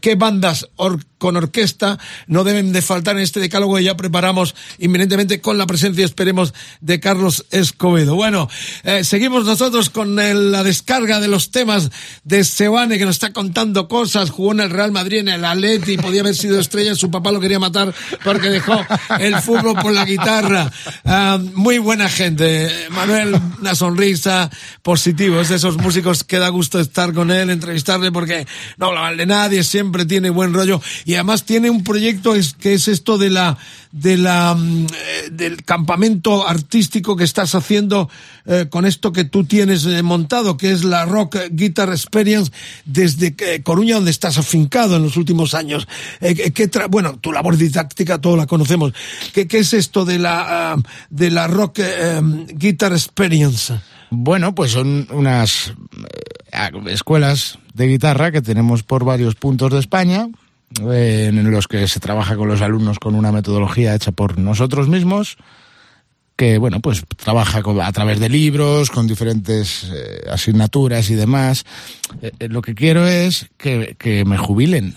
qué 0.00 0.14
bandas 0.14 0.68
or- 0.76 1.00
con 1.20 1.36
orquesta. 1.36 1.98
No 2.26 2.42
deben 2.42 2.72
de 2.72 2.82
faltar 2.82 3.14
en 3.16 3.22
este 3.22 3.38
decálogo 3.38 3.76
que 3.76 3.84
ya 3.84 3.96
preparamos 3.96 4.56
inminentemente 4.78 5.40
con 5.40 5.58
la 5.58 5.66
presencia, 5.66 6.04
esperemos, 6.04 6.54
de 6.80 6.98
Carlos 6.98 7.46
Escobedo. 7.52 8.16
Bueno, 8.16 8.48
eh, 8.82 9.04
seguimos 9.04 9.44
nosotros 9.44 9.90
con 9.90 10.18
el- 10.18 10.50
la 10.50 10.64
descarga 10.64 11.20
de 11.20 11.28
los 11.28 11.50
temas 11.50 11.90
de 12.24 12.42
Sebane 12.42 12.98
que 12.98 13.04
nos 13.04 13.16
está 13.16 13.32
contando 13.32 13.86
cosas, 13.86 14.30
jugó 14.30 14.52
en 14.52 14.60
el 14.60 14.70
Real 14.70 14.90
Madrid, 14.92 15.18
en 15.18 15.28
el 15.28 15.44
Atleti, 15.44 15.98
podía 15.98 16.22
haber 16.22 16.34
sido 16.34 16.58
estrella, 16.58 16.94
su 16.94 17.10
papá 17.10 17.30
lo 17.30 17.38
quería 17.40 17.58
matar 17.58 17.94
porque 18.24 18.48
dejó 18.48 18.80
el 19.18 19.36
fútbol 19.36 19.76
por 19.80 19.92
la 19.92 20.04
guitarra. 20.06 20.72
Ah, 21.04 21.38
muy 21.54 21.76
buena 21.78 22.08
gente, 22.08 22.70
Manuel, 22.90 23.38
una 23.60 23.74
sonrisa 23.74 24.50
positivo, 24.82 25.40
es 25.40 25.50
de 25.50 25.56
esos 25.56 25.76
músicos 25.76 26.24
que 26.24 26.38
da 26.38 26.48
gusto 26.48 26.80
estar 26.80 27.12
con 27.12 27.30
él, 27.30 27.50
entrevistarle 27.50 28.10
porque 28.10 28.46
no 28.78 28.86
habla 28.86 29.00
mal 29.02 29.16
de 29.18 29.26
nadie, 29.26 29.62
siempre 29.62 30.06
tiene 30.06 30.30
buen 30.30 30.54
rollo 30.54 30.80
además 31.14 31.44
tiene 31.44 31.70
un 31.70 31.82
proyecto 31.84 32.34
es, 32.34 32.54
que 32.54 32.74
es 32.74 32.88
esto 32.88 33.18
de 33.18 33.30
la 33.30 33.56
de 33.92 34.16
la 34.16 34.54
mm, 34.54 34.86
eh, 34.86 35.28
del 35.32 35.64
campamento 35.64 36.46
artístico 36.46 37.16
que 37.16 37.24
estás 37.24 37.54
haciendo 37.54 38.08
eh, 38.46 38.66
con 38.70 38.86
esto 38.86 39.12
que 39.12 39.24
tú 39.24 39.44
tienes 39.44 39.84
eh, 39.86 40.02
montado, 40.02 40.56
que 40.56 40.70
es 40.70 40.84
la 40.84 41.04
Rock 41.06 41.36
Guitar 41.50 41.88
Experience 41.90 42.52
desde 42.84 43.34
Coruña, 43.62 43.96
donde 43.96 44.10
estás 44.12 44.38
afincado 44.38 44.96
en 44.96 45.02
los 45.02 45.16
últimos 45.16 45.54
años. 45.54 45.88
Eh, 46.20 46.34
¿qué- 46.34 46.52
qué 46.52 46.70
tra- 46.70 46.88
bueno, 46.88 47.18
tu 47.18 47.32
labor 47.32 47.56
didáctica 47.56 48.20
todos 48.20 48.38
la 48.38 48.46
conocemos. 48.46 48.92
¿Qué, 49.32 49.48
qué 49.48 49.58
es 49.58 49.72
esto 49.74 50.04
de 50.04 50.18
la 50.18 50.72
ah, 50.72 50.76
de 51.10 51.30
la 51.30 51.46
Rock 51.48 51.80
em, 51.80 52.46
Guitar 52.46 52.92
Experience? 52.92 53.74
Bueno, 54.12 54.54
pues 54.54 54.72
son 54.72 55.06
unas 55.12 55.72
escuelas 56.88 57.58
de 57.74 57.86
guitarra 57.86 58.32
que 58.32 58.42
tenemos 58.42 58.82
por 58.82 59.04
varios 59.04 59.34
puntos 59.36 59.72
de 59.72 59.78
España, 59.78 60.28
en 60.78 61.50
los 61.50 61.66
que 61.66 61.88
se 61.88 62.00
trabaja 62.00 62.36
con 62.36 62.48
los 62.48 62.60
alumnos 62.60 62.98
con 62.98 63.14
una 63.14 63.32
metodología 63.32 63.94
hecha 63.94 64.12
por 64.12 64.38
nosotros 64.38 64.88
mismos, 64.88 65.36
que 66.36 66.58
bueno, 66.58 66.80
pues 66.80 67.04
trabaja 67.16 67.60
a 67.82 67.92
través 67.92 68.18
de 68.18 68.28
libros, 68.28 68.90
con 68.90 69.06
diferentes 69.06 69.90
eh, 69.92 70.22
asignaturas 70.30 71.10
y 71.10 71.14
demás. 71.14 71.64
Eh, 72.22 72.32
eh, 72.38 72.48
lo 72.48 72.62
que 72.62 72.74
quiero 72.74 73.06
es 73.06 73.50
que, 73.58 73.94
que 73.98 74.24
me 74.24 74.38
jubilen. 74.38 74.94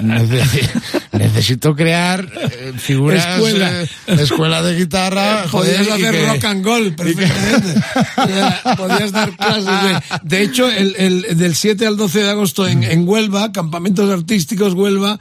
Necesi- 0.00 0.68
necesito 1.12 1.74
crear 1.74 2.26
eh, 2.40 2.72
figuras 2.76 3.26
Escuela. 3.26 3.82
eh, 3.82 3.88
escuela 4.20 4.62
de 4.62 4.76
guitarra 4.76 5.44
Podías 5.50 5.78
joder, 5.78 5.86
y 5.86 5.90
hacer 6.04 6.14
que- 6.14 6.26
rock 6.26 6.44
and 6.44 6.64
roll 6.64 6.94
perfectamente. 6.94 7.80
Podías 8.76 9.12
dar 9.12 9.36
clases 9.36 9.64
de... 9.66 10.18
De 10.22 10.42
hecho, 10.42 10.70
el, 10.70 10.94
el- 10.96 11.36
del 11.38 11.54
7 11.54 11.86
al 11.86 11.96
12 11.96 12.18
de 12.22 12.30
agosto 12.30 12.66
en, 12.68 12.82
en 12.84 13.08
Huelva, 13.08 13.52
campamentos 13.52 14.10
artísticos 14.10 14.74
Huelva, 14.74 15.18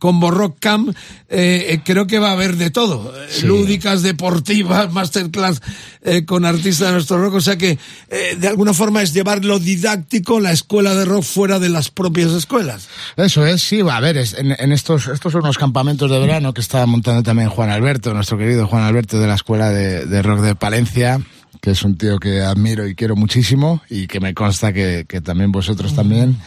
con 0.00 0.18
Borrock 0.18 0.56
Camp, 0.58 0.88
eh, 1.28 1.66
eh, 1.68 1.80
creo 1.84 2.08
que 2.08 2.18
va 2.18 2.30
a 2.30 2.32
haber 2.32 2.56
de 2.56 2.70
todo. 2.70 3.14
Lúdicas, 3.44 4.02
deportivas, 4.02 4.92
masterclass 4.92 5.60
eh, 6.02 6.24
con 6.24 6.44
artistas 6.44 6.88
de 6.88 6.92
nuestro 6.94 7.20
rock. 7.22 7.34
O 7.34 7.40
sea 7.40 7.56
que, 7.56 7.78
eh, 8.08 8.36
de 8.40 8.48
alguna 8.48 8.74
forma, 8.74 9.02
es 9.02 9.12
llevar 9.14 9.44
lo 9.44 9.58
didáctico, 9.58 10.40
la 10.40 10.50
escuela 10.52 10.94
de 10.96 11.04
rock 11.04 11.22
fuera 11.22 11.58
de 11.60 11.68
las 11.68 11.90
propias 11.90 12.32
escuelas. 12.32 12.88
Eso 13.16 13.46
es, 13.46 13.62
sí, 13.62 13.82
va 13.82 13.98
a 13.98 14.00
ver, 14.00 14.16
es- 14.16 14.34
en, 14.34 14.56
en 14.58 14.72
estos, 14.72 15.06
estos 15.08 15.32
son 15.32 15.42
unos 15.42 15.58
campamentos 15.58 16.10
de 16.10 16.18
verano 16.18 16.52
que 16.54 16.60
está 16.62 16.84
montando 16.86 17.22
también 17.22 17.48
Juan 17.50 17.70
Alberto, 17.70 18.12
nuestro 18.14 18.38
querido 18.38 18.66
Juan 18.66 18.82
Alberto 18.82 19.20
de 19.20 19.26
la 19.26 19.34
Escuela 19.34 19.68
de, 19.70 20.06
de 20.06 20.22
Rock 20.22 20.40
de 20.40 20.54
Palencia, 20.54 21.20
que 21.60 21.72
es 21.72 21.82
un 21.82 21.98
tío 21.98 22.18
que 22.18 22.40
admiro 22.40 22.88
y 22.88 22.94
quiero 22.94 23.16
muchísimo 23.16 23.82
y 23.90 24.06
que 24.06 24.18
me 24.18 24.32
consta 24.32 24.72
que, 24.72 25.04
que 25.06 25.20
también 25.20 25.52
vosotros 25.52 25.94
también. 25.94 26.38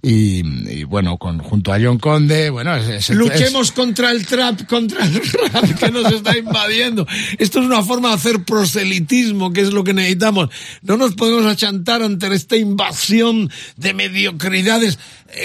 Y, 0.00 0.44
y 0.70 0.84
bueno, 0.84 1.18
con, 1.18 1.40
junto 1.40 1.72
a 1.72 1.78
John 1.82 1.98
Conde, 1.98 2.50
bueno, 2.50 2.74
es, 2.76 2.88
es- 2.88 3.10
es- 3.10 3.16
Luchemos 3.16 3.72
contra 3.72 4.12
el 4.12 4.24
trap, 4.26 4.64
contra 4.68 5.04
el 5.04 5.14
rap 5.52 5.74
que 5.76 5.90
nos 5.90 6.12
está 6.12 6.38
invadiendo. 6.38 7.04
Esto 7.36 7.58
es 7.58 7.66
una 7.66 7.82
forma 7.82 8.10
de 8.10 8.14
hacer 8.14 8.44
proselitismo, 8.44 9.52
que 9.52 9.62
es 9.62 9.72
lo 9.72 9.82
que 9.82 9.94
necesitamos. 9.94 10.50
No 10.82 10.96
nos 10.96 11.14
podemos 11.14 11.46
achantar 11.46 12.02
ante 12.04 12.32
esta 12.32 12.56
invasión 12.56 13.50
de 13.76 13.92
mediocridades 13.94 15.00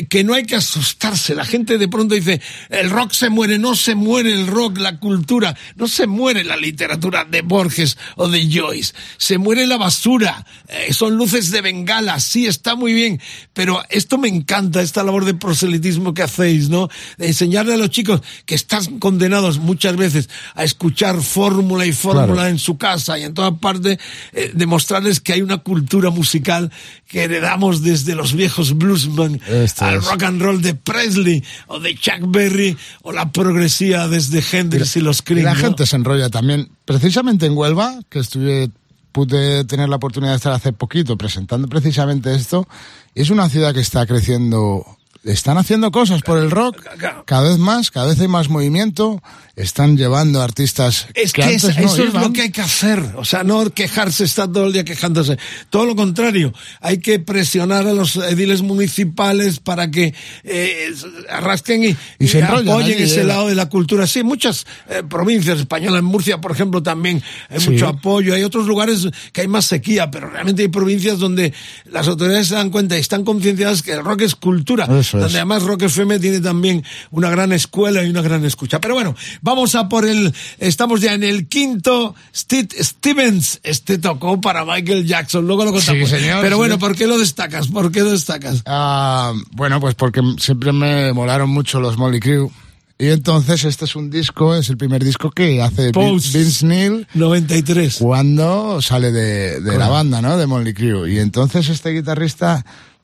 que 0.10 0.24
no 0.24 0.34
hay 0.34 0.44
que 0.46 0.56
asustarse. 0.56 1.36
La 1.36 1.46
gente 1.46 1.78
de 1.78 1.88
pronto 1.88 2.16
dice, 2.16 2.42
el 2.70 2.90
rock 2.90 3.12
se 3.12 3.30
muere, 3.30 3.60
no 3.60 3.76
se 3.76 3.96
muere 3.96 4.32
el 4.32 4.48
rock, 4.48 4.78
la 4.78 4.98
cultura, 5.00 5.56
no 5.76 5.88
se 5.88 6.08
muere 6.08 6.44
la 6.44 6.56
literatura 6.56 7.26
de 7.26 7.42
Borges 7.42 7.98
o 8.16 8.30
de 8.30 8.50
Joyce, 8.50 8.94
se 9.18 9.38
muere 9.38 9.68
la 9.68 9.78
basura, 9.78 10.46
eh, 10.70 10.94
son 10.94 11.18
luces 11.18 11.52
de 11.52 11.62
bengala, 11.62 12.20
sí, 12.20 12.46
está 12.46 12.76
muy 12.76 12.94
bien, 12.94 13.20
pero 13.54 13.84
esto 13.90 14.18
me 14.18 14.30
encanta, 14.30 14.82
esta 14.82 15.04
labor 15.04 15.26
de 15.26 15.34
proselitismo 15.34 16.14
que 16.14 16.24
hacéis, 16.24 16.70
¿no? 16.70 16.88
De 17.18 17.28
enseñarle 17.28 17.74
a 17.74 17.78
los 17.78 17.90
chicos 17.90 18.22
que 18.46 18.56
están 18.56 19.00
condenados 19.00 19.60
muchas 19.60 19.96
veces 19.98 20.30
a 20.56 20.64
escuchar 20.64 21.22
fórmula 21.22 21.86
y 21.86 21.92
fórmula 21.92 22.34
Claro. 22.34 22.48
en 22.50 22.60
su 22.60 22.78
casa 22.78 23.20
y 23.20 23.24
en 23.24 23.34
todas 23.34 23.54
partes, 23.60 23.98
eh, 24.32 24.52
demostrarles 24.54 25.20
que 25.20 25.34
hay 25.34 25.42
una 25.42 25.58
cultura 25.58 26.10
musical 26.10 26.72
que 27.08 27.24
heredamos 27.24 27.84
desde 27.84 28.16
los 28.16 28.34
viejos 28.34 28.78
bluesman 28.78 29.40
Esto 29.74 29.86
al 29.86 29.96
es. 29.96 30.06
rock 30.06 30.24
and 30.24 30.42
roll 30.42 30.62
de 30.62 30.76
Presley 30.76 31.44
o 31.68 31.80
de 31.80 31.96
Chuck 31.96 32.22
Berry 32.28 32.78
o 33.02 33.12
la 33.12 33.32
progresía 33.32 34.08
desde 34.08 34.44
Hendrix 34.52 34.96
y 34.98 35.02
los 35.02 35.20
Y 35.20 35.24
Cream. 35.24 35.46
la 35.46 35.54
¿no? 35.54 35.60
gente 35.60 35.86
se 35.86 35.96
enrolla 35.96 36.30
también. 36.30 36.70
Precisamente 36.86 37.46
en 37.46 37.58
Huelva, 37.58 38.00
que 38.10 38.20
estuve, 38.20 38.70
pude 39.12 39.66
tener 39.66 39.90
la 39.90 39.96
oportunidad 39.98 40.32
de 40.34 40.38
estar 40.38 40.54
hace 40.54 40.74
poquito 40.74 41.18
presentando 41.18 41.68
precisamente 41.68 42.34
esto, 42.36 42.68
es 43.16 43.30
una 43.30 43.50
ciudad 43.50 43.74
que 43.74 43.80
está 43.82 44.06
creciendo 44.06 44.86
están 45.24 45.58
haciendo 45.58 45.92
cosas 45.92 46.22
por 46.22 46.38
el 46.38 46.52
rock 46.52 46.82
cada 47.26 47.50
vez 47.50 47.58
más, 47.58 47.92
cada 47.92 48.08
vez 48.08 48.20
hay 48.20 48.28
más 48.28 48.50
movimiento, 48.50 49.22
están 49.56 49.98
llevando 49.98 50.42
artistas 50.42 51.08
Es 51.14 51.32
que, 51.32 51.44
que, 51.44 51.54
es- 51.56 51.64
antes 51.66 51.78
no 51.82 51.94
eso 51.94 52.04
es 52.04 52.14
lo 52.14 52.34
que 52.34 52.42
hay 52.42 52.52
que 52.52 52.62
hacer. 52.62 53.02
O 53.16 53.24
sea, 53.26 53.44
no 53.44 53.70
quejarse, 53.70 54.24
estar 54.24 54.52
todo 54.52 54.66
el 54.68 54.74
día 54.74 54.84
quejándose. 54.84 55.38
Todo 55.70 55.86
lo 55.86 55.96
contrario, 55.96 56.54
hay 56.82 56.98
que 56.98 57.20
presionar 57.20 57.86
a 57.88 57.94
los 57.94 58.16
ediles 58.18 58.62
municipales 58.62 59.60
para 59.60 59.90
que 59.92 60.14
eh, 60.44 60.94
arrasquen 61.30 61.84
y, 61.84 61.98
Y 62.20 62.28
se 62.28 62.40
y 62.40 62.42
enrollan 62.42 62.70
apoyen 62.70 63.02
ese 63.02 63.22
eh. 63.22 63.26
lado 63.26 63.48
de 63.48 63.56
la 63.56 63.70
cultura. 63.70 64.08
Sí, 64.08 64.24
muchas 64.24 64.66
eh, 64.90 65.04
provincias 65.08 65.60
españolas, 65.60 66.00
en 66.00 66.06
Murcia, 66.06 66.42
por 66.42 66.52
ejemplo, 66.52 66.82
también 66.84 67.22
hay 67.50 67.60
Sí. 67.60 67.70
mucho 67.70 67.88
apoyo. 67.88 68.34
Hay 68.34 68.44
otros 68.44 68.66
lugares 68.68 69.08
que 69.32 69.42
hay 69.42 69.48
más 69.48 69.66
sequía, 69.66 70.10
pero 70.12 70.30
realmente 70.30 70.64
hay 70.64 70.68
provincias 70.68 71.20
donde 71.20 71.54
las 71.86 72.08
autoridades 72.08 72.48
se 72.48 72.56
dan 72.56 72.70
cuenta 72.72 72.98
y 72.98 73.00
están 73.00 73.24
concienciadas 73.24 73.82
que 73.84 73.94
el 73.94 74.04
rock 74.04 74.22
es 74.22 74.36
cultura. 74.36 74.86
Eso 75.00 75.13
donde 75.22 75.38
además 75.38 75.64
Rock 75.64 75.84
FM 75.84 76.20
tiene 76.20 76.40
también 76.40 76.84
una 77.12 77.30
gran 77.30 77.52
escuela 77.54 78.04
y 78.04 78.10
una 78.10 78.22
gran 78.22 78.44
escucha. 78.46 78.80
Pero 78.80 78.94
bueno, 78.96 79.16
vamos 79.42 79.76
a 79.76 79.90
por 79.90 80.06
el, 80.06 80.34
estamos 80.60 81.02
ya 81.02 81.14
en 81.14 81.24
el 81.24 81.48
quinto, 81.48 82.16
Steve 82.36 82.70
Stevens, 82.82 83.60
este 83.64 83.98
tocó 83.98 84.42
para 84.42 84.66
Michael 84.66 85.06
Jackson, 85.06 85.46
luego 85.46 85.66
lo 85.66 85.72
contamos. 85.72 86.10
Sí, 86.10 86.16
señor, 86.18 86.42
Pero 86.42 86.58
bueno, 86.58 86.80
¿por 86.80 86.96
qué 86.96 87.08
lo 87.08 87.18
destacas? 87.18 87.68
¿Por 87.68 87.92
qué 87.92 88.02
lo 88.02 88.12
destacas? 88.12 88.64
Ah, 88.66 89.34
bueno, 89.52 89.80
pues 89.80 89.96
porque 89.96 90.22
siempre 90.40 90.72
me 90.72 91.14
molaron 91.14 91.50
mucho 91.50 91.80
los 91.80 91.98
Molly 91.98 92.20
Crew. 92.20 92.52
Y 93.00 93.10
entonces 93.10 93.66
este 93.66 93.86
es 93.86 93.96
un 93.96 94.10
disco, 94.10 94.56
es 94.56 94.70
el 94.70 94.78
primer 94.78 95.04
disco 95.04 95.32
que 95.32 95.62
hace 95.62 95.92
Pose. 95.92 96.38
Vince 96.38 96.66
Neil 96.66 97.08
93. 97.16 97.98
cuando 98.00 98.82
sale 98.82 99.12
de, 99.12 99.60
de 99.60 99.78
la 99.78 99.90
banda, 99.90 100.22
¿no? 100.22 100.38
De 100.38 100.46
Molly 100.46 100.74
Crew. 100.74 101.08
Y 101.08 101.20
entonces 101.20 101.70
este 101.70 101.90
guitarrista, 101.90 102.64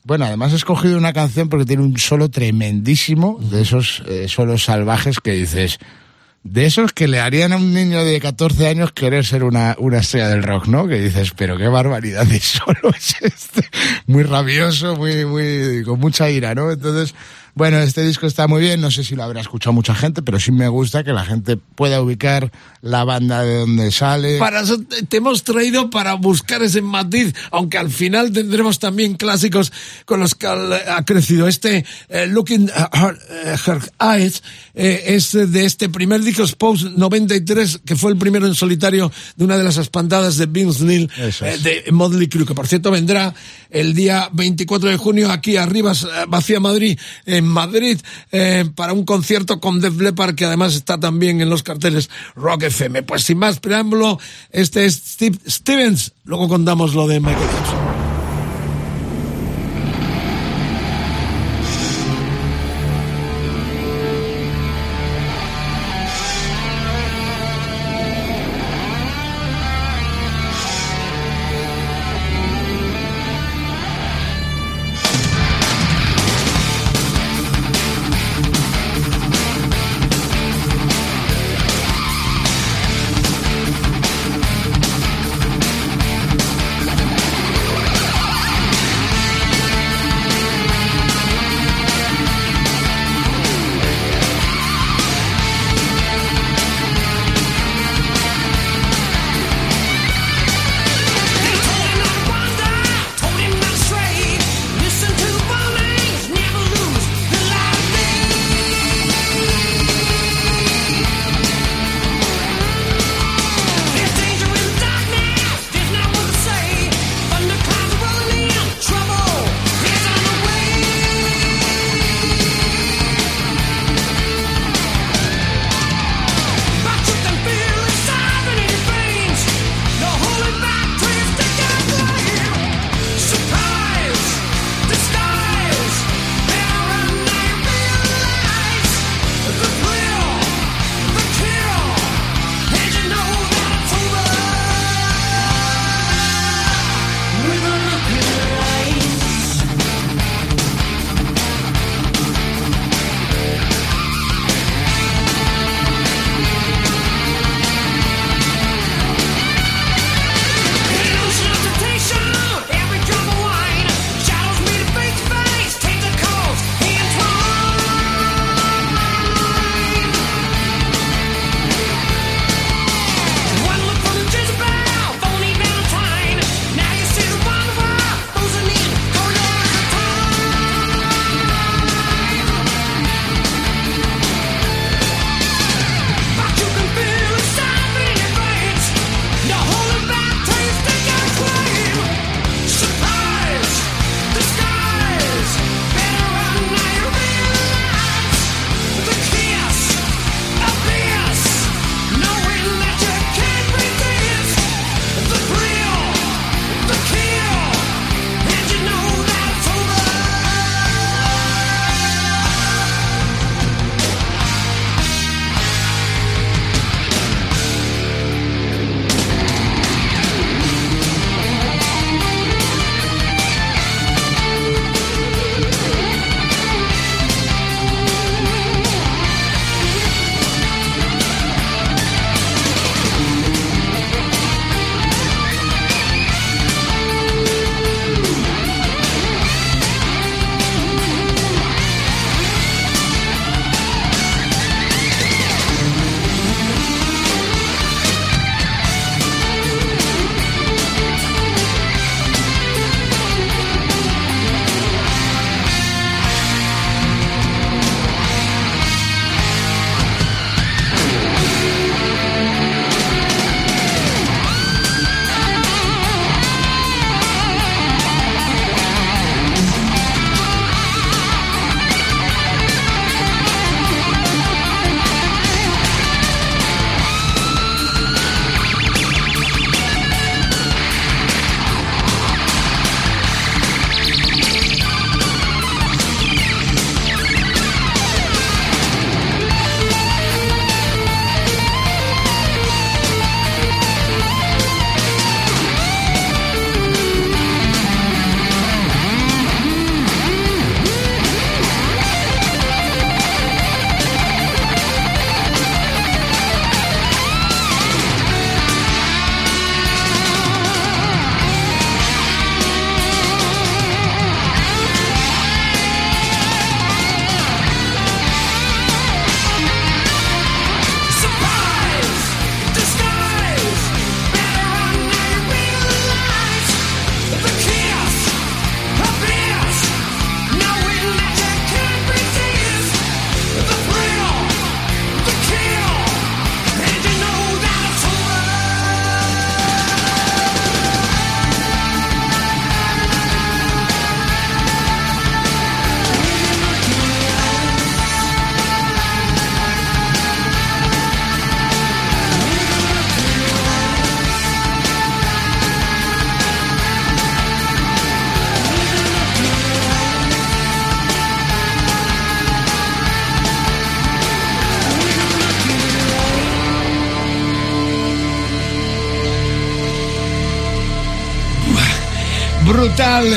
bueno, 0.10 0.26
además 0.26 0.53
he 0.53 0.55
escogido 0.55 0.97
una 0.97 1.14
canción 1.14 1.49
porque 1.49 1.68
tiene 1.68 1.84
un 1.84 1.95
solo 1.99 2.30
tremendísimo, 2.32 3.38
de 3.39 3.62
esos 3.62 4.01
eh, 4.07 4.28
solos 4.28 4.64
salvajes 4.64 5.20
que 5.20 5.34
dices, 5.34 5.78
de 6.41 6.66
esos 6.66 6.93
que 6.93 7.07
le 7.07 7.20
harían 7.20 7.53
a 7.53 7.57
un 7.57 7.76
niño 7.76 8.03
de 8.03 8.20
14 8.20 8.70
años 8.70 8.91
querer 8.91 9.24
ser 9.24 9.43
una, 9.43 9.76
una 9.78 9.99
estrella 9.99 10.30
del 10.30 10.41
rock, 10.41 10.66
¿no? 10.66 10.88
Que 10.88 10.99
dices, 10.99 11.30
pero 11.38 11.60
qué 11.60 11.68
barbaridad 11.68 12.26
de 12.26 12.39
solo 12.39 12.89
es 12.97 13.18
este. 13.22 13.70
Muy 14.07 14.24
rabioso, 14.24 14.95
muy, 14.95 15.26
muy, 15.26 15.84
con 15.84 15.99
mucha 15.99 16.28
ira, 16.28 16.55
¿no? 16.55 16.72
Entonces, 16.72 17.14
bueno, 17.60 17.78
este 17.80 18.03
disco 18.03 18.26
está 18.26 18.47
muy 18.47 18.62
bien, 18.62 18.80
no 18.80 18.89
sé 18.89 19.03
si 19.03 19.18
lo 19.18 19.24
habrá 19.24 19.41
escuchado 19.41 19.74
mucha 19.74 19.93
gente, 19.93 20.22
pero 20.22 20.39
sí 20.39 20.53
me 20.53 20.70
gusta 20.70 21.03
que 21.03 21.12
la 21.12 21.26
gente 21.26 21.57
pueda 21.57 22.01
ubicar 22.01 22.53
la 22.82 23.03
banda 23.03 23.43
de 23.43 23.60
donde 23.60 23.91
sale. 23.91 24.39
Para 24.39 24.62
eso 24.62 24.80
te 25.10 25.18
hemos 25.18 25.43
traído 25.43 25.89
para 25.89 26.14
buscar 26.14 26.64
ese 26.64 26.82
matiz, 26.82 27.36
aunque 27.51 27.78
al 27.78 27.89
final 27.89 28.32
tendremos 28.32 28.80
también 28.80 29.16
clásicos 29.16 29.74
con 30.05 30.22
los 30.22 30.36
que 30.36 30.47
ha 30.47 31.03
crecido. 31.03 31.49
Este 31.49 31.86
eh, 32.07 32.28
Looking 32.28 32.72
at 32.74 32.95
Her, 32.95 33.20
eh, 33.30 33.55
Her 33.68 33.91
Eyes 33.99 34.41
eh, 34.74 35.03
es 35.07 35.34
de 35.34 35.66
este 35.66 35.89
primer 35.89 36.22
disco, 36.22 36.45
Pose 36.57 36.89
93, 36.95 37.82
que 37.86 37.97
fue 37.97 38.12
el 38.12 38.18
primero 38.18 38.47
en 38.47 38.55
solitario 38.55 39.12
de 39.36 39.43
una 39.43 39.57
de 39.57 39.66
las 39.66 39.76
espantadas 39.76 40.38
de 40.38 40.45
Vince 40.45 40.86
Neil 40.86 41.12
eh, 41.18 41.57
de 41.62 41.91
Motley 41.91 42.30
Crue, 42.30 42.45
que 42.45 42.55
por 42.55 42.68
cierto 42.68 42.89
vendrá 42.89 43.34
el 43.70 43.93
día 43.93 44.30
24 44.32 44.89
de 44.89 44.95
junio 44.95 45.30
aquí 45.30 45.57
arriba, 45.57 45.91
Vacía 46.30 46.62
Madrid, 46.62 46.97
en 47.26 47.49
Madrid, 47.50 48.00
eh, 48.32 48.66
para 48.76 48.93
un 48.93 49.06
concierto 49.06 49.60
con 49.60 49.82
Def 49.82 50.00
Leppard, 50.00 50.36
que 50.36 50.45
además 50.45 50.76
está 50.76 51.00
también 51.00 51.41
en 51.41 51.50
los 51.50 51.64
carteles 51.64 52.10
Rock 52.36 52.64
FM. 52.64 53.04
Pues 53.04 53.24
sin 53.24 53.38
más 53.38 53.60
preámbulo, 53.60 54.20
este 54.52 54.86
es 54.86 54.95
Steve 54.95 55.38
Stevens, 55.47 56.14
luego 56.24 56.47
contamos 56.47 56.95
lo 56.95 57.08
de 57.08 57.20
Michael 57.20 57.47
Jackson. 57.47 58.09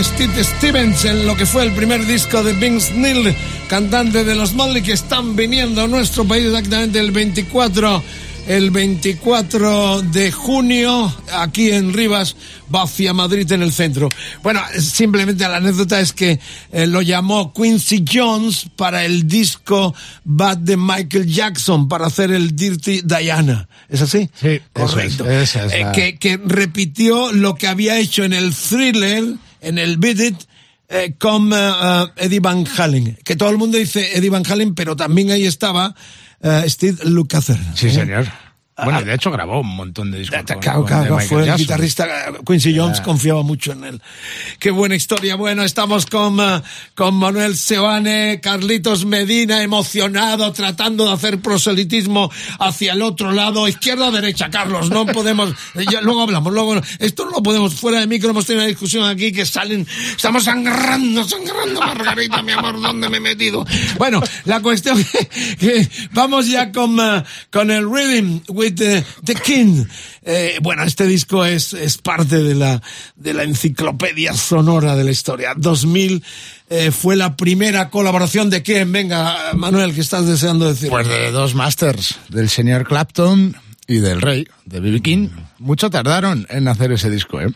Steve 0.03 0.43
Stevens 0.43 1.05
en 1.05 1.27
lo 1.27 1.37
que 1.37 1.47
fue 1.47 1.63
el 1.63 1.73
primer 1.73 2.05
disco 2.07 2.43
de 2.43 2.53
Vince 2.55 2.93
Neil, 2.95 3.35
cantante 3.69 4.25
de 4.25 4.35
los 4.35 4.53
Motley 4.55 4.83
que 4.83 4.93
están 4.93 5.37
viniendo 5.37 5.83
a 5.83 5.87
nuestro 5.87 6.25
país 6.25 6.47
exactamente 6.47 6.99
el 6.99 7.13
24 7.13 8.03
el 8.49 8.71
24 8.73 10.03
de 10.03 10.33
junio 10.33 11.15
aquí 11.33 11.71
en 11.71 11.93
Rivas 11.93 12.35
va 12.75 12.83
hacia 12.83 13.13
Madrid 13.13 13.51
en 13.53 13.63
el 13.63 13.73
centro. 13.73 14.09
Bueno, 14.43 14.61
simplemente 14.79 15.47
la 15.47 15.57
anécdota 15.57 16.01
es 16.01 16.13
que 16.13 16.41
eh, 16.73 16.87
lo 16.87 17.03
llamó 17.03 17.53
Quincy 17.53 18.05
Jones 18.11 18.67
para 18.75 19.05
el 19.05 19.29
disco 19.29 19.95
Bad 20.25 20.59
de 20.59 20.77
Michael 20.77 21.27
Jackson 21.27 21.89
para 21.89 22.07
hacer 22.07 22.33
el 22.33 22.57
Dirty 22.57 23.03
Diana. 23.05 23.69
¿Es 23.89 24.03
así? 24.03 24.29
Sí, 24.35 24.61
correcto. 24.73 25.31
es, 25.31 25.55
esa 25.55 25.67
es 25.67 25.73
Eh, 25.97 26.19
que 26.19 26.41
repitió 26.45 27.33
lo 27.33 27.55
que 27.55 27.69
había 27.69 27.99
hecho 27.99 28.25
en 28.25 28.33
el 28.33 28.53
thriller, 28.55 29.37
en 29.63 29.79
el 29.79 29.97
Beat 29.97 30.21
It, 30.21 30.37
eh, 30.89 31.15
con 31.19 31.51
eh, 31.55 32.07
Eddie 32.17 32.41
Van 32.41 32.67
Halen. 32.77 33.19
Que 33.25 33.37
todo 33.37 33.49
el 33.49 33.57
mundo 33.57 33.79
dice 33.79 34.17
Eddie 34.17 34.31
Van 34.31 34.45
Halen, 34.47 34.75
pero 34.75 34.95
también 34.95 35.31
ahí 35.31 35.47
estaba 35.47 35.95
eh, 36.43 36.65
Steve 36.67 36.99
Lukather. 37.05 37.59
Sí, 37.75 37.91
señor. 37.91 38.27
Bueno, 38.85 39.03
de 39.03 39.15
hecho 39.15 39.31
grabó 39.31 39.61
un 39.61 39.77
montón 39.77 40.11
de 40.11 40.19
discos. 40.21 40.39
con- 40.47 40.61
Claro, 40.61 40.79
con- 40.81 40.87
claro, 40.89 41.05
de 41.05 41.11
Michael 41.11 41.29
fue 41.29 41.41
el 41.41 41.47
Jackson. 41.47 41.63
guitarrista 41.65 42.07
eh, 42.07 42.33
Quincy 42.47 42.77
Jones 42.77 43.01
confiaba 43.01 43.43
mucho 43.43 43.73
en 43.73 43.85
él. 43.85 44.03
Qué 44.59 44.71
buena 44.71 44.95
historia. 44.95 45.37
Bueno, 45.37 45.63
estamos 45.63 46.07
con, 46.07 46.39
eh, 46.41 46.63
con 46.95 47.15
Manuel 47.15 47.57
Seoane, 47.57 48.41
Carlitos 48.43 49.05
Medina, 49.05 49.63
emocionado, 49.63 50.53
tratando 50.53 51.07
de 51.07 51.13
hacer 51.13 51.41
proselitismo 51.41 52.31
hacia 52.59 52.93
el 52.93 53.03
otro 53.03 53.33
lado, 53.33 53.69
izquierda 53.69 54.11
derecha, 54.11 54.51
Carlos. 54.51 54.91
No 54.91 55.07
podemos, 55.13 55.55
ya, 55.91 56.01
luego 56.01 56.23
hablamos, 56.23 56.53
luego, 56.53 56.81
esto 56.99 57.25
no 57.25 57.31
lo 57.33 57.43
podemos, 57.43 57.75
fuera 57.75 58.01
de 58.01 58.07
micro 58.07 58.31
hemos 58.31 58.47
tenido 58.47 58.63
una 58.63 58.69
discusión 58.69 59.05
aquí 59.09 59.33
que 59.33 59.45
salen, 59.47 59.87
estamos 60.17 60.45
sangrando, 60.45 61.25
sangrando, 61.25 61.81
Margarita, 61.81 62.43
mi 62.43 62.53
amor, 62.53 62.81
¿dónde 62.81 63.09
me 63.09 63.19
he 63.19 63.21
metido? 63.21 63.65
Bueno, 63.99 64.23
la 64.45 64.61
cuestión 64.61 65.03
que, 65.13 65.29
que 65.57 65.89
vamos 66.13 66.49
ya 66.49 66.73
con, 66.73 66.99
eh, 67.01 67.23
con 67.51 67.71
el 67.71 67.85
Rhythm 67.91 68.41
with 68.49 68.72
the, 68.73 69.05
the 69.25 69.35
King. 69.35 69.85
Eh, 70.23 70.59
bueno, 70.63 70.83
este 70.83 71.07
disco 71.07 71.45
es, 71.45 71.73
es 71.73 71.99
parte 71.99 72.43
de 72.43 72.55
la, 72.55 72.83
de 73.17 73.35
la 73.35 73.43
enciclopedia 73.43 74.35
sonora 74.35 74.97
de 74.97 75.05
la 75.05 75.11
historia. 75.11 75.55
2000 75.57 76.23
eh, 76.71 76.91
fue 76.91 77.17
la 77.17 77.37
primera 77.37 77.91
colaboración 77.91 78.51
de 78.51 78.63
quién? 78.63 78.93
Venga, 78.93 79.53
Manuel, 79.55 79.95
¿qué 79.95 80.01
estás 80.01 80.27
deseando 80.27 80.69
decir? 80.69 80.89
Pues 80.89 81.07
de 81.07 81.31
dos 81.31 81.55
masters, 81.55 82.19
del 82.29 82.49
señor 82.49 82.87
Clapton 82.87 83.55
y 83.87 83.99
del 83.99 84.21
rey, 84.21 84.47
de 84.65 84.81
B.B. 84.81 85.03
King. 85.03 85.29
Mucho 85.59 85.91
tardaron 85.91 86.47
en 86.49 86.69
hacer 86.69 86.93
ese 86.93 87.11
disco, 87.11 87.41
¿eh? 87.41 87.49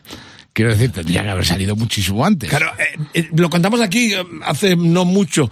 Quiero 0.57 0.71
decir, 0.71 0.91
tendría 0.91 1.23
que 1.23 1.29
haber 1.29 1.45
salido 1.45 1.77
muchísimo 1.77 2.25
antes. 2.25 2.49
Claro, 2.49 2.73
eh, 2.79 2.99
eh, 3.13 3.29
lo 3.37 3.51
contamos 3.51 3.83
aquí 3.83 4.15
eh, 4.15 4.25
hace 4.43 4.75
no 4.75 5.05
mucho, 5.05 5.51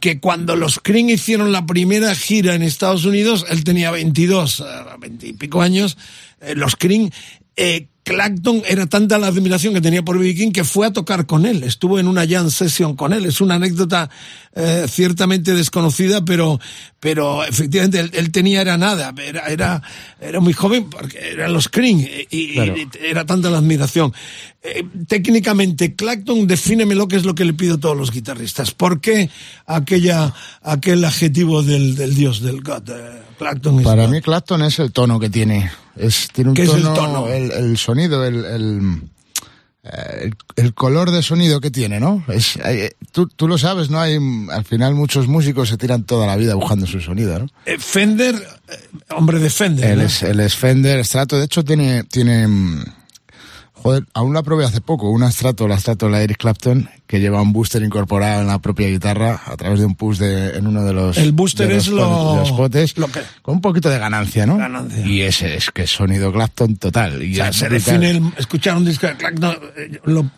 que 0.00 0.18
cuando 0.18 0.56
los 0.56 0.80
Cream 0.80 1.08
hicieron 1.10 1.52
la 1.52 1.66
primera 1.66 2.12
gira 2.16 2.56
en 2.56 2.62
Estados 2.62 3.04
Unidos, 3.04 3.46
él 3.48 3.62
tenía 3.62 3.92
22, 3.92 4.58
eh, 4.58 4.64
20 4.98 5.28
y 5.28 5.32
pico 5.34 5.62
años, 5.62 5.96
los 6.56 6.74
Cream, 6.74 7.10
Clapton 8.10 8.62
era 8.66 8.86
tanta 8.86 9.18
la 9.18 9.28
admiración 9.28 9.72
que 9.72 9.80
tenía 9.80 10.02
por 10.02 10.18
B.B. 10.18 10.34
King 10.34 10.50
que 10.52 10.64
fue 10.64 10.86
a 10.88 10.92
tocar 10.92 11.26
con 11.26 11.46
él, 11.46 11.62
estuvo 11.62 11.98
en 11.98 12.08
una 12.08 12.26
jam 12.26 12.50
session 12.50 12.96
con 12.96 13.12
él. 13.12 13.24
Es 13.24 13.40
una 13.40 13.54
anécdota 13.54 14.10
eh, 14.54 14.86
ciertamente 14.88 15.54
desconocida, 15.54 16.24
pero, 16.24 16.58
pero 16.98 17.44
efectivamente 17.44 18.00
él, 18.00 18.10
él 18.14 18.32
tenía 18.32 18.62
era 18.62 18.76
nada, 18.76 19.14
era, 19.24 19.46
era, 19.46 19.82
era 20.20 20.40
muy 20.40 20.52
joven 20.52 20.90
porque 20.90 21.18
eran 21.32 21.52
los 21.52 21.68
Cream 21.68 22.00
y, 22.00 22.26
y- 22.30 22.54
Claro. 22.54 22.74
y 22.76 22.88
era 23.06 23.24
tanta 23.24 23.48
la 23.48 23.58
admiración. 23.58 24.12
Eh, 24.62 24.84
técnicamente, 25.06 25.94
Clapton, 25.94 26.46
defíneme 26.46 26.94
lo 26.94 27.08
que 27.08 27.16
es 27.16 27.24
lo 27.24 27.34
que 27.34 27.44
le 27.44 27.54
pido 27.54 27.76
a 27.76 27.80
todos 27.80 27.96
los 27.96 28.10
guitarristas. 28.10 28.72
¿Por 28.72 29.00
qué 29.00 29.30
aquella, 29.66 30.34
aquel 30.62 31.04
adjetivo 31.04 31.62
del, 31.62 31.94
del 31.94 32.14
dios, 32.14 32.40
del 32.42 32.60
God? 32.60 32.90
eh, 32.90 33.22
Clapton 33.38 33.82
Para 33.82 34.04
God? 34.06 34.12
mí 34.12 34.20
Clapton 34.20 34.62
es 34.62 34.78
el 34.80 34.92
tono 34.92 35.18
que 35.20 35.30
tiene. 35.30 35.70
Es, 35.96 36.28
tiene 36.32 36.50
un 36.50 36.56
¿Qué 36.56 36.62
es 36.62 36.72
el 36.74 36.82
tono, 36.82 36.94
tono? 36.94 37.28
El, 37.28 37.50
el 37.52 37.76
sonido, 37.78 37.99
el, 38.04 38.44
el, 38.44 39.02
eh, 39.82 40.20
el- 40.22 40.36
el 40.56 40.74
color 40.74 41.10
de 41.10 41.22
sonido 41.22 41.60
que 41.60 41.70
tiene, 41.70 42.00
¿no? 42.00 42.22
Es, 42.28 42.56
eh, 42.64 42.92
tú, 43.12 43.26
tú 43.28 43.48
lo 43.48 43.56
sabes, 43.58 43.90
¿no? 43.90 44.00
Hay, 44.00 44.18
al 44.50 44.64
final 44.64 44.94
muchos 44.94 45.26
músicos 45.26 45.68
se 45.68 45.76
tiran 45.78 46.04
toda 46.04 46.26
la 46.26 46.36
vida 46.36 46.54
buscando 46.54 46.86
su 46.86 47.00
sonido, 47.00 47.38
¿no? 47.38 47.46
Eh, 47.66 47.76
Fender, 47.78 48.34
hombre 49.10 49.38
de 49.38 49.50
Fender. 49.50 49.90
Él 49.92 49.98
¿no? 50.00 50.04
es, 50.04 50.22
él 50.22 50.40
es 50.40 50.54
Fender, 50.54 51.04
Strato. 51.04 51.38
De 51.38 51.44
hecho, 51.46 51.64
tiene, 51.64 52.04
tiene, 52.04 52.46
mm, 52.46 52.84
joder, 53.82 54.04
aún 54.14 54.34
la 54.34 54.42
probé 54.42 54.64
hace 54.64 54.80
poco, 54.80 55.10
una 55.10 55.30
Strato, 55.30 55.66
la 55.68 55.78
Strato, 55.78 56.08
la 56.08 56.22
Eric 56.22 56.36
Clapton, 56.38 56.88
que 57.06 57.18
lleva 57.18 57.40
un 57.42 57.52
booster 57.52 57.82
incorporado 57.82 58.40
en 58.42 58.46
la 58.46 58.58
propia 58.58 58.88
guitarra 58.88 59.40
a 59.46 59.56
través 59.56 59.80
de 59.80 59.86
un 59.86 59.94
push 59.94 60.18
de, 60.18 60.56
en 60.56 60.66
uno 60.66 60.84
de 60.84 60.92
los, 60.92 61.16
El 61.18 61.32
booster 61.32 61.66
de 61.68 61.74
los 61.74 61.86
es 61.86 61.92
lo- 61.92 62.32
de 62.34 62.40
los 62.40 62.52
potes, 62.52 62.96
lo 62.98 63.08
que- 63.08 63.20
con 63.42 63.56
un 63.56 63.60
poquito 63.60 63.88
de 63.88 63.98
ganancia, 63.98 64.46
¿no? 64.46 64.56
Ganancia. 64.58 65.06
Y 65.06 65.22
ese 65.22 65.56
es 65.56 65.70
que 65.70 65.82
es 65.82 65.90
sonido 65.90 66.32
Clapton 66.32 66.76
total. 66.76 67.22
Y 67.22 67.32
O 67.32 67.36
sea, 67.36 67.52
se 67.52 67.68
define 67.68 68.10
el, 68.10 68.22
escuchar 68.38 68.76
un 68.76 68.84
disco 68.84 69.06
de 69.06 69.16
Clapton, 69.16 69.56
eh, 69.76 70.00
lo- 70.04 70.30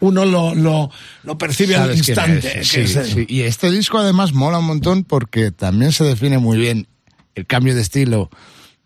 uno 0.00 0.24
lo, 0.24 0.54
lo, 0.54 0.90
lo 1.24 1.38
percibe 1.38 1.76
al 1.76 1.88
¿Sabes 1.96 2.02
quién 2.02 2.16
instante. 2.18 2.60
es? 2.60 2.68
Sí, 2.68 2.80
es 2.80 3.08
sí. 3.08 3.26
Y 3.28 3.40
este 3.42 3.70
disco 3.70 3.98
además 3.98 4.32
mola 4.32 4.58
un 4.60 4.66
montón 4.66 5.04
porque 5.04 5.50
también 5.50 5.92
se 5.92 6.04
define 6.04 6.38
muy 6.38 6.56
bien 6.58 6.86
el 7.34 7.46
cambio 7.46 7.74
de 7.74 7.80
estilo, 7.82 8.30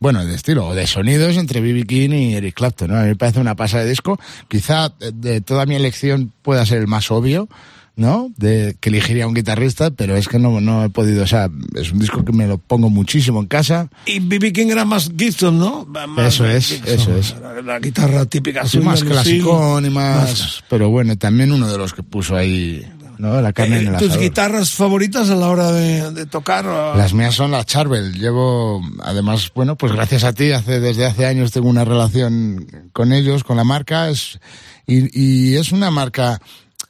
bueno, 0.00 0.24
de 0.24 0.34
estilo 0.34 0.66
o 0.68 0.74
de 0.74 0.86
sonidos 0.86 1.36
entre 1.36 1.60
B.B. 1.60 1.84
King 1.84 2.10
y 2.10 2.34
Eric 2.34 2.54
Clapton. 2.54 2.90
¿no? 2.90 2.96
A 2.98 3.02
mí 3.02 3.08
me 3.08 3.16
parece 3.16 3.40
una 3.40 3.56
pasada 3.56 3.82
de 3.82 3.90
disco. 3.90 4.18
Quizá 4.48 4.90
de, 5.12 5.40
toda 5.40 5.66
mi 5.66 5.74
elección 5.74 6.32
pueda 6.42 6.64
ser 6.66 6.78
el 6.78 6.86
más 6.86 7.10
obvio. 7.10 7.48
¿no? 7.96 8.30
De 8.36 8.76
que 8.78 8.90
elegiría 8.90 9.26
un 9.26 9.34
guitarrista, 9.34 9.90
pero 9.90 10.14
es 10.14 10.28
que 10.28 10.38
no, 10.38 10.60
no 10.60 10.84
he 10.84 10.88
podido, 10.88 11.24
o 11.24 11.26
sea, 11.26 11.50
es 11.74 11.90
un 11.90 11.98
disco 11.98 12.24
que 12.24 12.30
me 12.30 12.46
lo 12.46 12.56
pongo 12.58 12.90
muchísimo 12.90 13.40
en 13.40 13.46
casa. 13.48 13.90
Y 14.06 14.20
B.B. 14.20 14.52
King 14.52 14.68
era 14.68 14.84
más 14.84 15.10
Gibson, 15.18 15.58
¿no? 15.58 15.84
Más 15.84 16.34
Eso 16.34 16.46
es, 16.46 16.68
Gibson, 16.68 16.94
eso 16.94 17.16
es. 17.16 17.34
La, 17.42 17.60
la 17.60 17.80
guitarra 17.80 18.24
típica 18.26 18.64
Sí, 18.64 18.78
más 18.78 19.02
clasicón 19.02 19.84
y 19.84 19.90
más, 19.90 20.62
pero 20.70 20.90
bueno, 20.90 21.18
también 21.18 21.50
uno 21.50 21.68
de 21.68 21.76
los 21.76 21.92
que 21.92 22.04
puso 22.04 22.36
ahí, 22.36 22.86
¿no? 23.18 23.40
La 23.40 23.52
carne 23.52 23.76
Eh, 23.76 23.80
en 23.80 23.86
el 23.88 23.92
¿Tus 23.96 24.08
asador. 24.08 24.22
guitarras 24.22 24.70
favoritas 24.70 25.28
a 25.30 25.36
la 25.36 25.48
hora 25.48 25.72
de, 25.72 26.10
de 26.12 26.26
tocar? 26.26 26.66
o- 26.66 26.94
Las 26.96 27.12
mías 27.14 27.34
son 27.34 27.50
las 27.50 27.66
Charvel. 27.66 28.14
Llevo, 28.18 28.80
además, 29.02 29.50
bueno, 29.54 29.76
pues 29.76 29.92
gracias 29.92 30.24
a 30.24 30.32
ti, 30.32 30.52
hace, 30.52 30.80
desde 30.80 31.06
hace 31.06 31.26
años 31.26 31.52
tengo 31.52 31.68
una 31.68 31.84
relación 31.84 32.66
con 32.92 33.12
ellos, 33.12 33.44
con 33.44 33.56
la 33.56 33.64
marca, 33.64 34.08
es, 34.08 34.38
y, 34.86 35.08
y 35.52 35.56
es 35.56 35.72
una 35.72 35.90
marca 35.90 36.40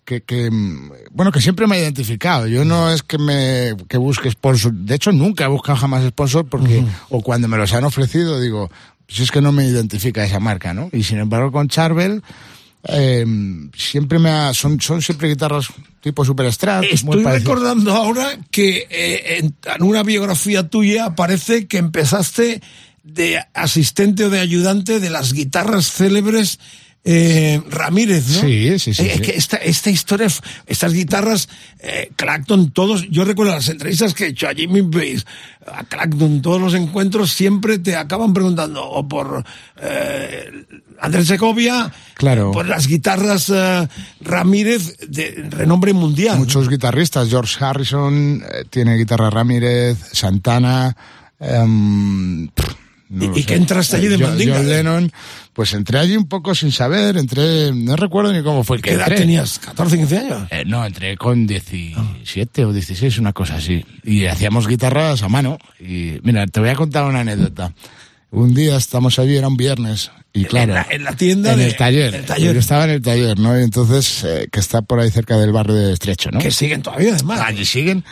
que, 0.05 0.22
que, 0.22 0.49
bueno, 1.11 1.31
que 1.33 1.41
siempre 1.41 1.66
me 1.66 1.76
ha 1.76 1.81
identificado. 1.81 2.47
Yo 2.47 2.64
no 2.64 2.91
es 2.91 3.03
que 3.03 3.18
me, 3.18 3.76
que 3.89 3.99
busque 3.99 4.31
sponsor. 4.31 4.72
De 4.72 4.95
hecho, 4.95 5.12
nunca 5.12 5.45
he 5.45 5.49
buscado 5.49 5.76
jamás 5.76 6.03
sponsor 6.07 6.47
porque, 6.49 6.83
o 7.11 7.20
cuando 7.22 7.47
me 7.49 7.59
los 7.59 7.72
han 7.74 7.85
ofrecido, 7.85 8.41
digo, 8.41 8.70
si 9.07 9.22
es 9.22 9.31
que 9.31 9.43
no 9.43 9.53
me 9.53 9.66
identifica 9.66 10.24
esa 10.24 10.41
marca, 10.41 10.72
¿no? 10.72 10.89
Y 10.93 11.03
sin 11.03 11.18
embargo, 11.18 11.53
con 11.53 11.68
Charvel, 11.68 12.22
eh, 12.85 13.26
siempre 13.76 14.18
me 14.18 14.31
ha, 14.31 14.55
son, 14.55 14.81
son 14.81 15.03
siempre 15.03 15.29
guitarras 15.29 15.68
tipo 16.01 16.24
super 16.24 16.51
strat, 16.53 16.85
Estoy 16.85 17.24
recordando 17.24 17.93
ahora 17.93 18.39
que 18.51 18.87
eh, 18.89 19.39
en, 19.39 19.55
en 19.64 19.83
una 19.83 20.03
biografía 20.03 20.68
tuya 20.68 21.07
aparece 21.07 21.66
que 21.66 21.79
empezaste 21.79 22.62
de 23.03 23.43
asistente 23.55 24.24
o 24.24 24.31
de 24.31 24.41
ayudante 24.41 25.01
de 25.01 25.11
las 25.11 25.33
guitarras 25.33 25.91
célebres 25.91 26.61
eh, 27.05 27.61
Ramírez, 27.70 28.26
¿no? 28.28 28.40
Sí, 28.40 28.78
sí, 28.78 28.92
sí, 28.94 29.03
Eh, 29.03 29.12
sí. 29.16 29.22
que 29.22 29.30
esta, 29.36 29.57
esta 29.59 29.88
historia, 29.90 30.26
estas 30.66 30.92
guitarras, 30.92 31.49
eh, 31.80 32.11
Clacton, 32.16 32.70
todos, 32.72 33.09
yo 33.11 33.24
recuerdo 33.24 33.53
las 33.55 33.68
entrevistas 33.68 34.12
que 34.14 34.24
he 34.24 34.28
hecho 34.28 34.49
a 34.49 34.53
Jimmy 34.55 34.82
Bass, 34.82 35.24
a 35.66 35.84
Clacton, 35.84 36.42
todos 36.42 36.61
los 36.61 36.74
encuentros 36.74 37.30
siempre 37.32 37.78
te 37.78 37.96
acaban 37.96 38.32
preguntando 38.34 38.84
o 38.84 39.07
por 39.09 39.44
eh, 39.80 40.51
Andrés 41.01 41.28
Segovia, 41.28 41.90
Claro. 42.14 42.51
por 42.51 42.66
las 42.68 42.86
guitarras 42.86 43.49
eh, 43.55 43.88
Ramírez 44.20 44.96
de 45.09 45.46
renombre 45.51 45.92
mundial. 45.92 46.34
¿no? 46.34 46.40
muchos 46.40 46.68
guitarristas. 46.68 47.28
George 47.30 47.57
Harrison 47.64 48.42
eh, 48.42 48.64
tiene 48.68 48.96
guitarra 48.96 49.30
Ramírez, 49.30 49.96
Santana. 50.12 50.94
em, 51.40 52.49
pff, 52.49 52.74
no 53.11 53.34
¿Y- 53.36 53.40
y 53.40 53.44
qué 53.44 53.54
entraste 53.54 53.96
allí 53.96 54.09
de 54.09 54.18
mandinga? 54.18 54.56
John 54.56 54.68
Lennon. 54.68 55.12
Pues 55.52 55.72
entré 55.74 55.98
allí 55.98 56.16
un 56.16 56.28
poco 56.28 56.54
sin 56.54 56.70
saber, 56.70 57.16
entré, 57.16 57.72
no 57.72 57.96
recuerdo 57.96 58.32
ni 58.32 58.42
cómo 58.42 58.62
fue 58.64 58.80
¿Qué 58.80 58.90
edad 58.92 59.09
entré. 59.09 59.18
tenías? 59.18 59.61
¿14, 59.61 59.96
15 59.96 60.18
años? 60.18 60.42
Eh, 60.50 60.62
no, 60.66 60.84
entré 60.86 61.16
con 61.16 61.46
17 61.46 62.64
o 62.64 62.72
16, 62.72 63.18
una 63.18 63.32
cosa 63.32 63.56
así. 63.56 63.84
Y 64.04 64.26
hacíamos 64.26 64.68
guitarras 64.68 65.22
a 65.22 65.28
mano. 65.28 65.59
Y 65.80 66.18
mira, 66.22 66.46
te 66.46 66.61
voy 66.61 66.68
a 66.68 66.74
contar 66.74 67.04
una 67.04 67.20
anécdota. 67.20 67.72
Un 68.30 68.54
día 68.54 68.76
estamos 68.76 69.18
allí, 69.18 69.36
era 69.36 69.48
un 69.48 69.56
viernes, 69.56 70.11
y 70.34 70.44
claro. 70.44 70.68
En 70.72 70.74
la- 70.74 70.86
en 70.90 71.04
la 71.04 71.12
tienda 71.16 71.52
En 71.54 71.59
de- 71.61 71.66
el 71.68 71.76
taller. 71.76 72.14
el 72.14 72.24
taller. 72.26 72.52
Yo 72.52 72.61
estaba 72.61 72.84
en 72.84 72.90
el 72.90 73.00
taller, 73.02 73.38
¿no? 73.38 73.59
Y 73.59 73.62
entonces, 73.64 74.22
eh, 74.24 74.48
que 74.52 74.61
está 74.61 74.82
por 74.82 75.00
ahí 75.00 75.11
cerca 75.11 75.38
del 75.38 75.50
barrio 75.50 75.74
de 75.74 75.94
Estrecho, 75.94 76.30
¿no? 76.30 76.38
Que 76.38 76.50
siguen 76.50 76.82
todavía, 76.82 77.14
además. 77.14 77.40
Allí 77.40 77.64
siguen. 77.64 78.04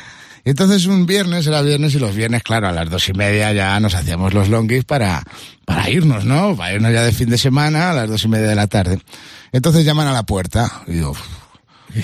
Entonces 0.46 0.86
un 0.86 1.04
viernes, 1.06 1.46
era 1.46 1.60
viernes, 1.60 1.94
y 1.94 1.98
los 1.98 2.14
viernes, 2.14 2.42
claro, 2.42 2.68
a 2.68 2.72
las 2.72 2.88
dos 2.88 3.06
y 3.08 3.12
media 3.12 3.52
ya 3.52 3.78
nos 3.80 3.94
hacíamos 3.94 4.32
los 4.32 4.48
longis 4.48 4.84
para, 4.84 5.22
para 5.64 5.90
irnos, 5.90 6.24
¿no? 6.24 6.56
Para 6.56 6.72
irnos 6.74 6.92
ya 6.92 7.02
de 7.02 7.12
fin 7.12 7.28
de 7.28 7.36
semana 7.36 7.90
a 7.90 7.92
las 7.92 8.08
dos 8.08 8.24
y 8.24 8.28
media 8.28 8.46
de 8.48 8.54
la 8.54 8.68
tarde. 8.68 9.00
Entonces 9.52 9.84
llaman 9.84 10.06
a 10.06 10.12
la 10.12 10.22
puerta 10.22 10.82
y 10.86 10.92
digo, 10.92 11.14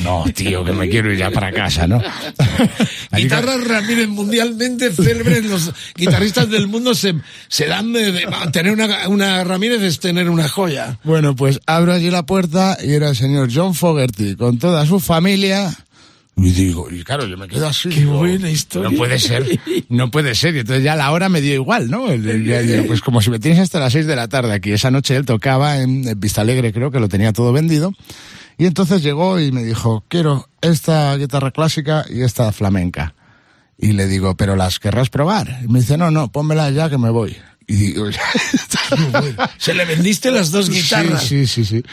no, 0.02 0.24
tío, 0.34 0.64
que 0.64 0.72
me 0.72 0.88
quiero 0.88 1.12
ir 1.12 1.18
ya 1.18 1.30
para 1.30 1.52
casa, 1.52 1.86
¿no? 1.86 2.02
Guitarras 3.16 3.62
Ramírez 3.66 4.08
mundialmente 4.08 4.90
célebres, 4.92 5.44
los 5.44 5.72
guitarristas 5.94 6.48
del 6.50 6.66
mundo 6.66 6.94
se, 6.94 7.14
se 7.48 7.66
dan 7.66 7.92
de, 7.92 8.10
de- 8.10 8.26
tener 8.52 8.72
una, 8.72 9.08
una 9.08 9.44
Ramírez 9.44 9.82
es 9.82 10.00
tener 10.00 10.28
una 10.30 10.48
joya. 10.48 10.98
Bueno, 11.04 11.36
pues 11.36 11.60
abro 11.66 11.92
allí 11.92 12.10
la 12.10 12.24
puerta 12.24 12.76
y 12.82 12.92
era 12.94 13.08
el 13.10 13.16
señor 13.16 13.50
John 13.54 13.74
Fogerty 13.74 14.34
con 14.36 14.58
toda 14.58 14.86
su 14.86 14.98
familia. 14.98 15.72
Y 16.34 16.50
digo, 16.50 16.90
y 16.90 17.04
claro, 17.04 17.26
yo 17.26 17.36
me 17.36 17.46
quedo 17.46 17.66
así. 17.66 17.90
Qué 17.90 18.00
digo, 18.00 18.16
buena 18.16 18.50
historia. 18.50 18.90
No 18.90 18.96
puede 18.96 19.18
ser, 19.18 19.60
no 19.88 20.10
puede 20.10 20.34
ser. 20.34 20.56
Y 20.56 20.60
entonces 20.60 20.82
ya 20.82 20.96
la 20.96 21.10
hora 21.12 21.28
me 21.28 21.40
dio 21.40 21.54
igual, 21.54 21.90
¿no? 21.90 22.06
Pues 22.86 23.00
como 23.02 23.20
si 23.20 23.30
me 23.30 23.38
tienes 23.38 23.60
hasta 23.60 23.78
las 23.78 23.92
seis 23.92 24.06
de 24.06 24.16
la 24.16 24.28
tarde 24.28 24.52
aquí. 24.52 24.72
Esa 24.72 24.90
noche 24.90 25.14
él 25.14 25.26
tocaba 25.26 25.78
en, 25.78 26.08
en 26.08 26.18
Vista 26.18 26.40
Alegre, 26.40 26.72
creo 26.72 26.90
que 26.90 27.00
lo 27.00 27.08
tenía 27.08 27.32
todo 27.32 27.52
vendido. 27.52 27.92
Y 28.58 28.66
entonces 28.66 29.02
llegó 29.02 29.40
y 29.40 29.52
me 29.52 29.62
dijo, 29.62 30.04
quiero 30.08 30.48
esta 30.60 31.16
guitarra 31.16 31.50
clásica 31.50 32.06
y 32.08 32.22
esta 32.22 32.50
flamenca. 32.52 33.14
Y 33.78 33.92
le 33.92 34.06
digo, 34.06 34.36
¿pero 34.36 34.56
las 34.56 34.78
querrás 34.78 35.10
probar? 35.10 35.58
Y 35.64 35.68
me 35.68 35.80
dice, 35.80 35.98
no, 35.98 36.10
no, 36.10 36.30
pónmelas 36.30 36.74
ya 36.74 36.88
que 36.88 36.98
me 36.98 37.10
voy. 37.10 37.36
Y 37.66 37.74
digo, 37.74 38.06
Se 39.58 39.74
le 39.74 39.84
vendiste 39.84 40.30
las 40.30 40.50
dos 40.50 40.70
guitarras. 40.70 41.22
Sí, 41.24 41.46
sí, 41.46 41.64
sí. 41.64 41.82
sí. 41.82 41.84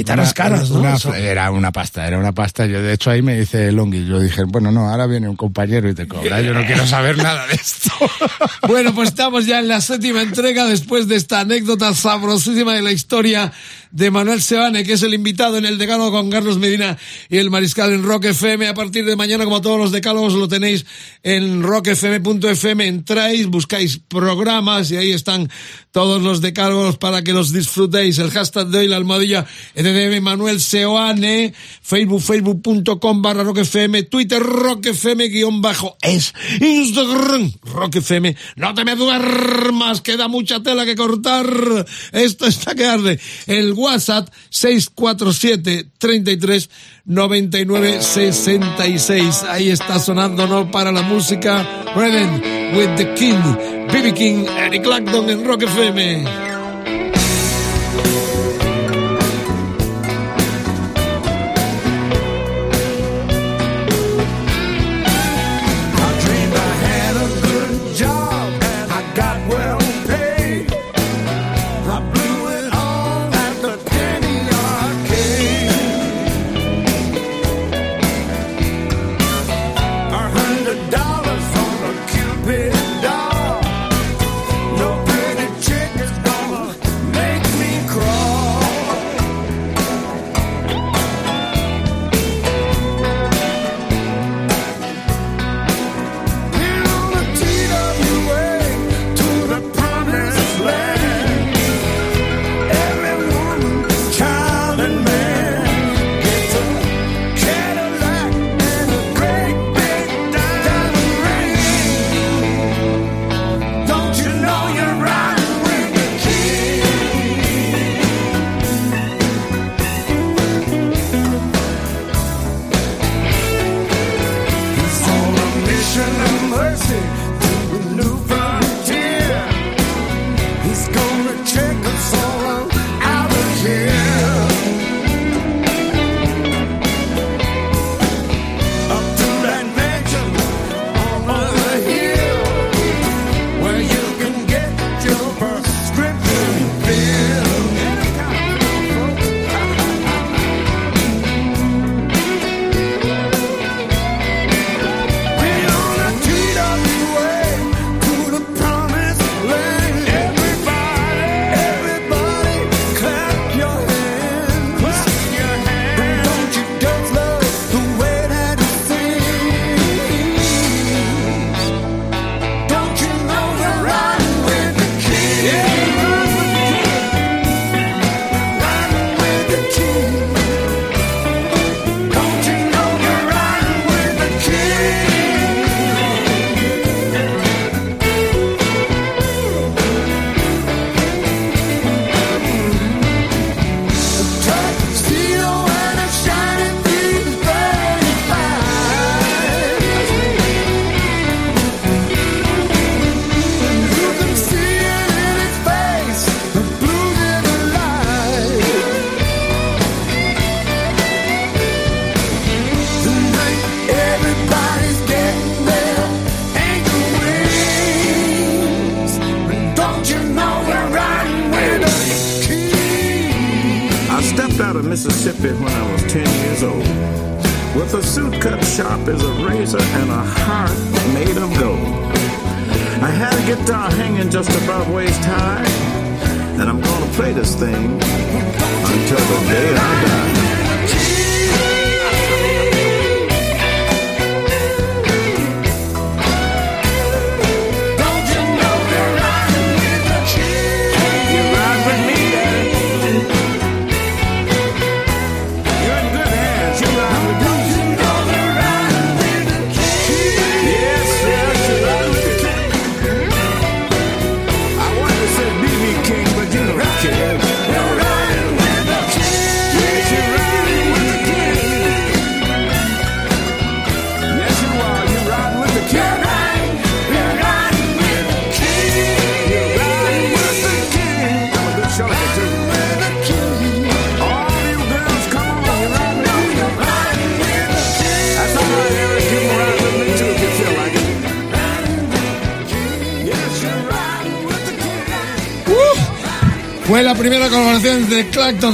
Guitarras 0.00 0.34
caras, 0.34 0.70
¿no? 0.70 0.80
una- 0.80 0.96
era 1.18 1.50
una 1.50 1.72
pasta, 1.72 2.06
era 2.06 2.18
una 2.18 2.32
pasta. 2.32 2.66
Yo, 2.66 2.82
de 2.82 2.92
hecho, 2.92 3.10
ahí 3.10 3.22
me 3.22 3.38
dice 3.38 3.70
Longi. 3.72 4.06
Yo 4.06 4.20
dije, 4.20 4.44
bueno, 4.44 4.70
no, 4.70 4.88
ahora 4.88 5.06
viene 5.06 5.28
un 5.28 5.36
compañero 5.36 5.88
y 5.88 5.94
te 5.94 6.06
cobra. 6.08 6.40
Yo 6.40 6.52
no 6.54 6.64
quiero 6.66 6.86
saber 6.86 7.16
nada 7.18 7.46
de 7.46 7.54
esto. 7.54 7.90
Bueno, 8.68 8.94
pues 8.94 9.08
estamos 9.08 9.46
ya 9.46 9.58
en 9.58 9.68
la 9.68 9.80
séptima 9.80 10.22
entrega 10.22 10.64
después 10.66 11.08
de 11.08 11.16
esta 11.16 11.40
anécdota 11.40 11.92
sabrosísima 11.94 12.74
de 12.74 12.82
la 12.82 12.92
historia 12.92 13.52
de 13.90 14.10
Manuel 14.12 14.40
Sebane, 14.42 14.84
que 14.84 14.92
es 14.92 15.02
el 15.02 15.12
invitado 15.14 15.56
en 15.58 15.64
el 15.64 15.76
Decálogo 15.78 16.12
con 16.12 16.30
Carlos 16.30 16.58
Medina 16.58 16.96
y 17.28 17.38
el 17.38 17.50
Mariscal 17.50 17.92
en 17.92 18.04
Rock 18.04 18.26
FM. 18.26 18.68
A 18.68 18.74
partir 18.74 19.04
de 19.04 19.16
mañana, 19.16 19.44
como 19.44 19.60
todos 19.60 19.78
los 19.78 19.90
decálogos, 19.92 20.34
lo 20.34 20.46
tenéis 20.46 20.86
en 21.24 21.62
rockfm.fm. 21.62 22.86
Entráis, 22.86 23.46
buscáis 23.46 23.98
programas 23.98 24.90
y 24.90 24.96
ahí 24.96 25.10
están 25.10 25.48
todos 25.90 26.22
los 26.22 26.40
decálogos 26.40 26.98
para 26.98 27.22
que 27.22 27.32
los 27.32 27.52
disfrutéis. 27.52 28.18
El 28.18 28.30
hashtag 28.30 28.68
de 28.68 28.78
hoy, 28.78 28.88
la 28.88 28.96
almohadilla 28.96 29.46
EDM 29.90 30.22
Manuel 30.22 30.60
Seoane, 30.60 31.52
Facebook, 31.82 32.20
facebook.com 32.20 33.22
barra 33.22 33.44
rockfm, 33.44 34.08
Twitter 34.08 34.42
rockfm 34.42 35.28
guion 35.28 35.60
bajo 35.60 35.96
es, 36.02 36.32
Instagram 36.60 37.52
rockfm. 37.62 38.34
No 38.56 38.74
te 38.74 38.84
me 38.84 38.96
duermas, 38.96 40.00
queda 40.00 40.28
mucha 40.28 40.62
tela 40.62 40.84
que 40.84 40.96
cortar. 40.96 41.46
Esto 42.12 42.46
está 42.46 42.74
que 42.74 42.84
arde. 42.84 43.20
El 43.46 43.72
WhatsApp 43.72 44.28
647 44.50 45.90
33 45.98 46.70
99 47.04 48.02
66. 48.02 49.42
Ahí 49.44 49.70
está 49.70 49.98
sonando, 49.98 50.46
¿no? 50.46 50.70
Para 50.70 50.92
la 50.92 51.02
música. 51.02 51.84
Redden 51.94 52.76
with 52.76 52.96
the 52.96 53.14
King, 53.14 53.40
BB 53.92 54.14
King, 54.14 54.46
Eric 54.56 54.82
Clapton 54.82 55.28
en 55.30 55.44
Rock 55.44 55.64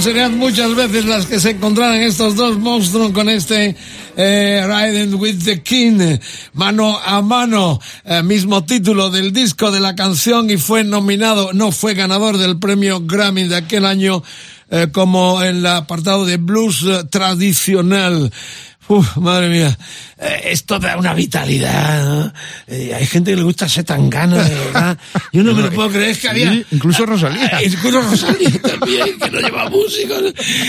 Serían 0.00 0.36
muchas 0.36 0.74
veces 0.74 1.06
las 1.06 1.26
que 1.26 1.40
se 1.40 1.50
encontraran 1.50 2.00
estos 2.02 2.36
dos 2.36 2.58
monstruos 2.58 3.12
con 3.12 3.28
este 3.28 3.74
eh, 4.16 4.64
Riding 4.66 5.14
with 5.14 5.42
the 5.42 5.62
King, 5.62 6.18
mano 6.52 6.98
a 6.98 7.22
mano, 7.22 7.80
eh, 8.04 8.22
mismo 8.22 8.64
título 8.64 9.10
del 9.10 9.32
disco 9.32 9.70
de 9.70 9.80
la 9.80 9.94
canción 9.94 10.50
y 10.50 10.58
fue 10.58 10.84
nominado, 10.84 11.52
no 11.54 11.72
fue 11.72 11.94
ganador 11.94 12.36
del 12.36 12.58
premio 12.58 13.00
Grammy 13.00 13.44
de 13.44 13.56
aquel 13.56 13.86
año 13.86 14.22
eh, 14.70 14.88
como 14.92 15.42
en 15.42 15.56
el 15.56 15.66
apartado 15.66 16.26
de 16.26 16.36
blues 16.36 16.84
tradicional. 17.10 18.30
Uf, 18.88 19.16
madre 19.16 19.48
mía, 19.48 19.76
Eh, 20.18 20.52
esto 20.52 20.78
da 20.78 20.96
una 20.96 21.12
vitalidad. 21.12 22.04
¿no? 22.04 22.32
Eh, 22.68 22.94
hay 22.94 23.04
gente 23.06 23.32
que 23.32 23.36
le 23.36 23.42
gusta 23.42 23.68
ser 23.68 23.84
tan 23.84 24.08
gana, 24.08 24.42
de 24.44 24.54
verdad. 24.54 24.96
Yo 25.32 25.42
no 25.42 25.52
me 25.52 25.62
lo 25.62 25.70
puedo 25.74 25.90
creer, 25.90 26.10
es 26.10 26.18
que 26.18 26.28
había... 26.28 26.64
incluso 26.70 27.04
Rosalía. 27.04 27.50
Ah, 27.52 27.62
Incluso 27.62 28.00
Rosalía 28.00 28.50
también, 28.62 29.18
que 29.18 29.30
no 29.30 29.40
lleva 29.40 29.68
músicos. 29.68 30.22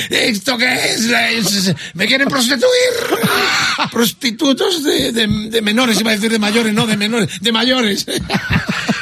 ¿Esto 0.10 0.58
qué 0.58 0.74
es? 0.74 1.06
Es- 1.06 1.76
¿Me 1.94 2.08
quieren 2.08 2.28
prostituir? 2.28 2.68
Prostitutos 3.92 4.84
de, 4.84 5.12
de, 5.12 5.28
de 5.50 5.62
menores, 5.62 6.00
iba 6.02 6.12
a 6.12 6.16
decir 6.16 6.32
de 6.32 6.40
mayores, 6.40 6.74
no 6.74 6.86
de 6.88 6.98
menores, 6.98 7.30
de 7.40 7.52
mayores. 7.52 8.06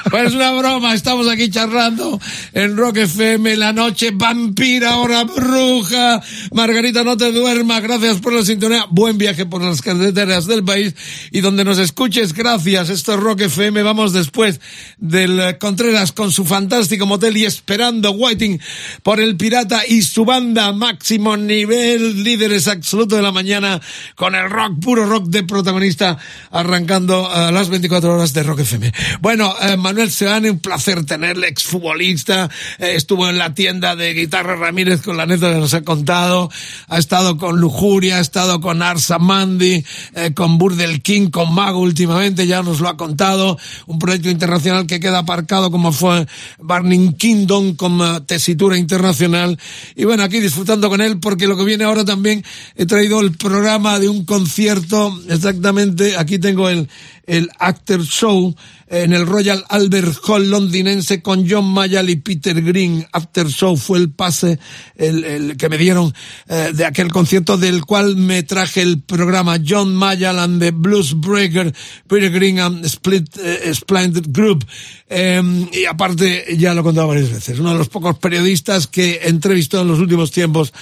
Pues 0.09 0.27
es 0.27 0.33
una 0.35 0.51
broma, 0.51 0.93
estamos 0.93 1.27
aquí 1.27 1.49
charlando 1.49 2.19
en 2.53 2.77
Rock 2.77 2.97
FM, 2.97 3.57
la 3.57 3.73
noche 3.73 4.11
vampira, 4.13 4.91
ahora 4.91 5.23
bruja. 5.23 6.21
Margarita, 6.51 7.03
no 7.03 7.17
te 7.17 7.31
duermas, 7.31 7.81
gracias 7.81 8.17
por 8.19 8.31
la 8.31 8.45
sintonía. 8.45 8.85
Buen 8.91 9.17
viaje 9.17 9.47
por 9.47 9.63
las 9.63 9.81
carreteras 9.81 10.45
del 10.45 10.63
país 10.63 10.93
y 11.31 11.41
donde 11.41 11.65
nos 11.65 11.79
escuches, 11.79 12.33
gracias. 12.33 12.89
Esto 12.89 13.15
es 13.15 13.19
Rock 13.19 13.41
FM, 13.41 13.81
vamos 13.81 14.13
después 14.13 14.61
del 14.97 15.39
eh, 15.39 15.57
Contreras 15.57 16.11
con 16.11 16.31
su 16.31 16.45
fantástico 16.45 17.07
motel 17.07 17.35
y 17.37 17.45
esperando 17.45 18.11
Whiting 18.11 18.61
por 19.01 19.19
el 19.19 19.35
pirata 19.37 19.87
y 19.87 20.03
su 20.03 20.23
banda 20.23 20.71
máximo 20.71 21.35
nivel, 21.35 22.23
líderes 22.23 22.67
absoluto 22.67 23.15
de 23.15 23.23
la 23.23 23.31
mañana 23.31 23.81
con 24.13 24.35
el 24.35 24.51
rock, 24.51 24.79
puro 24.79 25.05
rock 25.07 25.25
de 25.29 25.43
protagonista, 25.43 26.17
arrancando 26.51 27.27
a 27.29 27.51
las 27.51 27.69
24 27.69 28.13
horas 28.13 28.33
de 28.33 28.43
Rock 28.43 28.59
FM. 28.59 28.93
Bueno, 29.19 29.53
eh, 29.61 29.75
Manuel 29.77 29.94
Seane, 30.11 30.51
un 30.51 30.59
placer 30.59 31.05
tenerle, 31.05 31.47
exfutbolista, 31.47 32.49
eh, 32.79 32.93
estuvo 32.95 33.29
en 33.29 33.37
la 33.37 33.53
tienda 33.53 33.95
de 33.95 34.13
Guitarra 34.13 34.55
Ramírez 34.55 35.01
con 35.01 35.17
la 35.17 35.23
anécdota 35.23 35.53
que 35.53 35.59
nos 35.59 35.73
ha 35.73 35.81
contado, 35.81 36.51
ha 36.87 36.97
estado 36.97 37.37
con 37.37 37.59
Lujuria, 37.59 38.17
ha 38.17 38.19
estado 38.19 38.59
con 38.61 38.81
Arsa 38.81 39.19
Mandi, 39.19 39.83
eh, 40.13 40.33
con 40.33 40.57
Burdel 40.57 41.01
King, 41.01 41.29
con 41.29 41.53
Mago 41.53 41.79
últimamente, 41.79 42.47
ya 42.47 42.61
nos 42.61 42.81
lo 42.81 42.89
ha 42.89 42.97
contado, 42.97 43.57
un 43.87 43.99
proyecto 43.99 44.29
internacional 44.29 44.85
que 44.85 44.99
queda 44.99 45.19
aparcado 45.19 45.71
como 45.71 45.91
fue 45.91 46.27
Burning 46.59 47.13
Kingdom 47.13 47.75
con 47.75 47.99
eh, 48.01 48.21
tesitura 48.25 48.77
internacional. 48.77 49.57
Y 49.95 50.05
bueno, 50.05 50.23
aquí 50.23 50.39
disfrutando 50.39 50.89
con 50.89 51.01
él 51.01 51.19
porque 51.19 51.47
lo 51.47 51.57
que 51.57 51.63
viene 51.63 51.85
ahora 51.85 52.05
también 52.05 52.43
he 52.75 52.85
traído 52.85 53.21
el 53.21 53.31
programa 53.31 53.99
de 53.99 54.09
un 54.09 54.25
concierto, 54.25 55.17
exactamente, 55.29 56.17
aquí 56.17 56.39
tengo 56.39 56.69
el, 56.69 56.89
el 57.27 57.49
Actor 57.59 58.03
Show 58.03 58.55
en 58.87 59.13
el 59.13 59.25
Royal 59.25 59.65
Albert 59.69 60.15
Hall 60.27 60.49
londinense 60.49 61.21
con 61.21 61.49
John 61.49 61.65
Mayall 61.65 62.09
y 62.09 62.17
Peter 62.17 62.61
Green. 62.61 63.05
After 63.11 63.47
Show 63.47 63.77
fue 63.77 63.97
el 63.97 64.11
pase 64.11 64.59
el, 64.95 65.23
el 65.23 65.57
que 65.57 65.69
me 65.69 65.77
dieron 65.77 66.13
eh, 66.47 66.71
de 66.73 66.85
aquel 66.85 67.11
concierto 67.11 67.57
del 67.57 67.83
cual 67.83 68.15
me 68.15 68.43
traje 68.43 68.81
el 68.81 69.01
programa 69.01 69.57
John 69.65 69.95
Mayall 69.95 70.39
and 70.39 70.61
the 70.61 70.71
Blues 70.71 71.19
Breaker, 71.19 71.73
Peter 72.07 72.29
Green 72.29 72.59
and 72.59 72.85
Split 72.85 73.37
eh, 73.37 73.73
Splendid 73.73 74.27
Group. 74.29 74.65
Eh, 75.09 75.41
y 75.71 75.85
aparte, 75.85 76.45
ya 76.57 76.73
lo 76.73 76.81
he 76.81 76.83
contado 76.83 77.07
varias 77.07 77.31
veces, 77.31 77.59
uno 77.59 77.71
de 77.71 77.77
los 77.77 77.89
pocos 77.89 78.17
periodistas 78.19 78.87
que 78.87 79.21
entrevistó 79.23 79.81
en 79.81 79.87
los 79.87 79.99
últimos 79.99 80.31
tiempos 80.31 80.73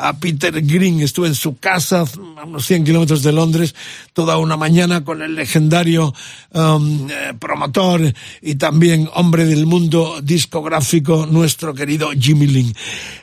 a 0.00 0.18
Peter 0.18 0.60
Green. 0.62 1.00
Estuve 1.00 1.28
en 1.28 1.34
su 1.34 1.58
casa, 1.58 2.04
a 2.36 2.44
unos 2.44 2.66
100 2.66 2.84
kilómetros 2.84 3.22
de 3.22 3.32
Londres, 3.32 3.74
toda 4.12 4.38
una 4.38 4.56
mañana 4.56 5.04
con 5.04 5.22
el 5.22 5.34
legendario 5.34 6.14
um, 6.52 7.08
eh, 7.10 7.34
promotor 7.38 8.12
y 8.40 8.54
también 8.54 9.08
hombre 9.14 9.44
del 9.44 9.66
mundo 9.66 10.20
discográfico, 10.22 11.26
nuestro 11.30 11.74
querido 11.74 12.10
Jimmy 12.18 12.46
Lin. 12.46 12.74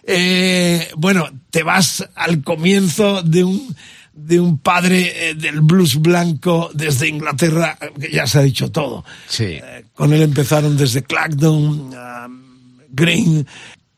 Eh, 0.04 0.90
bueno, 0.95 1.30
te 1.49 1.64
vas 1.64 2.08
al 2.16 2.44
comienzo 2.44 3.24
de 3.24 3.44
un 3.44 3.76
de 4.18 4.40
un 4.40 4.58
padre 4.58 5.30
eh, 5.30 5.36
del 5.36 5.62
blues 5.62 6.02
blanco 6.02 6.72
desde 6.74 7.08
Inglaterra, 7.08 7.78
que 7.99 8.10
ya 8.10 8.26
se 8.26 8.40
ha 8.40 8.41
dicho 8.41 8.72
todo. 8.72 9.06
Sí. 9.28 9.44
Eh, 9.44 9.86
con 9.94 10.12
él 10.12 10.24
empezaron 10.24 10.76
desde 10.76 11.04
Clacton, 11.04 11.94
um, 11.94 12.41
Green, 12.90 13.45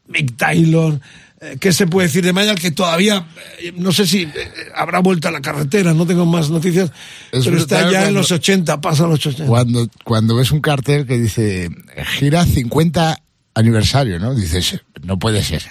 Mick 0.08 0.36
Taylor. 0.36 1.00
Eh, 1.42 1.58
¿Qué 1.60 1.72
se 1.72 1.88
puede 1.88 2.08
decir 2.08 2.24
de 2.24 2.34
Mayall? 2.34 2.60
Que 2.60 2.72
todavía, 2.72 3.28
eh, 3.62 3.74
no 3.76 3.92
sé 3.92 4.06
si 4.06 4.24
eh, 4.24 4.32
habrá 4.76 5.00
vuelto 5.00 5.30
a 5.30 5.32
la 5.32 5.42
carretera, 5.42 5.94
no 5.94 6.06
tengo 6.06 6.26
más 6.26 6.50
noticias, 6.50 6.92
Es 7.32 7.46
pero 7.46 7.58
está 7.58 7.90
ya 7.90 8.08
en 8.08 8.14
los 8.14 8.32
80, 8.32 8.82
pasa 8.82 9.08
los 9.08 9.26
80. 9.26 9.46
Cuando, 9.46 9.88
cuando 10.04 10.36
ves 10.36 10.52
un 10.52 10.60
cartel 10.60 11.06
que 11.06 11.18
dice 11.18 11.70
gira 12.18 12.46
50 12.46 13.22
aniversario, 13.56 14.20
¿no? 14.20 14.36
Dices, 14.36 14.82
no 15.02 15.18
puede 15.18 15.44
ser. 15.44 15.64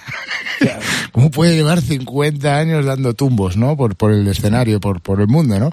¿Cómo 1.11 1.31
puede 1.31 1.55
llevar 1.55 1.81
50 1.81 2.57
años 2.57 2.85
dando 2.85 3.13
tumbos, 3.13 3.57
¿no? 3.57 3.77
Por, 3.77 3.95
por 3.95 4.11
el 4.11 4.27
escenario, 4.27 4.79
por, 4.79 5.01
por 5.01 5.21
el 5.21 5.27
mundo, 5.27 5.59
¿no? 5.59 5.71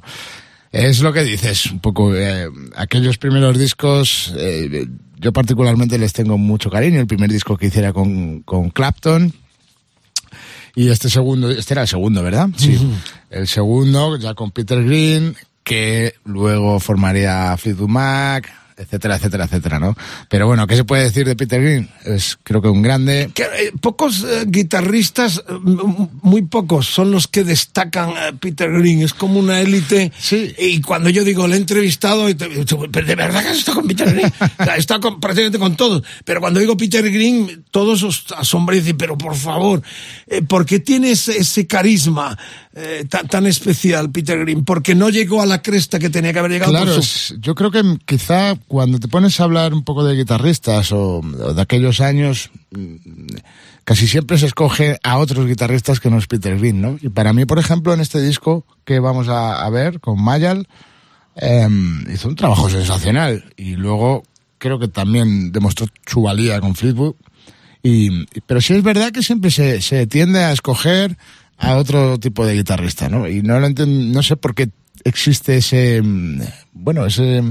Es 0.72 1.00
lo 1.00 1.12
que 1.12 1.22
dices, 1.22 1.66
un 1.70 1.80
poco, 1.80 2.14
eh, 2.14 2.48
aquellos 2.74 3.18
primeros 3.18 3.58
discos, 3.58 4.34
eh, 4.36 4.86
yo 5.18 5.32
particularmente 5.32 5.98
les 5.98 6.12
tengo 6.12 6.36
mucho 6.36 6.70
cariño. 6.70 7.00
El 7.00 7.06
primer 7.06 7.30
disco 7.30 7.56
que 7.56 7.66
hiciera 7.66 7.92
con, 7.92 8.42
con 8.42 8.70
Clapton, 8.70 9.32
y 10.76 10.90
este 10.90 11.08
segundo, 11.08 11.50
este 11.50 11.72
era 11.74 11.82
el 11.82 11.88
segundo, 11.88 12.22
¿verdad? 12.22 12.50
Sí. 12.56 12.78
El 13.30 13.48
segundo, 13.48 14.16
ya 14.18 14.34
con 14.34 14.50
Peter 14.50 14.84
Green, 14.84 15.34
que 15.64 16.14
luego 16.24 16.78
formaría 16.78 17.56
Fleetwood 17.56 17.88
Mac, 17.88 18.52
etcétera, 18.76 19.16
etcétera, 19.16 19.44
etcétera, 19.44 19.78
¿no? 19.78 19.96
Pero 20.28 20.46
bueno, 20.46 20.66
¿qué 20.66 20.76
se 20.76 20.84
puede 20.84 21.04
decir 21.04 21.26
de 21.26 21.36
Peter 21.36 21.62
Green? 21.62 21.88
Es 22.04 22.38
creo 22.42 22.60
que 22.60 22.68
un 22.68 22.82
grande. 22.82 23.30
Que, 23.34 23.42
eh, 23.44 23.72
pocos 23.80 24.22
eh, 24.24 24.44
guitarristas, 24.46 25.38
eh, 25.48 25.52
muy 26.22 26.42
pocos, 26.42 26.86
son 26.86 27.10
los 27.10 27.26
que 27.26 27.44
destacan 27.44 28.10
a 28.16 28.32
Peter 28.38 28.70
Green. 28.70 29.02
Es 29.02 29.14
como 29.14 29.38
una 29.38 29.60
élite. 29.60 30.12
Sí. 30.18 30.54
Y 30.58 30.80
cuando 30.80 31.08
yo 31.10 31.24
digo, 31.24 31.46
le 31.46 31.54
he 31.54 31.58
entrevistado, 31.58 32.28
y 32.28 32.34
te- 32.34 32.48
pero 32.92 33.06
de 33.06 33.14
verdad 33.14 33.42
que 33.42 33.48
has 33.48 33.58
estado 33.58 33.78
con 33.78 33.88
Peter 33.88 34.12
Green. 34.12 34.32
Está 34.76 34.98
con, 35.00 35.20
prácticamente 35.20 35.58
con 35.58 35.76
todos. 35.76 36.02
Pero 36.24 36.40
cuando 36.40 36.60
digo 36.60 36.76
Peter 36.76 37.10
Green, 37.10 37.64
todos 37.70 38.02
os 38.02 38.26
asombran 38.36 38.76
y 38.78 38.80
dicen, 38.80 38.96
pero 38.96 39.16
por 39.16 39.34
favor, 39.34 39.82
eh, 40.26 40.42
¿por 40.42 40.66
qué 40.66 40.80
tiene 40.80 41.12
ese, 41.12 41.38
ese 41.38 41.66
carisma 41.66 42.36
eh, 42.78 43.06
tan, 43.08 43.26
tan 43.26 43.46
especial, 43.46 44.10
Peter 44.10 44.38
Green? 44.38 44.62
Porque 44.64 44.94
no 44.94 45.08
llegó 45.08 45.40
a 45.40 45.46
la 45.46 45.62
cresta 45.62 45.98
que 45.98 46.10
tenía 46.10 46.32
que 46.34 46.38
haber 46.40 46.50
llegado. 46.52 46.70
Claro, 46.72 46.94
por 46.96 47.02
su- 47.04 47.40
yo 47.40 47.54
creo 47.54 47.70
que 47.70 47.82
quizá 48.04 48.54
cuando 48.68 48.98
te 48.98 49.08
pones 49.08 49.40
a 49.40 49.44
hablar 49.44 49.72
un 49.72 49.82
poco 49.82 50.04
de 50.04 50.14
guitarristas 50.14 50.92
o, 50.92 51.20
o 51.20 51.54
de 51.54 51.62
aquellos 51.62 52.00
años, 52.00 52.50
casi 53.84 54.06
siempre 54.06 54.36
se 54.38 54.46
escoge 54.46 54.98
a 55.02 55.18
otros 55.18 55.46
guitarristas 55.46 56.00
que 56.00 56.10
no 56.10 56.18
es 56.18 56.26
Peter 56.26 56.58
Green, 56.58 56.80
¿no? 56.82 56.98
Y 57.00 57.08
para 57.08 57.32
mí, 57.32 57.46
por 57.46 57.58
ejemplo, 57.58 57.94
en 57.94 58.00
este 58.00 58.20
disco 58.20 58.66
que 58.84 58.98
vamos 59.00 59.28
a, 59.28 59.64
a 59.64 59.70
ver 59.70 60.00
con 60.00 60.20
Mayall, 60.22 60.66
em, 61.36 62.04
hizo 62.12 62.28
un 62.28 62.36
trabajo 62.36 62.68
sensacional 62.68 63.44
y 63.56 63.76
luego 63.76 64.22
creo 64.58 64.78
que 64.78 64.88
también 64.88 65.52
demostró 65.52 65.86
su 66.06 66.22
valía 66.22 66.60
con 66.60 66.74
Fleetwood. 66.74 67.14
Y, 67.82 68.08
y- 68.22 68.26
pero 68.46 68.60
sí 68.60 68.74
es 68.74 68.82
verdad 68.82 69.12
que 69.12 69.22
siempre 69.22 69.50
se, 69.50 69.80
se 69.80 70.06
tiende 70.06 70.42
a 70.42 70.52
escoger 70.52 71.16
a 71.58 71.76
otro 71.76 72.18
tipo 72.18 72.44
de 72.46 72.54
guitarrista, 72.54 73.08
¿no? 73.08 73.28
Y 73.28 73.42
no 73.42 73.58
lo 73.60 73.66
enten- 73.68 74.12
no 74.12 74.22
sé 74.22 74.36
por 74.36 74.54
qué 74.54 74.68
existe 75.04 75.56
ese, 75.58 76.02
mm, 76.02 76.40
bueno, 76.72 77.06
ese... 77.06 77.42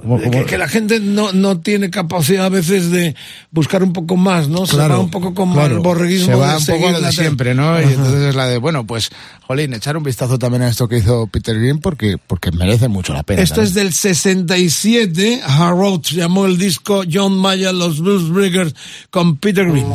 como- 0.00 0.18
que, 0.20 0.30
como- 0.30 0.44
que 0.46 0.58
la 0.58 0.68
gente 0.68 0.98
no, 1.00 1.32
no 1.32 1.60
tiene 1.60 1.88
capacidad 1.90 2.46
a 2.46 2.48
veces 2.48 2.90
de 2.90 3.14
buscar 3.52 3.82
un 3.82 3.92
poco 3.92 4.16
más, 4.16 4.48
¿no? 4.48 4.66
se 4.66 4.74
Claro, 4.76 4.94
va 4.94 5.00
un 5.00 5.10
poco 5.10 5.34
como 5.34 5.54
claro. 5.54 5.76
el 5.76 5.80
borreguismo. 5.80 6.26
Se 6.26 6.34
va 6.34 6.52
de 6.52 6.58
un 6.58 6.66
poco 6.66 6.88
a 6.88 6.92
lo 6.92 7.00
de 7.00 7.12
siempre, 7.12 7.54
¿no? 7.54 7.80
Y 7.80 7.84
Ajá. 7.84 7.92
entonces 7.92 8.20
es 8.22 8.34
la 8.34 8.46
de, 8.48 8.58
bueno, 8.58 8.86
pues, 8.86 9.10
jolín, 9.46 9.72
echar 9.74 9.96
un 9.96 10.02
vistazo 10.02 10.38
también 10.38 10.62
a 10.62 10.68
esto 10.68 10.88
que 10.88 10.98
hizo 10.98 11.26
Peter 11.28 11.58
Green 11.58 11.78
porque, 11.78 12.16
porque 12.26 12.50
merece 12.52 12.88
mucho 12.88 13.12
la 13.14 13.22
pena. 13.22 13.40
Esto 13.42 13.56
también. 13.56 13.68
es 13.68 13.74
del 13.74 13.92
67, 13.92 15.40
Hard 15.44 15.76
Road 15.76 16.02
se 16.02 16.16
llamó 16.16 16.46
el 16.46 16.58
disco 16.58 17.02
John 17.10 17.36
Mayer, 17.38 17.72
los 17.74 18.00
Blues 18.00 18.28
Breakers 18.30 18.74
con 19.10 19.36
Peter 19.36 19.64
Green. 19.70 19.86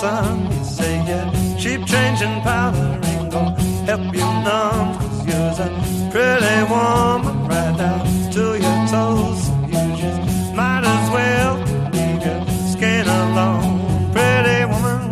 Sun. 0.00 0.52
You 0.52 0.64
say 0.64 0.94
yeah, 1.08 1.56
cheap 1.58 1.80
change 1.86 2.20
and 2.26 2.42
powder 2.42 3.00
ain't 3.10 3.30
gonna 3.32 3.60
help 3.88 4.14
you 4.20 4.28
none. 4.46 4.88
Cause 4.98 5.26
you're 5.28 5.66
a 5.66 6.10
pretty 6.12 6.58
woman 6.72 7.36
right 7.48 7.74
down 7.82 8.02
to 8.36 8.44
your 8.64 8.78
toes. 8.92 9.42
You 9.72 9.82
just 10.02 10.54
might 10.54 10.84
as 10.94 11.06
well 11.16 11.54
leave 11.94 12.22
your 12.26 12.40
skin 12.72 13.06
alone. 13.20 13.72
Pretty 14.14 14.60
woman, 14.72 15.02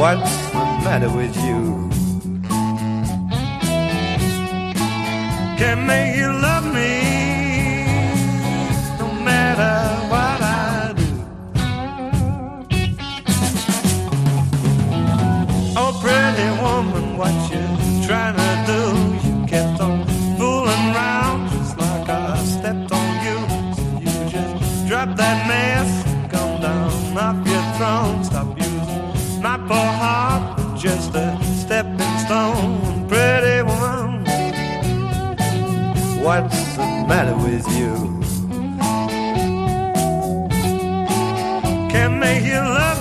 What's 0.00 0.34
the 0.54 0.64
matter 0.86 1.10
with 1.18 1.36
you? 1.46 1.60
Can 5.58 5.86
make 5.86 6.16
you 6.16 6.28
love 6.44 6.51
you? 37.72 37.94
Can 41.90 42.18
make 42.18 42.44
you 42.44 42.60
love 42.60 42.91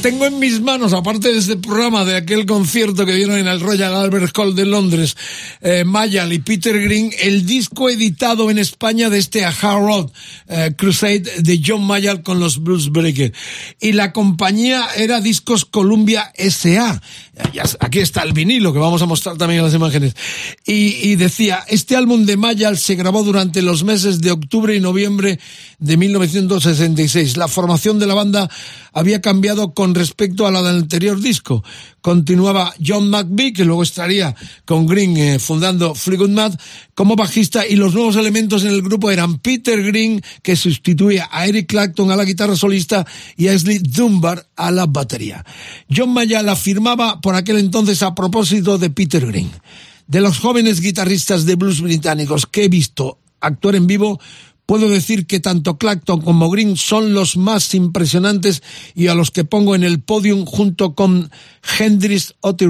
tengo 0.00 0.24
en 0.24 0.38
mis 0.38 0.60
manos, 0.60 0.94
aparte 0.94 1.30
de 1.30 1.38
este 1.38 1.56
programa, 1.56 2.04
de 2.04 2.16
aquel 2.16 2.46
concierto 2.46 3.04
que 3.04 3.14
dieron 3.14 3.36
en 3.36 3.46
el 3.46 3.60
Royal 3.60 3.94
Albert 3.94 4.36
Hall 4.36 4.54
de 4.54 4.64
Londres, 4.64 5.16
eh, 5.60 5.84
Mayall 5.84 6.32
y 6.32 6.38
Peter 6.38 6.80
Green, 6.80 7.10
el 7.20 7.44
disco 7.44 7.90
editado 7.90 8.50
en 8.50 8.58
España 8.58 9.10
de 9.10 9.18
este 9.18 9.44
A 9.44 9.50
Hard 9.50 9.84
Road 9.84 10.10
eh, 10.48 10.72
Crusade 10.76 11.24
de 11.38 11.60
John 11.64 11.84
Mayall 11.84 12.22
con 12.22 12.40
los 12.40 12.62
Blues 12.62 12.90
Breakers. 12.90 13.36
Y 13.80 13.92
la 13.92 14.12
compañía 14.12 14.86
era 14.96 15.20
Discos 15.20 15.64
Columbia 15.64 16.32
S.A. 16.34 17.00
Aquí 17.80 18.00
está 18.00 18.22
el 18.22 18.34
vinilo 18.34 18.72
que 18.74 18.78
vamos 18.78 19.00
a 19.00 19.06
mostrar 19.06 19.38
también 19.38 19.60
en 19.60 19.64
las 19.64 19.74
imágenes. 19.74 20.14
Y, 20.66 21.08
y 21.08 21.16
decía, 21.16 21.64
este 21.66 21.96
álbum 21.96 22.26
de 22.26 22.36
Mayall 22.36 22.76
se 22.76 22.94
grabó 22.94 23.22
durante 23.22 23.62
los 23.62 23.82
meses 23.82 24.20
de 24.20 24.32
octubre 24.32 24.76
y 24.76 24.80
noviembre 24.80 25.40
de 25.78 25.96
1966. 25.96 27.38
La 27.38 27.48
formación 27.48 27.98
de 27.98 28.06
la 28.06 28.14
banda 28.14 28.50
había 28.92 29.20
cambiado 29.20 29.72
con 29.72 29.94
respecto 29.94 30.46
a 30.46 30.50
la 30.50 30.62
del 30.62 30.82
anterior 30.82 31.20
disco. 31.20 31.64
Continuaba 32.02 32.74
John 32.84 33.08
McVie, 33.08 33.52
que 33.52 33.64
luego 33.64 33.82
estaría 33.82 34.34
con 34.64 34.86
Green 34.86 35.16
eh, 35.16 35.38
fundando 35.38 35.94
Fleetwood 35.94 36.30
Mac 36.30 36.60
como 37.00 37.16
bajista 37.16 37.66
y 37.66 37.76
los 37.76 37.94
nuevos 37.94 38.16
elementos 38.16 38.62
en 38.62 38.72
el 38.72 38.82
grupo 38.82 39.10
eran 39.10 39.38
Peter 39.38 39.82
Green, 39.82 40.20
que 40.42 40.54
sustituía 40.54 41.30
a 41.32 41.46
Eric 41.46 41.66
Clapton 41.66 42.10
a 42.10 42.16
la 42.16 42.26
guitarra 42.26 42.54
solista 42.56 43.06
y 43.38 43.48
a 43.48 43.52
Ashley 43.52 43.78
Dunbar 43.78 44.46
a 44.54 44.70
la 44.70 44.84
batería. 44.84 45.42
John 45.90 46.12
Mayall 46.12 46.50
afirmaba 46.50 47.22
por 47.22 47.36
aquel 47.36 47.56
entonces 47.56 48.02
a 48.02 48.14
propósito 48.14 48.76
de 48.76 48.90
Peter 48.90 49.26
Green. 49.26 49.50
De 50.08 50.20
los 50.20 50.40
jóvenes 50.40 50.82
guitarristas 50.82 51.46
de 51.46 51.54
blues 51.54 51.80
británicos 51.80 52.44
que 52.44 52.64
he 52.64 52.68
visto 52.68 53.16
actuar 53.40 53.76
en 53.76 53.86
vivo, 53.86 54.20
puedo 54.66 54.90
decir 54.90 55.26
que 55.26 55.40
tanto 55.40 55.78
Clapton 55.78 56.20
como 56.20 56.50
Green 56.50 56.76
son 56.76 57.14
los 57.14 57.38
más 57.38 57.72
impresionantes 57.74 58.62
y 58.94 59.06
a 59.06 59.14
los 59.14 59.30
que 59.30 59.44
pongo 59.44 59.74
en 59.74 59.84
el 59.84 60.02
podium 60.02 60.44
junto 60.44 60.94
con 60.94 61.30
Hendrix, 61.78 62.34
Otis 62.40 62.68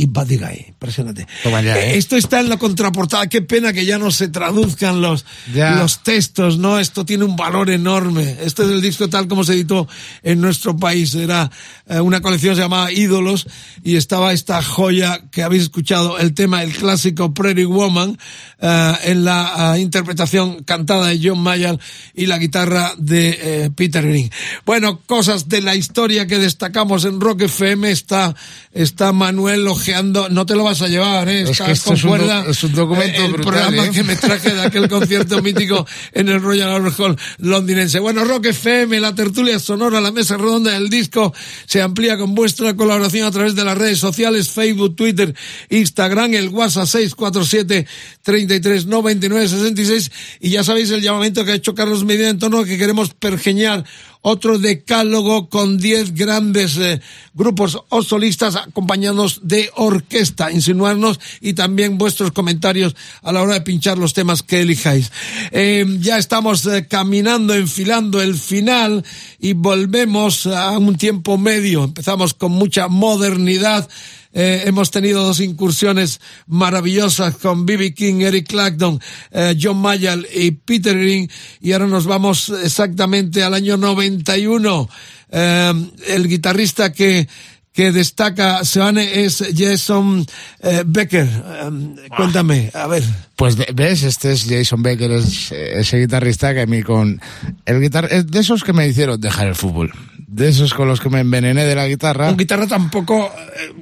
y 0.00 0.36
Guy. 0.36 0.64
Impresionante. 0.68 1.26
Ya, 1.44 1.78
¿eh? 1.78 1.98
Esto 1.98 2.16
está 2.16 2.40
en 2.40 2.48
la 2.48 2.56
contraportada. 2.56 3.26
Qué 3.28 3.42
pena 3.42 3.72
que 3.72 3.84
ya 3.84 3.98
no 3.98 4.10
se 4.10 4.28
traduzcan 4.28 5.00
los, 5.00 5.24
Ya. 5.54 5.76
los 5.76 6.02
textos, 6.02 6.58
¿no? 6.58 6.78
Esto 6.78 7.04
tiene 7.04 7.24
un 7.24 7.36
valor 7.36 7.70
enorme. 7.70 8.36
Este 8.42 8.62
es 8.62 8.68
el 8.70 8.80
disco 8.80 9.08
tal 9.08 9.28
como 9.28 9.44
se 9.44 9.52
editó 9.52 9.86
en 10.22 10.40
nuestro 10.40 10.76
país. 10.76 11.14
Era 11.14 11.50
eh, 11.86 12.00
una 12.00 12.20
colección 12.20 12.56
se 12.56 12.62
llamaba 12.62 12.92
Ídolos 12.92 13.46
y 13.84 13.96
estaba 13.96 14.32
esta 14.32 14.62
joya 14.62 15.22
que 15.30 15.42
habéis 15.42 15.64
escuchado, 15.64 16.18
el 16.18 16.34
tema, 16.34 16.62
el 16.62 16.72
clásico 16.72 17.34
Prairie 17.34 17.66
Woman, 17.66 18.18
eh, 18.60 18.92
en 19.04 19.24
la 19.24 19.74
eh, 19.76 19.80
interpretación 19.80 20.64
cantada 20.64 21.08
de 21.08 21.20
John 21.22 21.40
Mayall 21.40 21.78
y 22.14 22.26
la 22.26 22.38
guitarra 22.38 22.92
de 22.96 23.38
eh, 23.40 23.70
Peter 23.74 24.06
Green. 24.06 24.30
Bueno, 24.64 25.00
cosas 25.06 25.48
de 25.48 25.60
la 25.60 25.74
historia 25.74 26.26
que 26.26 26.38
destacamos 26.38 27.04
en 27.04 27.20
Rock 27.20 27.42
FM 27.42 27.90
está, 27.90 28.34
está 28.72 29.12
Manuel 29.12 29.66
ojeando. 29.90 30.28
No 30.28 30.46
te 30.46 30.54
lo 30.54 30.64
vas 30.64 30.80
a 30.82 30.88
llevar, 30.88 31.28
¿eh? 31.28 31.42
Es 31.42 31.50
Estás 31.50 31.80
con 31.82 31.94
es 31.96 32.04
un 32.04 32.10
do- 32.10 32.16
cuerda. 32.16 32.44
es 32.48 32.62
un 32.64 32.72
documento 32.74 33.20
Eh, 33.22 33.24
el 33.26 33.32
brutal, 33.32 33.52
programa 33.52 33.86
¿eh? 33.86 33.90
que 33.92 34.02
me 34.04 34.16
traje 34.16 34.54
de 34.54 34.62
aquel 34.62 34.88
concierto 34.88 35.42
mítico 35.42 35.86
en 36.12 36.28
el 36.28 36.40
Royal 36.40 36.70
Albert 36.70 36.98
Hall 37.00 37.16
londinense. 37.38 37.98
Bueno, 37.98 38.24
Rock 38.24 38.46
FM, 38.46 39.00
la 39.00 39.14
tertulia 39.14 39.58
sonora, 39.58 40.00
la 40.00 40.12
mesa 40.12 40.36
redonda 40.36 40.72
del 40.72 40.88
disco 40.88 41.34
se 41.66 41.82
amplía 41.82 42.16
con 42.16 42.34
vuestra 42.34 42.74
colaboración 42.76 43.26
a 43.26 43.30
través 43.30 43.54
de 43.54 43.64
las 43.64 43.76
redes 43.76 43.98
sociales, 43.98 44.50
Facebook, 44.50 44.96
Twitter, 44.96 45.34
Instagram, 45.68 46.34
el 46.34 46.48
WhatsApp 46.48 46.86
647 46.86 47.86
33 48.22 48.86
99 48.86 49.48
66 49.48 50.10
y 50.40 50.50
ya 50.50 50.64
sabéis 50.64 50.90
el 50.90 51.02
llamamiento 51.02 51.44
que 51.44 51.52
ha 51.52 51.54
hecho 51.54 51.74
Carlos 51.74 52.04
Medina 52.04 52.28
en 52.28 52.38
torno 52.38 52.58
a 52.60 52.64
que 52.64 52.78
queremos 52.78 53.10
pergeñar 53.14 53.84
otro 54.22 54.58
decálogo 54.58 55.48
con 55.48 55.78
10 55.78 56.14
grandes 56.14 56.76
eh, 56.76 57.00
grupos 57.34 57.78
o 57.88 58.02
solistas 58.02 58.56
acompañados 58.56 59.40
de 59.42 59.70
orquesta, 59.76 60.52
insinuarnos 60.52 61.18
y 61.40 61.54
también 61.54 61.98
vuestros 61.98 62.32
comentarios 62.32 62.94
a 63.22 63.32
la 63.32 63.42
hora 63.42 63.54
de 63.54 63.60
pinchar 63.62 63.98
los 63.98 64.12
temas 64.12 64.42
que 64.42 64.60
elijáis. 64.60 65.10
Eh, 65.52 65.86
ya 66.00 66.18
estamos 66.18 66.66
eh, 66.66 66.86
caminando, 66.88 67.54
enfilando 67.54 68.20
el 68.20 68.34
final 68.34 69.04
y 69.38 69.54
volvemos 69.54 70.46
a 70.46 70.76
un 70.78 70.96
tiempo 70.96 71.38
medio. 71.38 71.84
Empezamos 71.84 72.34
con 72.34 72.52
mucha 72.52 72.88
modernidad. 72.88 73.88
Eh, 74.32 74.62
hemos 74.66 74.90
tenido 74.90 75.24
dos 75.24 75.40
incursiones 75.40 76.20
maravillosas 76.46 77.36
con 77.36 77.66
B.B. 77.66 77.94
King, 77.94 78.20
Eric 78.20 78.48
Clapton, 78.48 79.00
eh, 79.30 79.56
John 79.60 79.78
Mayall 79.78 80.26
y 80.34 80.52
Peter 80.52 80.96
Green 80.96 81.28
y 81.60 81.72
ahora 81.72 81.86
nos 81.86 82.06
vamos 82.06 82.52
exactamente 82.62 83.42
al 83.42 83.54
año 83.54 83.76
91. 83.76 84.88
Eh, 85.32 85.72
el 86.08 86.28
guitarrista 86.28 86.92
que 86.92 87.28
que 87.72 87.92
destaca 87.92 88.64
Seane 88.64 89.24
es 89.24 89.44
Jason 89.56 90.26
eh, 90.60 90.82
Becker. 90.84 91.28
Eh, 91.28 92.08
cuéntame, 92.16 92.70
a 92.74 92.86
ver. 92.86 93.02
Pues 93.36 93.56
ves, 93.74 94.02
este 94.02 94.32
es 94.32 94.46
Jason 94.48 94.82
Becker, 94.82 95.12
es 95.12 95.52
eh, 95.52 95.80
ese 95.80 95.98
guitarrista 95.98 96.52
que 96.52 96.62
a 96.62 96.66
mí 96.66 96.82
con 96.82 97.20
el 97.64 97.80
guitar 97.80 98.08
es 98.10 98.26
de 98.26 98.40
esos 98.40 98.64
que 98.64 98.72
me 98.72 98.86
hicieron 98.88 99.20
dejar 99.20 99.46
el 99.46 99.54
fútbol, 99.54 99.92
de 100.26 100.48
esos 100.48 100.74
con 100.74 100.88
los 100.88 101.00
que 101.00 101.10
me 101.10 101.20
envenené 101.20 101.64
de 101.64 101.74
la 101.74 101.86
guitarra. 101.86 102.28
Un 102.28 102.36
guitarra 102.36 102.66
tampoco 102.66 103.32
eh, 103.56 103.72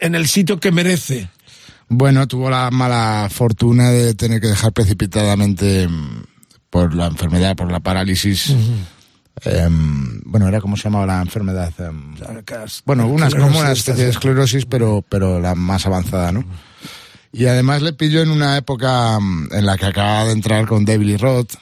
en 0.00 0.14
el 0.14 0.28
sitio 0.28 0.58
que 0.60 0.72
merece. 0.72 1.28
Bueno, 1.88 2.26
tuvo 2.28 2.50
la 2.50 2.70
mala 2.70 3.28
fortuna 3.30 3.90
de 3.90 4.14
tener 4.14 4.40
que 4.40 4.48
dejar 4.48 4.72
precipitadamente 4.72 5.88
mm, 5.88 6.24
por 6.70 6.94
la 6.94 7.06
enfermedad, 7.06 7.56
por 7.56 7.72
la 7.72 7.80
parálisis. 7.80 8.54
em, 9.44 10.20
bueno, 10.24 10.48
era 10.48 10.60
como 10.60 10.76
se 10.76 10.84
llamaba 10.84 11.06
la 11.06 11.22
enfermedad. 11.22 11.72
Em, 11.78 12.14
bueno, 12.84 13.06
unas 13.08 13.34
como 13.34 13.58
una 13.58 13.72
especie 13.72 14.04
de 14.04 14.10
esclerosis, 14.10 14.66
pero, 14.66 15.02
pero 15.08 15.40
la 15.40 15.54
más 15.54 15.86
avanzada, 15.86 16.32
¿no? 16.32 16.44
Y 17.32 17.46
además 17.46 17.82
le 17.82 17.92
pilló 17.92 18.22
en 18.22 18.30
una 18.30 18.56
época 18.56 19.18
mm, 19.18 19.48
en 19.52 19.66
la 19.66 19.78
que 19.78 19.86
acababa 19.86 20.26
de 20.26 20.32
entrar 20.32 20.66
con 20.66 20.84
David 20.84 21.18
Roth, 21.20 21.54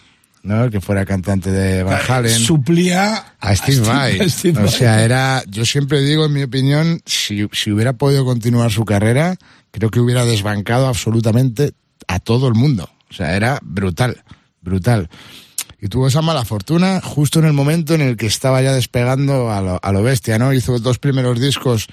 ¿no? 0.46 0.64
El 0.64 0.70
que 0.70 0.80
fuera 0.80 1.04
cantante 1.04 1.50
de 1.50 1.82
Van 1.82 2.00
Halen. 2.08 2.38
Suplía 2.38 3.34
A 3.40 3.54
Steve 3.56 3.80
Vai. 3.80 4.30
Steve 4.30 4.62
O 4.62 4.68
sea, 4.68 5.04
era, 5.04 5.42
yo 5.48 5.64
siempre 5.64 6.00
digo, 6.02 6.24
en 6.26 6.32
mi 6.32 6.42
opinión, 6.42 7.00
si, 7.04 7.48
si 7.52 7.72
hubiera 7.72 7.94
podido 7.94 8.24
continuar 8.24 8.70
su 8.70 8.84
carrera, 8.84 9.36
creo 9.72 9.90
que 9.90 10.00
hubiera 10.00 10.24
desbancado 10.24 10.86
absolutamente 10.86 11.72
a 12.06 12.20
todo 12.20 12.48
el 12.48 12.54
mundo. 12.54 12.88
O 13.10 13.14
sea, 13.14 13.36
era 13.36 13.58
brutal, 13.62 14.22
brutal. 14.62 15.10
Y 15.80 15.88
tuvo 15.88 16.08
esa 16.08 16.22
mala 16.22 16.44
fortuna 16.44 17.00
justo 17.02 17.40
en 17.40 17.44
el 17.44 17.52
momento 17.52 17.94
en 17.94 18.00
el 18.00 18.16
que 18.16 18.26
estaba 18.26 18.62
ya 18.62 18.72
despegando 18.72 19.50
a 19.50 19.60
lo, 19.60 19.80
a 19.82 19.92
lo 19.92 20.02
bestia, 20.02 20.38
¿no? 20.38 20.52
Hizo 20.52 20.78
dos 20.78 20.98
primeros 20.98 21.40
discos 21.40 21.88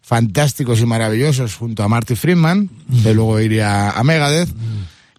fantásticos 0.00 0.80
y 0.80 0.86
maravillosos 0.86 1.56
junto 1.56 1.82
a 1.82 1.88
Marty 1.88 2.14
Friedman, 2.14 2.70
que 3.02 3.12
luego 3.12 3.40
iría 3.40 3.90
a 3.90 4.04
Megadeth, 4.04 4.48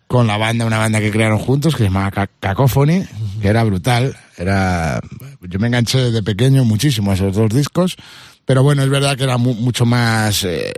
con 0.07 0.25
la 0.27 0.37
banda, 0.37 0.65
una 0.65 0.77
banda 0.77 0.99
que 0.99 1.11
crearon 1.11 1.37
juntos 1.39 1.73
que 1.75 1.79
se 1.79 1.83
llamaba 1.89 2.11
Ca- 2.11 2.29
Cacophony, 2.39 3.03
que 3.41 3.47
era 3.47 3.63
brutal. 3.63 4.15
Era, 4.37 5.01
yo 5.41 5.59
me 5.59 5.67
enganché 5.67 6.11
de 6.11 6.23
pequeño 6.23 6.63
muchísimo 6.63 7.11
a 7.11 7.15
esos 7.15 7.35
dos 7.35 7.49
discos, 7.49 7.97
pero 8.45 8.63
bueno, 8.63 8.83
es 8.83 8.89
verdad 8.89 9.17
que 9.17 9.23
era 9.25 9.37
mu- 9.37 9.55
mucho 9.55 9.85
más, 9.85 10.43
eh, 10.43 10.73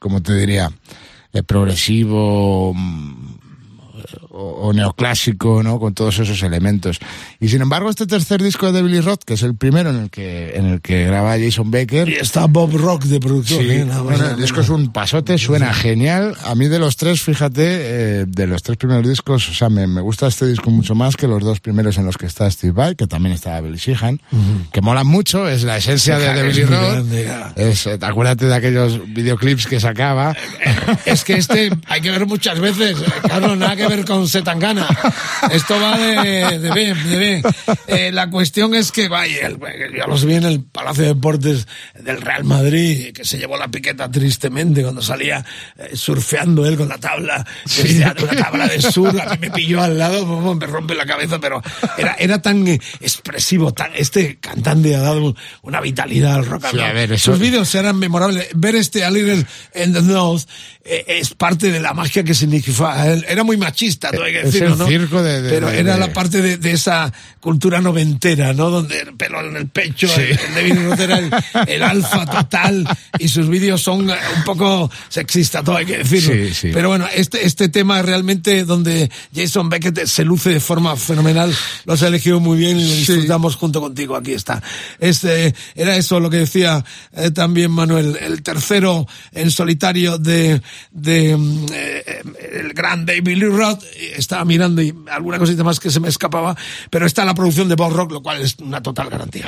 como 0.00 0.20
te 0.22 0.34
diría, 0.34 0.70
eh, 1.32 1.42
progresivo 1.42 2.72
mm, 2.74 3.38
o, 4.38 4.68
o 4.68 4.72
neoclásico, 4.72 5.62
¿no? 5.62 5.78
Con 5.80 5.94
todos 5.94 6.18
esos 6.18 6.42
elementos. 6.42 6.98
Y 7.40 7.48
sin 7.48 7.60
embargo, 7.60 7.90
este 7.90 8.06
tercer 8.06 8.42
disco 8.42 8.70
de 8.72 8.82
Billy 8.82 9.00
Roth, 9.00 9.24
que 9.24 9.34
es 9.34 9.42
el 9.42 9.56
primero 9.56 9.90
en 9.90 9.96
el 9.96 10.10
que, 10.10 10.52
en 10.54 10.66
el 10.66 10.80
que 10.80 11.04
graba 11.04 11.36
Jason 11.38 11.70
Baker, 11.70 12.08
Y 12.08 12.14
está 12.14 12.46
Bob 12.46 12.76
Rock 12.76 13.04
de 13.04 13.20
productor. 13.20 13.60
Sí, 13.60 13.68
¿eh? 13.70 13.86
Bueno, 14.02 14.30
el 14.30 14.36
disco 14.36 14.60
es 14.60 14.68
un 14.68 14.92
pasote, 14.92 15.38
suena 15.38 15.72
genial. 15.74 16.36
A 16.44 16.54
mí 16.54 16.68
de 16.68 16.78
los 16.78 16.96
tres, 16.96 17.20
fíjate, 17.20 17.62
eh, 17.64 18.24
de 18.26 18.46
los 18.46 18.62
tres 18.62 18.78
primeros 18.78 19.08
discos, 19.08 19.48
o 19.48 19.54
sea, 19.54 19.68
me, 19.68 19.86
me 19.86 20.00
gusta 20.00 20.28
este 20.28 20.46
disco 20.46 20.70
mucho 20.70 20.94
más 20.94 21.16
que 21.16 21.26
los 21.26 21.42
dos 21.42 21.60
primeros 21.60 21.98
en 21.98 22.06
los 22.06 22.16
que 22.16 22.26
está 22.26 22.50
Steve 22.50 22.72
Vai, 22.72 22.94
que 22.94 23.06
también 23.06 23.34
está 23.34 23.60
Billy 23.60 23.78
Sheehan, 23.78 24.20
que 24.72 24.80
molan 24.80 25.06
mucho, 25.06 25.48
es 25.48 25.64
la 25.64 25.78
esencia 25.78 26.18
de, 26.18 26.32
de 26.32 26.42
Billy 26.44 26.64
Roth. 26.64 27.06
Es, 27.56 27.86
eh, 27.86 27.98
acuérdate 28.00 28.46
de 28.46 28.54
aquellos 28.54 29.00
videoclips 29.12 29.66
que 29.66 29.80
sacaba. 29.80 30.36
Es 31.04 31.24
que 31.24 31.34
este 31.34 31.70
hay 31.86 32.00
que 32.00 32.10
ver 32.10 32.26
muchas 32.26 32.60
veces, 32.60 33.00
eh, 33.00 33.04
claro, 33.22 33.56
nada 33.56 33.74
que 33.74 33.86
ver 33.88 34.04
con 34.04 34.27
Setangana. 34.28 34.86
Esto 35.52 35.80
va 35.80 35.96
de, 35.98 36.58
de 36.58 36.70
B, 36.70 36.94
de 36.94 37.16
B. 37.18 37.42
Eh, 37.86 38.12
la 38.12 38.30
cuestión 38.30 38.74
es 38.74 38.92
que, 38.92 39.08
vaya, 39.08 39.48
ya 39.96 40.06
los 40.06 40.24
vi 40.24 40.34
en 40.34 40.44
el 40.44 40.62
Palacio 40.64 41.02
de 41.04 41.14
Deportes 41.14 41.66
del 41.98 42.20
Real 42.20 42.44
Madrid, 42.44 43.12
que 43.12 43.24
se 43.24 43.38
llevó 43.38 43.56
la 43.56 43.68
piqueta 43.68 44.10
tristemente 44.10 44.82
cuando 44.82 45.02
salía 45.02 45.44
eh, 45.78 45.90
surfeando 45.94 46.66
él 46.66 46.76
con 46.76 46.88
la 46.88 46.98
tabla, 46.98 47.46
una 48.22 48.36
tabla 48.36 48.66
de 48.68 48.80
surf, 48.82 49.18
a 49.20 49.30
mí 49.34 49.38
me 49.40 49.50
pilló 49.50 49.82
al 49.82 49.98
lado, 49.98 50.54
me 50.54 50.66
rompe 50.66 50.94
la 50.94 51.06
cabeza, 51.06 51.38
pero 51.40 51.62
era, 51.96 52.14
era 52.18 52.40
tan 52.42 52.66
expresivo, 53.00 53.72
tan, 53.72 53.90
este 53.94 54.38
cantante 54.38 54.94
ha 54.94 55.00
dado 55.00 55.34
una 55.62 55.80
vitalidad 55.80 56.34
al 56.36 56.46
rock 56.46 56.64
and 56.66 56.74
Sí, 56.74 56.80
a 56.80 56.86
roll. 56.86 56.94
ver, 56.94 57.12
eso- 57.12 57.32
Sus 57.32 57.40
vídeos 57.40 57.74
eran 57.74 57.98
memorables. 57.98 58.48
Ver 58.54 58.74
este 58.76 59.04
A 59.04 59.10
Little 59.10 59.44
in 59.74 59.92
the 59.92 60.02
Nose 60.02 60.46
eh, 60.84 61.04
es 61.08 61.34
parte 61.34 61.70
de 61.70 61.80
la 61.80 61.94
magia 61.94 62.24
que 62.24 62.34
significaba. 62.34 63.06
Él 63.06 63.24
Era 63.28 63.44
muy 63.44 63.56
machista, 63.56 64.10
todo 64.18 64.26
hay 64.26 64.32
que 64.32 64.38
Es 64.40 64.44
decirlo, 64.46 64.72
el 64.72 64.78
¿no? 64.78 64.86
circo 64.88 65.22
de- 65.22 65.42
de- 65.42 65.50
Pero 65.50 65.70
de- 65.70 65.78
era 65.78 65.96
la 65.96 66.12
parte 66.12 66.42
de, 66.42 66.70
esa 66.72 67.12
cultura 67.40 67.80
noventera, 67.80 68.52
¿no? 68.52 68.68
Donde 68.68 68.98
el 69.00 69.14
pelo 69.14 69.40
en 69.46 69.56
el 69.56 69.68
pecho, 69.68 70.08
Sí. 70.08 70.22
el, 70.56 70.72
el 70.72 71.00
era 71.00 71.18
el, 71.18 71.30
el 71.68 71.82
alfa 71.84 72.26
total 72.26 72.84
y 73.18 73.28
sus 73.28 73.48
vídeos 73.48 73.80
son 73.80 74.10
eh, 74.10 74.14
un 74.36 74.42
poco 74.44 74.90
sexistas, 75.08 75.62
todo 75.64 75.76
hay 75.76 75.86
que 75.86 75.98
decirlo. 75.98 76.32
Sí, 76.32 76.52
sí. 76.54 76.70
Pero 76.74 76.88
bueno, 76.88 77.06
este, 77.14 77.46
este 77.46 77.68
tema 77.68 78.02
realmente 78.02 78.64
donde 78.64 79.08
Jason 79.34 79.68
Beckett 79.68 80.06
se 80.06 80.24
luce 80.24 80.50
de 80.50 80.60
forma 80.60 80.96
fenomenal, 80.96 81.54
lo 81.84 81.92
has 81.92 82.02
elegido 82.02 82.40
muy 82.40 82.58
bien 82.58 82.78
y 82.78 82.88
lo 82.88 82.94
disfrutamos 82.94 83.54
junto 83.56 83.80
contigo. 83.80 84.16
Aquí 84.16 84.32
está. 84.32 84.60
Este, 84.98 85.54
era 85.76 85.96
eso 85.96 86.18
lo 86.20 86.28
que 86.30 86.38
decía 86.38 86.84
eh, 87.16 87.30
también 87.30 87.70
Manuel, 87.70 88.18
el 88.20 88.42
tercero 88.42 89.06
en 89.32 89.50
solitario 89.50 90.18
de, 90.18 90.60
de 90.90 91.36
mm, 91.36 91.66
eh, 91.72 92.22
el 92.52 92.72
gran 92.72 93.06
David 93.06 93.36
Lee 93.36 93.44
Roth. 93.46 93.82
Estaba 94.16 94.44
mirando 94.44 94.82
y 94.82 94.94
alguna 95.10 95.38
cosita 95.38 95.64
más 95.64 95.80
que 95.80 95.90
se 95.90 96.00
me 96.00 96.08
escapaba, 96.08 96.56
pero 96.90 97.06
está 97.06 97.24
la 97.24 97.34
producción 97.34 97.68
de 97.68 97.74
Bob 97.74 97.92
Rock, 97.92 98.12
lo 98.12 98.22
cual 98.22 98.40
es 98.40 98.56
una 98.60 98.82
total 98.82 99.10
garantía. 99.10 99.46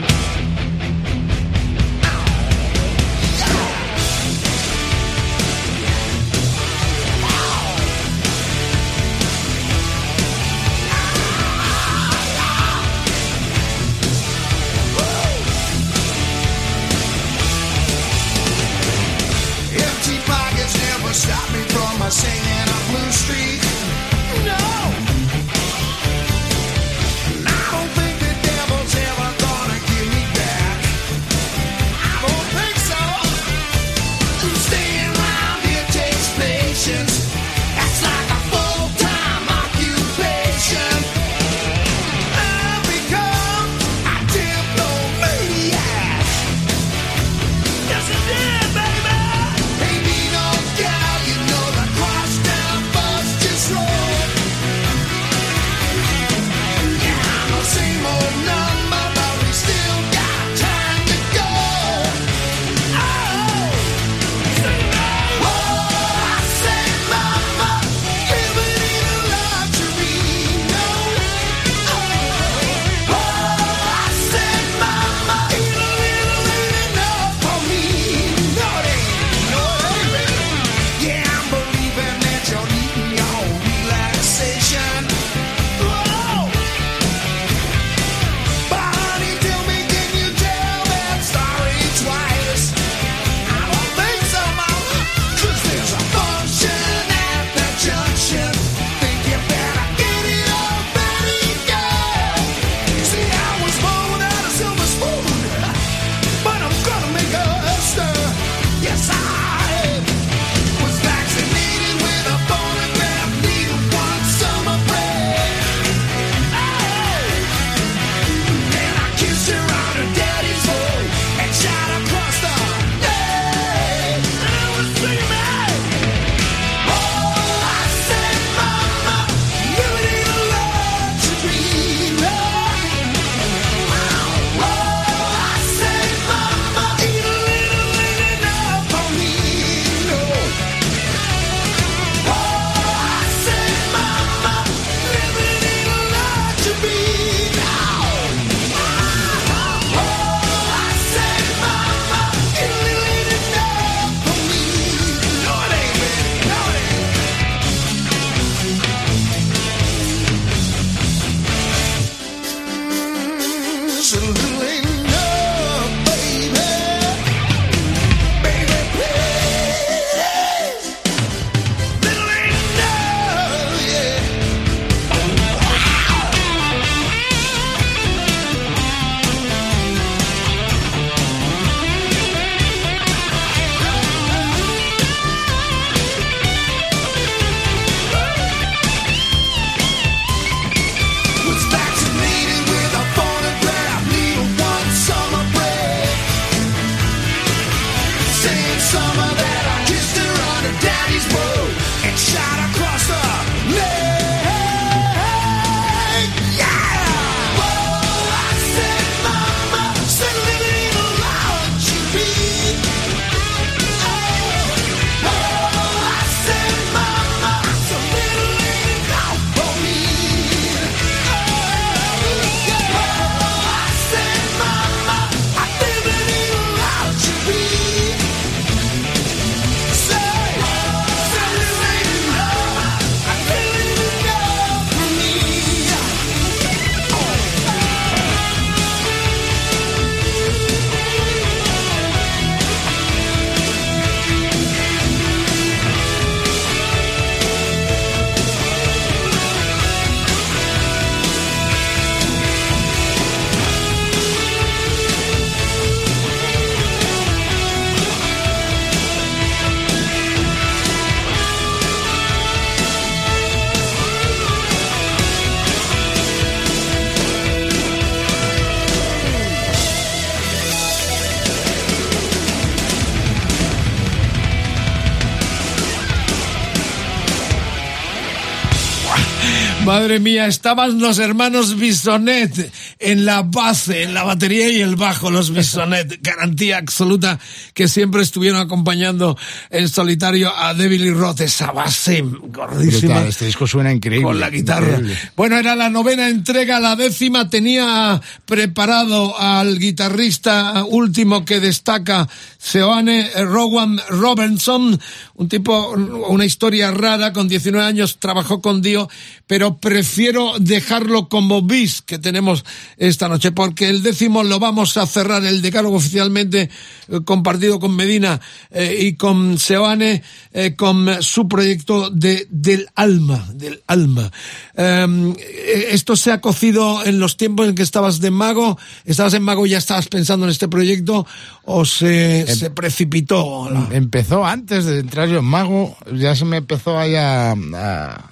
Madre 280.00 280.18
mía, 280.18 280.46
estaban 280.46 280.98
los 280.98 281.18
hermanos 281.18 281.76
Bisonet 281.76 282.72
en 282.98 283.26
la 283.26 283.42
base, 283.42 284.04
en 284.04 284.14
la 284.14 284.22
batería 284.22 284.70
y 284.70 284.80
el 284.80 284.96
bajo, 284.96 285.30
los 285.30 285.52
Bisonet. 285.52 286.20
Garantía 286.22 286.78
absoluta 286.78 287.38
que 287.74 287.86
siempre 287.86 288.22
estuvieron 288.22 288.60
acompañando 288.60 289.36
en 289.68 289.90
solitario 289.90 290.56
a 290.56 290.72
Devil 290.72 291.04
y 291.04 291.10
Roth, 291.10 291.42
esa 291.42 291.72
base 291.72 292.24
gordísima. 292.66 293.14
Brutal, 293.14 293.28
este 293.28 293.46
disco 293.46 293.66
suena 293.66 293.92
increíble. 293.92 294.26
Con 294.26 294.40
la 294.40 294.50
guitarra. 294.50 294.88
increíble. 294.88 295.18
Bueno, 295.36 295.56
era 295.58 295.76
la 295.76 295.90
novena 295.90 296.28
entrega, 296.28 296.80
la 296.80 296.96
décima 296.96 297.48
tenía 297.48 298.20
preparado 298.46 299.38
al 299.38 299.78
guitarrista 299.78 300.84
último 300.84 301.44
que 301.44 301.60
destaca, 301.60 302.28
Seoane 302.58 303.30
Rowan 303.44 304.00
Robinson, 304.08 305.00
un 305.34 305.48
tipo, 305.48 305.90
una 305.90 306.44
historia 306.44 306.90
rara, 306.90 307.32
con 307.32 307.48
19 307.48 307.84
años 307.84 308.18
trabajó 308.18 308.60
con 308.60 308.82
Dio, 308.82 309.08
pero 309.46 309.78
prefiero 309.78 310.54
dejarlo 310.58 311.28
como 311.28 311.62
bis 311.62 312.02
que 312.02 312.18
tenemos 312.18 312.64
esta 312.96 313.28
noche, 313.28 313.52
porque 313.52 313.88
el 313.88 314.02
décimo 314.02 314.42
lo 314.42 314.58
vamos 314.58 314.96
a 314.96 315.06
cerrar, 315.06 315.44
el 315.44 315.62
decálogo 315.62 315.96
oficialmente 315.96 316.70
eh, 317.08 317.20
compartido 317.24 317.80
con 317.80 317.96
Medina 317.96 318.40
eh, 318.70 318.96
y 319.00 319.14
con 319.14 319.58
Seoane, 319.58 320.22
eh, 320.52 320.74
con 320.76 321.22
su 321.22 321.48
proyecto 321.48 322.10
de, 322.10 322.46
del 322.50 322.88
alma, 322.94 323.48
del 323.54 323.82
alma. 323.86 324.30
Eh, 324.76 325.88
esto 325.90 326.16
se 326.16 326.32
ha 326.32 326.40
cocido 326.40 327.04
en 327.04 327.18
los 327.20 327.36
tiempos 327.36 327.68
en 327.68 327.74
que 327.74 327.82
estabas 327.82 328.20
de 328.20 328.30
mago, 328.30 328.78
estabas 329.04 329.34
en 329.34 329.42
mago 329.42 329.66
y 329.66 329.70
ya 329.70 329.78
estabas 329.78 330.08
pensando 330.08 330.46
en 330.46 330.50
este 330.50 330.68
proyecto, 330.68 331.26
o 331.64 331.84
se, 331.84 332.46
se 332.54 332.70
precipitó. 332.70 333.70
la- 333.70 333.88
Empezó 333.92 334.44
antes 334.44 334.84
de 334.84 334.98
entrar 335.00 335.28
yo 335.28 335.38
en 335.38 335.44
Mago, 335.44 335.96
ya 336.14 336.34
se 336.34 336.44
me 336.44 336.56
empezó 336.58 336.98
ahí 336.98 337.14
a, 337.14 337.52
a- 337.52 338.30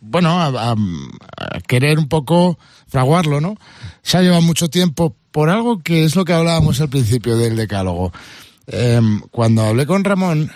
bueno, 0.00 0.30
a, 0.40 0.46
a- 0.46 0.72
a 1.36 1.60
querer 1.66 1.98
un 1.98 2.08
poco 2.08 2.58
fraguarlo, 2.88 3.40
¿no? 3.40 3.56
Se 4.02 4.16
ha 4.18 4.22
llevado 4.22 4.42
mucho 4.42 4.68
tiempo 4.68 5.16
por 5.32 5.50
algo 5.50 5.82
que 5.82 6.04
es 6.04 6.14
lo 6.14 6.24
que 6.24 6.32
hablábamos 6.32 6.80
al 6.80 6.88
principio 6.88 7.36
del 7.36 7.56
decálogo. 7.56 8.12
Em, 8.68 9.20
cuando 9.30 9.62
hablé 9.64 9.86
con 9.86 10.04
Ramón, 10.04 10.50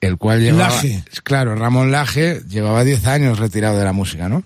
el 0.00 0.16
cual 0.16 0.40
llevaba... 0.40 0.68
Laje. 0.74 1.04
Claro, 1.24 1.54
Ramón 1.54 1.90
Laje 1.92 2.40
llevaba 2.48 2.84
10 2.84 3.06
años 3.06 3.38
retirado 3.38 3.78
de 3.78 3.84
la 3.84 3.92
música, 3.92 4.28
¿no? 4.28 4.42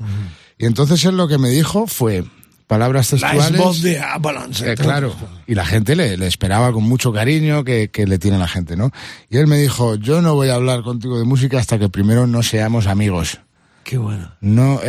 Y 0.59 0.67
entonces 0.67 1.05
él 1.05 1.17
lo 1.17 1.29
que 1.29 1.39
me 1.39 1.49
dijo 1.51 1.87
fue 1.87 2.25
palabras 2.67 3.13
La 3.13 3.31
textuales... 3.33 3.61
voz 3.61 3.83
de 3.83 4.01
Avalanche. 4.01 4.73
Eh, 4.73 4.75
claro, 4.75 5.15
y 5.47 5.55
la 5.55 5.67
gente 5.67 5.95
le, 5.97 6.17
le 6.17 6.27
esperaba 6.27 6.73
con 6.73 6.85
mucho 6.85 7.13
cariño 7.13 7.63
que, 7.65 7.89
que 7.91 8.07
le 8.07 8.19
tiene 8.19 8.39
la 8.39 8.49
gente, 8.49 8.77
¿no? 8.77 8.91
Y 9.31 9.37
él 9.37 9.47
me 9.47 9.59
dijo, 9.59 9.97
yo 9.97 10.23
no 10.23 10.35
voy 10.35 10.49
a 10.49 10.55
hablar 10.55 10.83
contigo 10.83 11.19
de 11.19 11.25
música 11.25 11.59
hasta 11.59 11.79
que 11.79 11.89
primero 11.89 12.27
no 12.27 12.43
seamos 12.43 12.87
amigos. 12.87 13.41
Qué 13.85 13.99
bueno. 13.99 14.33
No, 14.41 14.81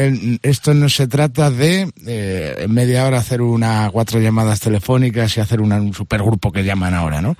esto 0.41 0.73
no 0.73 0.87
se 0.87 1.07
trata 1.07 1.51
de 1.51 1.91
eh, 2.07 2.55
en 2.59 2.73
media 2.73 3.05
hora 3.05 3.17
hacer 3.17 3.41
una 3.41 3.89
cuatro 3.91 4.21
llamadas 4.21 4.61
telefónicas 4.61 5.35
y 5.35 5.41
hacer 5.41 5.59
una- 5.59 5.81
un 5.81 5.93
supergrupo 5.93 6.49
que 6.53 6.63
llaman 6.63 6.93
ahora, 6.93 7.21
¿no? 7.21 7.35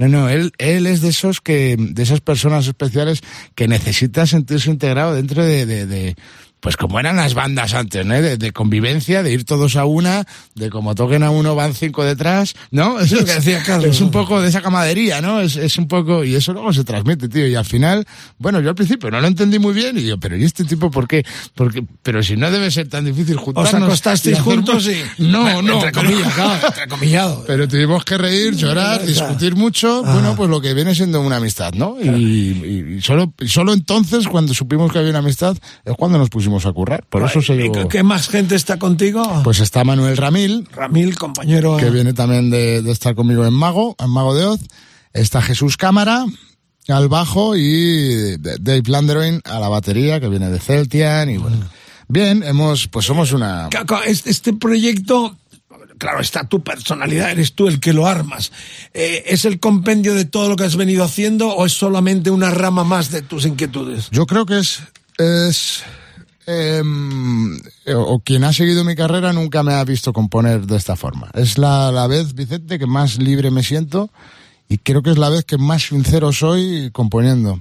No, 0.00 0.08
no, 0.08 0.30
él, 0.30 0.52
él 0.56 0.86
es 0.86 1.02
de 1.02 1.10
esos 1.10 1.42
que, 1.42 1.76
de 1.78 2.02
esas 2.02 2.22
personas 2.22 2.66
especiales 2.66 3.20
que 3.54 3.68
necesita 3.68 4.26
sentirse 4.26 4.70
integrado 4.70 5.14
dentro 5.14 5.44
de, 5.44 5.66
de, 5.66 5.84
de, 5.84 6.16
pues 6.60 6.76
como 6.76 7.00
eran 7.00 7.16
las 7.16 7.34
bandas 7.34 7.74
antes, 7.74 8.04
¿no? 8.06 8.14
De, 8.14 8.36
de 8.36 8.52
convivencia, 8.52 9.22
de 9.22 9.32
ir 9.32 9.44
todos 9.44 9.76
a 9.76 9.84
una, 9.86 10.24
de 10.54 10.68
como 10.70 10.94
toquen 10.94 11.22
a 11.22 11.30
uno 11.30 11.54
van 11.54 11.74
cinco 11.74 12.04
detrás, 12.04 12.54
¿no? 12.70 13.00
Es, 13.10 13.12
lo 13.12 13.24
que 13.24 13.32
decía 13.34 13.62
Carlos. 13.64 13.96
es 13.96 14.00
un 14.00 14.10
poco 14.10 14.40
de 14.40 14.48
esa 14.48 14.60
camadería, 14.60 15.20
¿no? 15.20 15.40
Es, 15.40 15.56
es 15.56 15.78
un 15.78 15.88
poco, 15.88 16.22
y 16.24 16.34
eso 16.34 16.52
luego 16.52 16.72
se 16.72 16.84
transmite, 16.84 17.28
tío, 17.28 17.46
y 17.46 17.54
al 17.54 17.64
final, 17.64 18.06
bueno, 18.38 18.60
yo 18.60 18.68
al 18.68 18.74
principio 18.74 19.10
no 19.10 19.20
lo 19.20 19.26
entendí 19.26 19.58
muy 19.58 19.72
bien 19.72 19.96
y 19.98 20.02
yo, 20.06 20.18
pero 20.18 20.36
¿y 20.36 20.44
este 20.44 20.64
tipo 20.64 20.90
por 20.90 21.08
qué? 21.08 21.24
Porque, 21.54 21.82
pero 22.02 22.22
si 22.22 22.36
no 22.36 22.50
debe 22.50 22.70
ser 22.70 22.88
tan 22.88 23.04
difícil 23.06 23.36
juntarnos. 23.36 23.72
Os 23.74 23.82
acostasteis 23.82 24.38
y 24.38 24.40
juntos 24.40 24.86
y... 24.88 25.22
No, 25.22 25.62
no. 25.62 25.74
Entre 25.82 25.92
pero- 25.92 26.08
comillas, 26.08 26.34
claro, 26.34 26.66
entrecomillado. 26.66 27.44
pero 27.46 27.68
tuvimos 27.68 28.04
que 28.04 28.18
reír, 28.18 28.54
llorar, 28.54 29.04
discutir 29.06 29.54
mucho, 29.56 30.02
bueno, 30.02 30.34
pues 30.36 30.50
lo 30.50 30.60
que 30.60 30.74
viene 30.74 30.94
siendo 30.94 31.20
una 31.22 31.36
amistad, 31.36 31.72
¿no? 31.72 31.96
Y, 32.02 32.08
y- 32.08 32.94
y 32.98 33.00
solo, 33.00 33.32
solo 33.46 33.72
entonces, 33.72 34.28
cuando 34.28 34.52
supimos 34.52 34.92
que 34.92 34.98
había 34.98 35.10
una 35.10 35.20
amistad, 35.20 35.56
es 35.84 35.94
cuando 35.96 36.18
nos 36.18 36.28
pusimos 36.28 36.49
a 36.66 36.72
currar. 36.72 37.04
Por 37.08 37.22
eso 37.24 37.40
se 37.42 37.54
¿Y 37.54 37.58
llevó... 37.62 37.72
qué- 37.74 37.88
¿Qué 37.88 38.02
más 38.02 38.28
gente 38.28 38.54
está 38.54 38.78
contigo? 38.78 39.22
Pues 39.44 39.60
está 39.60 39.84
Manuel 39.84 40.16
Ramil, 40.16 40.68
Ramil, 40.72 41.16
compañero. 41.16 41.76
que 41.76 41.90
viene 41.90 42.12
también 42.12 42.50
de, 42.50 42.82
de 42.82 42.90
estar 42.92 43.14
conmigo 43.14 43.44
en 43.46 43.54
Mago, 43.54 43.96
en 43.98 44.10
Mago 44.10 44.34
de 44.34 44.44
Oz. 44.46 44.60
Está 45.12 45.40
Jesús 45.42 45.76
Cámara 45.76 46.24
al 46.88 47.08
bajo 47.08 47.56
y 47.56 48.36
Dave 48.38 48.82
Landeroin 48.86 49.40
a 49.44 49.58
la 49.60 49.68
batería, 49.68 50.18
que 50.20 50.28
viene 50.28 50.50
de 50.50 50.58
Celtian 50.58 51.30
y 51.30 51.36
bueno. 51.36 51.56
Bien, 52.08 52.42
hemos, 52.42 52.88
pues 52.88 53.06
somos 53.06 53.32
una... 53.32 53.68
Este, 54.06 54.30
este 54.30 54.52
proyecto, 54.52 55.36
claro, 55.98 56.20
está 56.20 56.48
tu 56.48 56.60
personalidad, 56.64 57.30
eres 57.30 57.54
tú 57.54 57.68
el 57.68 57.78
que 57.78 57.92
lo 57.92 58.06
armas. 58.08 58.50
Eh, 58.94 59.22
¿Es 59.26 59.44
el 59.44 59.60
compendio 59.60 60.14
de 60.14 60.24
todo 60.24 60.48
lo 60.48 60.56
que 60.56 60.64
has 60.64 60.74
venido 60.74 61.04
haciendo 61.04 61.50
o 61.54 61.66
es 61.66 61.72
solamente 61.72 62.30
una 62.30 62.50
rama 62.50 62.82
más 62.82 63.12
de 63.12 63.22
tus 63.22 63.46
inquietudes? 63.46 64.08
Yo 64.10 64.26
creo 64.26 64.44
que 64.46 64.58
es, 64.58 64.80
es 65.18 65.84
em, 66.50 67.58
o 67.94 68.20
quien 68.20 68.44
ha 68.44 68.52
seguido 68.52 68.84
mi 68.84 68.94
carrera 68.94 69.32
nunca 69.32 69.62
me 69.62 69.74
ha 69.74 69.84
visto 69.84 70.12
componer 70.12 70.66
de 70.66 70.76
esta 70.76 70.96
forma. 70.96 71.30
Es 71.34 71.58
la, 71.58 71.92
la 71.92 72.06
vez, 72.06 72.34
Vicente, 72.34 72.78
que 72.78 72.86
más 72.86 73.18
libre 73.18 73.50
me 73.50 73.62
siento 73.62 74.10
y 74.68 74.78
creo 74.78 75.02
que 75.02 75.10
es 75.10 75.18
la 75.18 75.28
vez 75.28 75.44
que 75.44 75.58
más 75.58 75.82
sincero 75.82 76.32
soy 76.32 76.90
componiendo. 76.92 77.60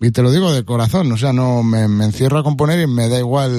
Y 0.00 0.10
te 0.10 0.22
lo 0.22 0.30
digo 0.30 0.52
de 0.52 0.64
corazón, 0.64 1.12
o 1.12 1.16
sea, 1.16 1.32
no 1.32 1.62
me, 1.62 1.82
encierro 1.82 2.38
a 2.38 2.42
componer 2.42 2.80
y 2.80 2.86
me 2.86 3.08
da 3.08 3.18
igual. 3.18 3.52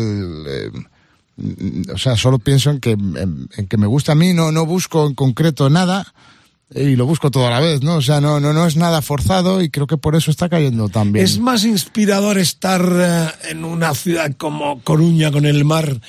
mm, 1.37 1.91
o 1.93 1.97
sea, 1.97 2.15
solo 2.17 2.39
pienso 2.39 2.71
en 2.71 2.79
que, 2.79 2.91
en 2.91 3.67
que 3.67 3.77
me 3.77 3.87
gusta 3.87 4.13
a 4.13 4.15
mí, 4.15 4.33
no, 4.33 4.51
no 4.51 4.65
busco 4.65 5.05
en 5.05 5.13
concreto 5.13 5.69
nada 5.69 6.13
y 6.73 6.95
lo 6.95 7.05
busco 7.05 7.29
todo 7.31 7.47
a 7.47 7.51
la 7.51 7.59
vez, 7.59 7.81
¿no? 7.81 7.95
O 7.95 8.01
sea, 8.01 8.21
no, 8.21 8.39
no, 8.39 8.53
no 8.53 8.65
es 8.65 8.75
nada 8.77 9.01
forzado 9.01 9.61
y 9.61 9.69
creo 9.69 9.87
que 9.87 9.97
por 9.97 10.15
eso 10.15 10.31
está 10.31 10.47
cayendo 10.49 10.87
tan 10.89 11.11
bien. 11.11 11.25
¿Es 11.25 11.39
más 11.39 11.63
inspirador 11.65 12.37
estar 12.37 12.81
eh, 12.93 13.27
en 13.49 13.65
una 13.65 13.93
ciudad 13.93 14.31
como 14.37 14.81
Coruña 14.81 15.31
con 15.31 15.45
el 15.45 15.65
mar 15.65 15.99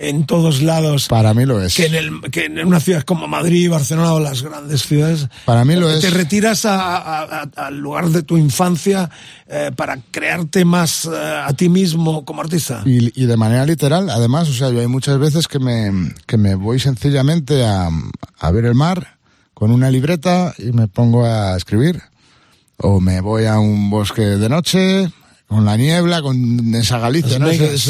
en 0.00 0.26
todos 0.26 0.62
lados 0.62 1.08
Para 1.08 1.34
mí 1.34 1.44
lo 1.44 1.60
es. 1.60 1.74
que 1.74 1.86
en, 1.86 1.94
el, 1.96 2.20
que 2.30 2.44
en 2.44 2.64
una 2.64 2.78
ciudad 2.78 3.02
como 3.02 3.26
Madrid, 3.26 3.68
Barcelona 3.68 4.12
o 4.12 4.20
las 4.20 4.42
grandes 4.44 4.82
ciudades? 4.82 5.26
Para 5.44 5.64
mí 5.64 5.74
lo 5.74 5.88
¿Te 5.98 6.06
es. 6.06 6.14
retiras 6.14 6.64
a- 6.66 6.96
a- 6.98 7.22
a- 7.56 7.66
al 7.66 7.78
lugar 7.78 8.08
de 8.10 8.22
tu 8.22 8.36
infancia 8.38 9.10
eh, 9.48 9.72
para 9.74 9.98
crearte 10.12 10.64
más 10.64 11.04
eh, 11.04 11.10
a 11.44 11.52
ti 11.54 11.68
mismo 11.68 12.24
como 12.24 12.42
artista? 12.42 12.82
Y, 12.86 13.20
y 13.20 13.26
de 13.26 13.36
manera 13.36 13.64
literal, 13.66 14.08
además, 14.10 14.48
o 14.48 14.52
sea, 14.52 14.70
yo 14.70 14.78
hay 14.80 14.86
muchas 14.86 15.18
veces 15.18 15.48
que 15.48 15.58
me, 15.58 16.12
que 16.26 16.36
me 16.38 16.54
voy 16.54 16.78
sencillamente 16.78 17.64
a, 17.66 17.88
a 18.38 18.50
ver 18.52 18.66
el 18.66 18.74
mar 18.76 19.17
con 19.58 19.72
una 19.72 19.90
libreta 19.90 20.54
y 20.56 20.70
me 20.70 20.86
pongo 20.86 21.26
a 21.26 21.56
escribir. 21.56 22.00
o 22.76 23.00
me 23.00 23.20
voy 23.20 23.46
a 23.46 23.58
un 23.58 23.90
bosque 23.90 24.22
de 24.22 24.48
noche, 24.48 25.10
con 25.48 25.64
la 25.64 25.76
niebla, 25.76 26.22
con 26.22 26.76
esa 26.76 27.00
Galicia, 27.00 27.40
¿no? 27.40 27.46
Megas. 27.46 27.88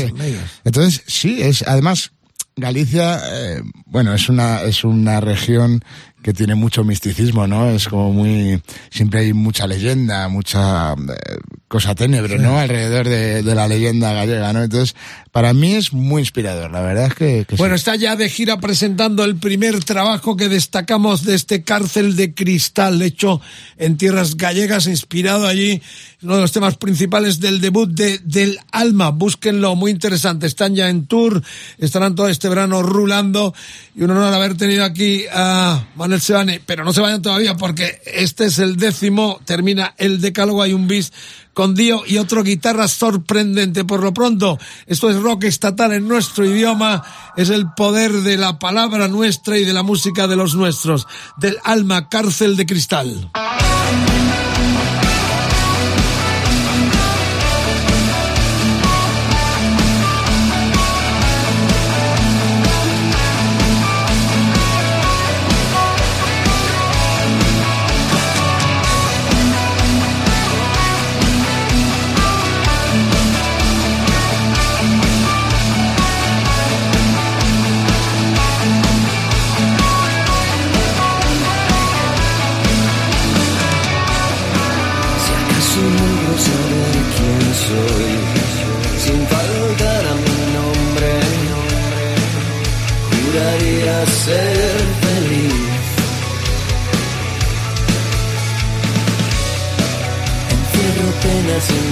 Entonces, 0.64 1.02
sí, 1.06 1.42
es, 1.42 1.62
además, 1.68 2.12
Galicia, 2.56 3.20
eh, 3.22 3.62
bueno, 3.84 4.14
es 4.14 4.30
una, 4.30 4.62
es 4.62 4.82
una 4.82 5.20
región 5.20 5.84
que 6.22 6.32
tiene 6.32 6.54
mucho 6.54 6.84
misticismo, 6.84 7.46
¿no? 7.46 7.68
Es 7.68 7.86
como 7.86 8.14
muy, 8.14 8.62
siempre 8.90 9.20
hay 9.20 9.34
mucha 9.34 9.66
leyenda, 9.66 10.26
mucha 10.28 10.94
eh, 10.94 11.36
cosa 11.68 11.94
ténebre, 11.94 12.38
¿no? 12.38 12.58
Alrededor 12.58 13.06
de, 13.06 13.42
de 13.42 13.54
la 13.54 13.68
leyenda 13.68 14.14
gallega, 14.14 14.52
¿no? 14.54 14.62
Entonces, 14.62 14.96
para 15.32 15.52
mí 15.52 15.74
es 15.74 15.92
muy 15.92 16.22
inspirador, 16.22 16.70
la 16.70 16.80
verdad 16.80 17.06
es 17.06 17.14
que, 17.14 17.44
que 17.46 17.56
sí. 17.56 17.58
Bueno, 17.60 17.74
está 17.74 17.94
ya 17.94 18.16
de 18.16 18.28
gira 18.30 18.58
presentando 18.58 19.22
el 19.22 19.36
primer 19.36 19.84
trabajo 19.84 20.36
que 20.36 20.48
destacamos 20.48 21.24
de 21.24 21.34
este 21.34 21.62
cárcel 21.62 22.16
de 22.16 22.34
cristal, 22.34 23.00
hecho 23.02 23.42
en 23.76 23.98
tierras 23.98 24.36
gallegas, 24.36 24.86
inspirado 24.86 25.46
allí, 25.46 25.82
uno 26.22 26.36
de 26.36 26.40
los 26.40 26.52
temas 26.52 26.76
principales 26.76 27.38
del 27.38 27.60
debut 27.60 27.90
de 27.90 28.18
Del 28.24 28.58
Alma. 28.72 29.10
Búsquenlo, 29.10 29.76
muy 29.76 29.90
interesante. 29.90 30.46
Están 30.46 30.74
ya 30.74 30.88
en 30.88 31.06
tour, 31.06 31.42
estarán 31.78 32.14
todo 32.14 32.28
este 32.28 32.48
verano 32.48 32.82
rulando 32.82 33.54
y 33.94 34.02
un 34.02 34.10
honor 34.10 34.32
haber 34.32 34.56
tenido 34.56 34.84
aquí 34.84 35.24
a 35.32 35.86
Manuel 35.94 36.20
Sebane, 36.20 36.60
pero 36.64 36.82
no 36.82 36.92
se 36.92 37.02
vayan 37.02 37.22
todavía 37.22 37.56
porque 37.56 38.00
este 38.06 38.46
es 38.46 38.58
el 38.58 38.76
décimo, 38.76 39.40
termina 39.44 39.94
el 39.98 40.20
decálogo, 40.20 40.62
hay 40.62 40.72
un 40.72 40.88
bis 40.88 41.12
con 41.58 41.74
Dio 41.74 42.04
y 42.06 42.18
otro 42.18 42.44
guitarra 42.44 42.86
sorprendente. 42.86 43.84
Por 43.84 44.00
lo 44.00 44.14
pronto, 44.14 44.60
esto 44.86 45.10
es 45.10 45.20
rock 45.20 45.42
estatal 45.42 45.92
en 45.92 46.06
nuestro 46.06 46.44
idioma, 46.44 47.02
es 47.36 47.50
el 47.50 47.72
poder 47.72 48.12
de 48.12 48.36
la 48.36 48.60
palabra 48.60 49.08
nuestra 49.08 49.58
y 49.58 49.64
de 49.64 49.72
la 49.72 49.82
música 49.82 50.28
de 50.28 50.36
los 50.36 50.54
nuestros, 50.54 51.08
del 51.36 51.58
alma 51.64 52.08
cárcel 52.08 52.56
de 52.56 52.64
cristal. 52.64 53.32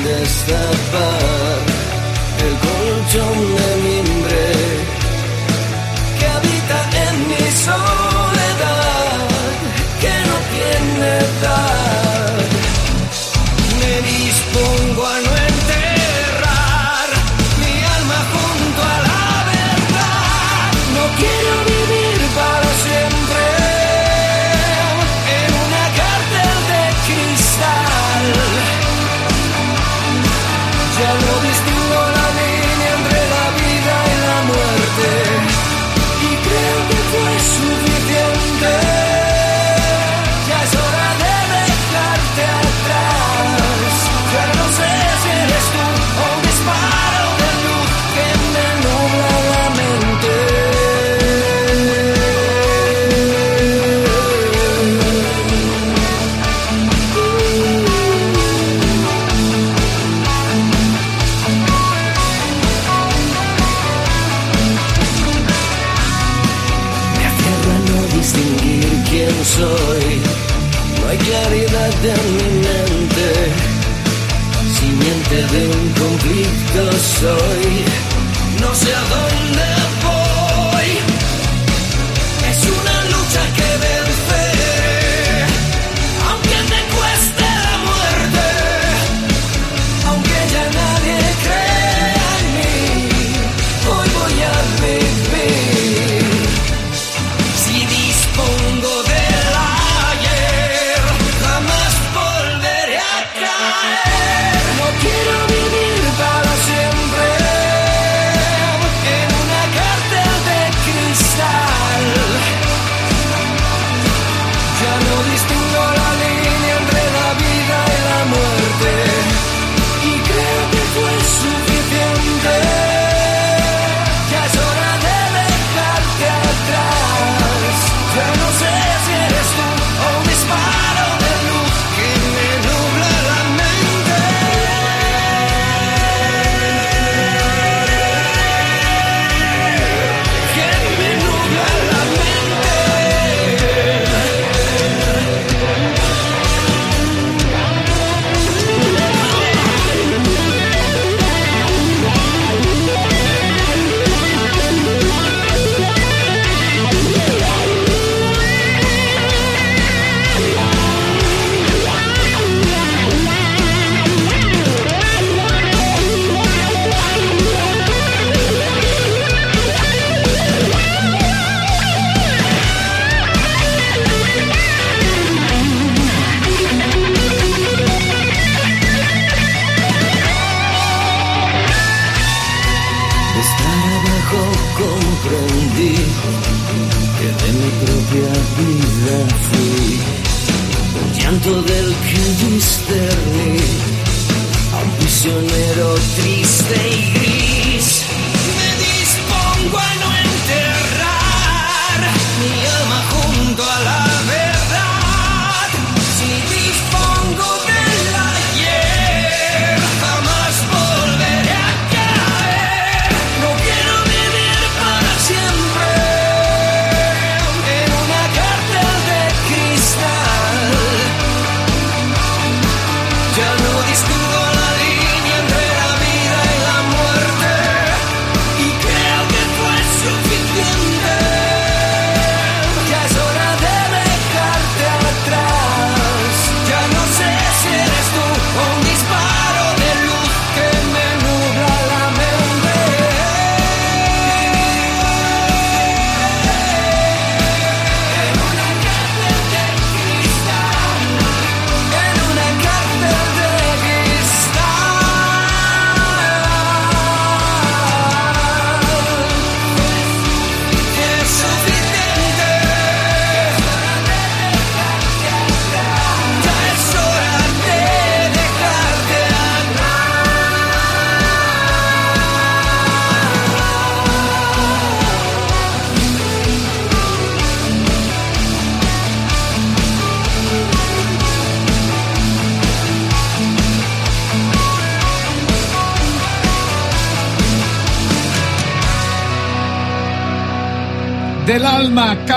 this 0.06 0.42
the 0.44 0.88
bird? 0.92 1.35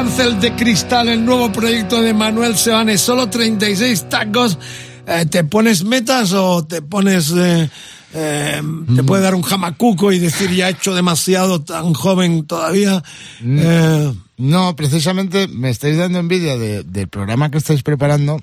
Cárcel 0.04 0.40
de 0.40 0.56
cristal, 0.56 1.10
el 1.10 1.26
nuevo 1.26 1.52
proyecto 1.52 2.02
de 2.02 2.14
Manuel 2.14 2.56
Sebanes, 2.56 3.02
solo 3.02 3.30
36 3.30 4.08
tacos. 4.08 4.58
Eh, 5.06 5.26
¿Te 5.26 5.44
pones 5.44 5.84
metas 5.84 6.32
o 6.32 6.66
te 6.66 6.82
pones... 6.82 7.34
eh, 7.36 7.70
eh, 8.14 8.62
te 8.96 9.04
puede 9.04 9.24
dar 9.24 9.36
un 9.36 9.42
jamacuco 9.42 10.14
y 10.14 10.20
decir 10.20 10.52
ya 10.52 10.70
he 10.70 10.72
hecho 10.72 10.96
demasiado 10.96 11.62
tan 11.62 11.94
joven 11.94 12.46
todavía? 12.48 13.04
Eh, 13.44 14.14
No, 14.38 14.74
precisamente 14.78 15.50
me 15.50 15.70
estáis 15.70 15.98
dando 15.98 16.20
envidia 16.20 16.58
de- 16.58 16.84
del 16.84 17.10
programa 17.10 17.52
que 17.52 17.58
estáis 17.58 17.84
preparando 17.84 18.40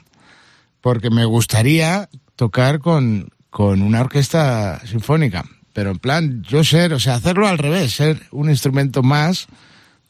porque 0.82 1.08
me 1.08 1.24
gustaría 1.24 2.10
tocar 2.36 2.80
con, 2.80 3.30
con 3.48 3.80
una 3.80 4.02
orquesta 4.02 4.82
sinfónica. 4.84 5.46
Pero 5.72 5.90
en 5.92 5.98
plan, 6.00 6.42
yo 6.46 6.62
ser, 6.64 6.92
o 6.92 7.00
sea, 7.00 7.14
hacerlo 7.14 7.48
al 7.48 7.56
revés, 7.56 7.94
ser 7.94 8.20
un 8.30 8.50
instrumento 8.50 9.02
más 9.02 9.46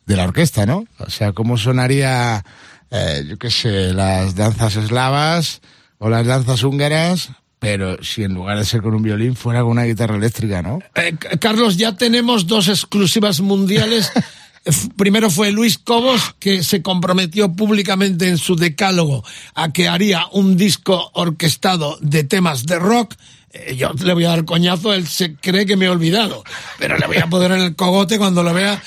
de 0.07 0.16
la 0.16 0.24
orquesta, 0.24 0.66
¿no? 0.66 0.87
O 0.99 1.11
sea, 1.11 1.33
cómo 1.33 1.59
sonaría, 1.59 2.45
eh, 2.91 3.24
yo 3.28 3.39
qué 3.39 3.51
sé, 3.51 3.93
las 3.93 4.35
danzas 4.35 4.77
eslavas 4.77 5.61
o 5.99 6.09
las 6.09 6.27
danzas 6.27 6.62
húngaras, 6.62 7.31
pero 7.59 8.03
si 8.05 8.23
en 8.23 8.35
lugar 8.35 8.59
de 8.59 8.65
ser 8.65 8.83
con 8.83 8.95
un 8.95 9.03
violín 9.03 9.35
fuera 9.35 9.62
con 9.62 9.70
una 9.73 9.85
guitarra 9.85 10.16
eléctrica, 10.16 10.62
¿no? 10.62 10.78
Eh, 10.95 11.16
Carlos, 11.41 11.77
ya 11.77 11.97
tenemos 11.97 12.47
dos 12.47 12.69
exclusivas 12.69 13.41
mundiales. 13.41 14.12
F- 14.65 14.89
Primero 14.97 15.31
fue 15.31 15.53
Luis 15.53 15.78
Cobos, 15.78 16.35
que 16.39 16.62
se 16.65 16.83
comprometió 16.83 17.53
públicamente 17.53 18.28
en 18.28 18.37
su 18.39 18.57
decálogo 18.57 19.24
a 19.55 19.73
que 19.73 19.89
haría 19.89 20.27
un 20.33 20.57
disco 20.57 21.11
orquestado 21.15 21.99
de 22.01 22.24
temas 22.24 22.66
de 22.66 22.78
rock. 22.78 23.15
Eh, 23.53 23.77
Yo 23.77 23.93
le 23.93 24.12
voy 24.12 24.24
a 24.24 24.31
dar 24.31 24.45
coñazo, 24.45 24.93
él 24.93 25.07
se 25.07 25.35
cree 25.37 25.66
que 25.66 25.77
me 25.77 25.87
he 25.87 25.89
olvidado, 25.89 26.43
pero 26.78 26.99
le 26.99 27.07
voy 27.07 27.16
a 27.19 27.27
poner 27.28 27.53
en 27.53 27.61
el 27.61 27.74
cogote 27.77 28.19
cuando 28.19 28.43
lo 28.43 28.53
vea. 28.53 28.83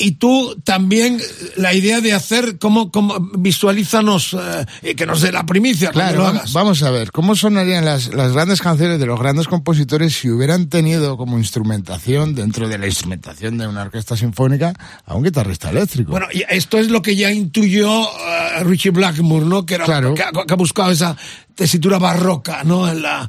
Y 0.00 0.12
tú 0.12 0.56
también, 0.62 1.18
eh, 1.20 1.52
la 1.56 1.74
idea 1.74 2.00
de 2.00 2.12
hacer, 2.12 2.58
¿cómo, 2.58 2.92
cómo 2.92 3.18
visualízanos, 3.36 4.36
eh, 4.82 4.94
que 4.94 5.04
nos 5.06 5.20
dé 5.20 5.32
la 5.32 5.44
primicia 5.44 5.90
Claro, 5.90 6.18
lo 6.18 6.26
hagas? 6.28 6.52
vamos 6.52 6.82
a 6.84 6.90
ver, 6.92 7.10
¿cómo 7.10 7.34
sonarían 7.34 7.84
las, 7.84 8.14
las 8.14 8.32
grandes 8.32 8.62
canciones 8.62 9.00
de 9.00 9.06
los 9.06 9.18
grandes 9.18 9.48
compositores 9.48 10.14
si 10.14 10.30
hubieran 10.30 10.68
tenido 10.68 11.16
como 11.16 11.36
instrumentación, 11.36 12.34
dentro 12.36 12.68
de 12.68 12.78
la 12.78 12.86
instrumentación 12.86 13.58
de 13.58 13.66
una 13.66 13.82
orquesta 13.82 14.16
sinfónica, 14.16 14.72
a 15.04 15.14
un 15.16 15.24
guitarrista 15.24 15.70
eléctrico? 15.70 16.12
Bueno, 16.12 16.26
y 16.32 16.44
esto 16.48 16.78
es 16.78 16.88
lo 16.90 17.02
que 17.02 17.16
ya 17.16 17.32
intuyó 17.32 18.04
eh, 18.04 18.62
Richie 18.62 18.90
Blackmore, 18.90 19.46
¿no? 19.46 19.66
Que, 19.66 19.74
era, 19.74 19.84
Claro. 19.84 20.14
que, 20.14 20.22
ha, 20.22 20.30
que 20.30 20.52
ha 20.52 20.56
buscado 20.56 20.92
esa 20.92 21.16
tesitura 21.56 21.98
barroca, 21.98 22.62
¿no? 22.62 22.88
En 22.88 23.02
la, 23.02 23.28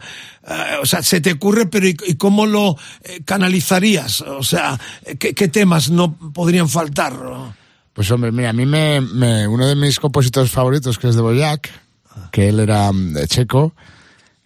o 0.81 0.85
sea, 0.85 1.03
se 1.03 1.21
te 1.21 1.33
ocurre, 1.33 1.67
pero 1.67 1.87
¿y, 1.87 1.95
cómo 2.17 2.45
lo 2.45 2.77
eh, 3.03 3.21
canalizarías? 3.25 4.21
O 4.21 4.43
sea, 4.43 4.79
¿qué, 5.19 5.33
qué 5.33 5.47
temas 5.47 5.89
no 5.89 6.15
podrían 6.33 6.69
faltar? 6.69 7.13
Pues 7.93 8.09
hombre, 8.11 8.31
mira, 8.31 8.51
a 8.51 8.53
mí 8.53 8.65
me, 8.65 8.99
uno 9.47 9.67
de 9.67 9.75
mis 9.75 9.99
compositores 9.99 10.49
favoritos, 10.51 10.97
que 10.97 11.09
es 11.09 11.15
de 11.15 11.21
Boyac, 11.21 11.69
que 12.31 12.49
él 12.49 12.59
era 12.59 12.91
mm, 12.91 13.25
checo, 13.27 13.73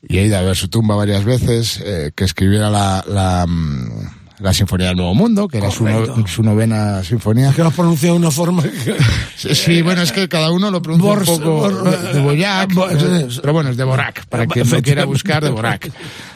y 0.01 0.17
he 0.17 0.25
ido 0.25 0.37
a 0.37 0.41
ver 0.41 0.55
su 0.55 0.69
tumba 0.69 0.95
varias 0.95 1.23
veces, 1.23 1.79
eh, 1.83 2.11
que 2.15 2.23
escribiera 2.23 2.69
la, 2.69 3.03
la, 3.07 3.45
mm, 3.47 4.12
la 4.43 4.53
Sinfonía 4.53 4.87
del 4.89 4.97
Nuevo 4.97 5.15
Mundo, 5.15 5.47
que 5.47 5.57
era 5.57 5.71
su, 5.71 5.85
no- 5.85 6.27
su 6.27 6.43
novena 6.43 7.01
sinfonía. 7.03 7.53
Que 7.53 7.61
lo 7.61 7.69
has 7.69 7.73
pronunciado 7.73 8.15
de 8.15 8.19
una 8.19 8.31
forma 8.31 8.61
que... 8.61 8.95
Sí, 9.37 9.55
sí, 9.55 9.81
bueno, 9.81 10.01
es 10.01 10.11
que 10.11 10.27
cada 10.27 10.51
uno 10.51 10.69
lo 10.69 10.81
pronuncia 10.81 11.09
Bors- 11.09 11.29
un 11.29 11.39
poco 11.39 11.59
Bor- 11.61 12.13
de, 12.13 12.19
Boyac, 12.21 12.69
pero 13.41 13.53
bueno, 13.53 13.69
es 13.69 13.77
de 13.77 13.83
Borac, 13.85 14.25
para 14.27 14.45
quien 14.45 14.69
lo 14.69 14.81
quiera 14.81 15.05
buscar, 15.05 15.43
de 15.43 15.49
Borac. 15.49 15.89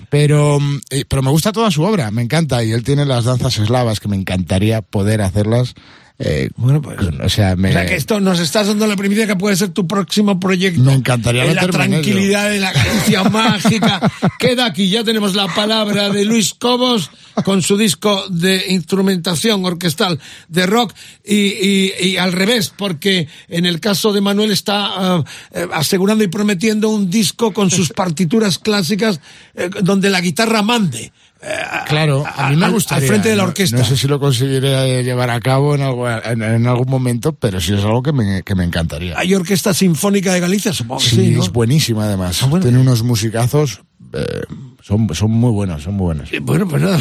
Pero, 0.09 0.57
eh, 0.89 1.03
pero 1.07 1.21
me 1.21 1.29
gusta 1.31 1.51
toda 1.51 1.69
su 1.69 1.83
obra, 1.83 2.09
me 2.11 2.21
encanta, 2.21 2.63
y 2.63 2.71
él 2.71 2.83
tiene 2.83 3.05
las 3.05 3.25
danzas 3.25 3.57
eslavas 3.59 3.99
que 3.99 4.07
me 4.07 4.15
encantaría 4.15 4.81
poder 4.81 5.21
hacerlas. 5.21 5.73
Eh, 6.19 6.49
Bueno, 6.55 6.81
pues... 6.81 6.97
o 6.99 7.29
sea, 7.29 7.55
me, 7.55 7.69
O 7.69 7.73
sea, 7.73 7.85
que 7.85 7.95
esto 7.95 8.19
nos 8.19 8.39
estás 8.39 8.67
dando 8.67 8.87
la 8.87 8.95
primicia 8.95 9.27
que 9.27 9.35
puede 9.35 9.55
ser 9.55 9.69
tu 9.69 9.85
próximo 9.87 10.39
proyecto. 10.39 10.81
Me 10.81 10.93
encantaría 10.93 11.45
En 11.45 11.55
la 11.55 11.67
tranquilidad 11.67 12.49
de 12.49 12.59
la 12.59 12.71
Galicia 12.73 13.23
mágica. 13.29 14.11
Queda 14.39 14.65
aquí, 14.65 14.89
ya 14.89 15.03
tenemos 15.03 15.35
la 15.35 15.47
palabra 15.53 16.09
de 16.09 16.25
Luis 16.25 16.53
Cobos 16.53 17.11
con 17.45 17.61
su 17.61 17.77
disco 17.77 18.27
de 18.29 18.65
instrumentación 18.69 19.63
orquestal 19.65 20.19
de 20.47 20.65
rock 20.65 20.93
y, 21.23 21.35
y- 21.35 21.93
y 22.01 22.17
al 22.17 22.33
revés, 22.33 22.73
porque 22.75 23.27
en 23.47 23.65
el 23.65 23.79
caso 23.79 24.11
de 24.13 24.21
Manuel 24.21 24.51
está 24.51 24.85
ah, 24.87 25.23
eh, 25.51 25.67
asegurando 25.73 26.23
y 26.23 26.27
prometiendo 26.27 26.89
un 26.89 27.09
disco 27.09 27.53
con 27.53 27.69
sus 27.69 27.89
partituras 27.89 28.57
clásicas 28.57 29.19
eh, 29.55 29.69
donde 29.83 30.09
la 30.09 30.21
guitarra 30.21 30.61
mande. 30.63 31.11
Eh, 31.41 31.55
Claro, 31.87 32.23
a 32.25 32.49
mí 32.49 32.55
me 32.55 32.69
gustaría. 32.69 33.03
Al 33.03 33.07
frente 33.09 33.29
de 33.29 33.35
la 33.35 33.43
orquesta. 33.45 33.77
No, 33.77 33.83
sé 33.85 33.95
si 33.95 34.07
lo 34.07 34.19
conseguiré 34.19 35.03
llevar 35.03 35.29
a 35.29 35.39
cabo 35.39 35.75
en, 35.75 35.81
algo- 35.81 36.09
en- 36.09 36.41
en 36.41 36.67
algún 36.67 36.89
momento, 36.89 37.33
pero 37.33 37.61
sí 37.61 37.73
es 37.73 37.83
algo 37.83 38.01
que 38.03 38.11
me, 38.11 38.43
que 38.43 38.55
me 38.55 38.63
encantaría. 38.63 39.17
Hay 39.17 39.33
orquesta 39.33 39.73
sinfónica 39.73 40.33
de 40.33 40.39
Galicia, 40.39 40.73
supongo. 40.73 41.01
que 41.01 41.09
Sí, 41.09 41.15
sí, 41.15 41.31
¿no? 41.31 41.43
es 41.43 41.49
buenísima 41.51 42.05
además. 42.05 42.41
Ah, 42.43 42.47
bueno. 42.47 42.63
Tiene 42.63 42.79
unos 42.79 43.03
musicazos, 43.03 43.81
eh, 44.13 44.43
son, 44.87 45.13
son 45.13 45.31
muy 45.31 45.51
buenos, 45.51 45.83
son 45.83 45.95
muy 45.95 46.05
buenos. 46.05 46.31
Eh, 46.31 46.39
Bueno, 46.39 46.65
pues 46.65 46.81
nada. 46.81 46.97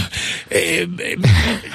Eh, 0.50 0.88
eh, 0.98 1.16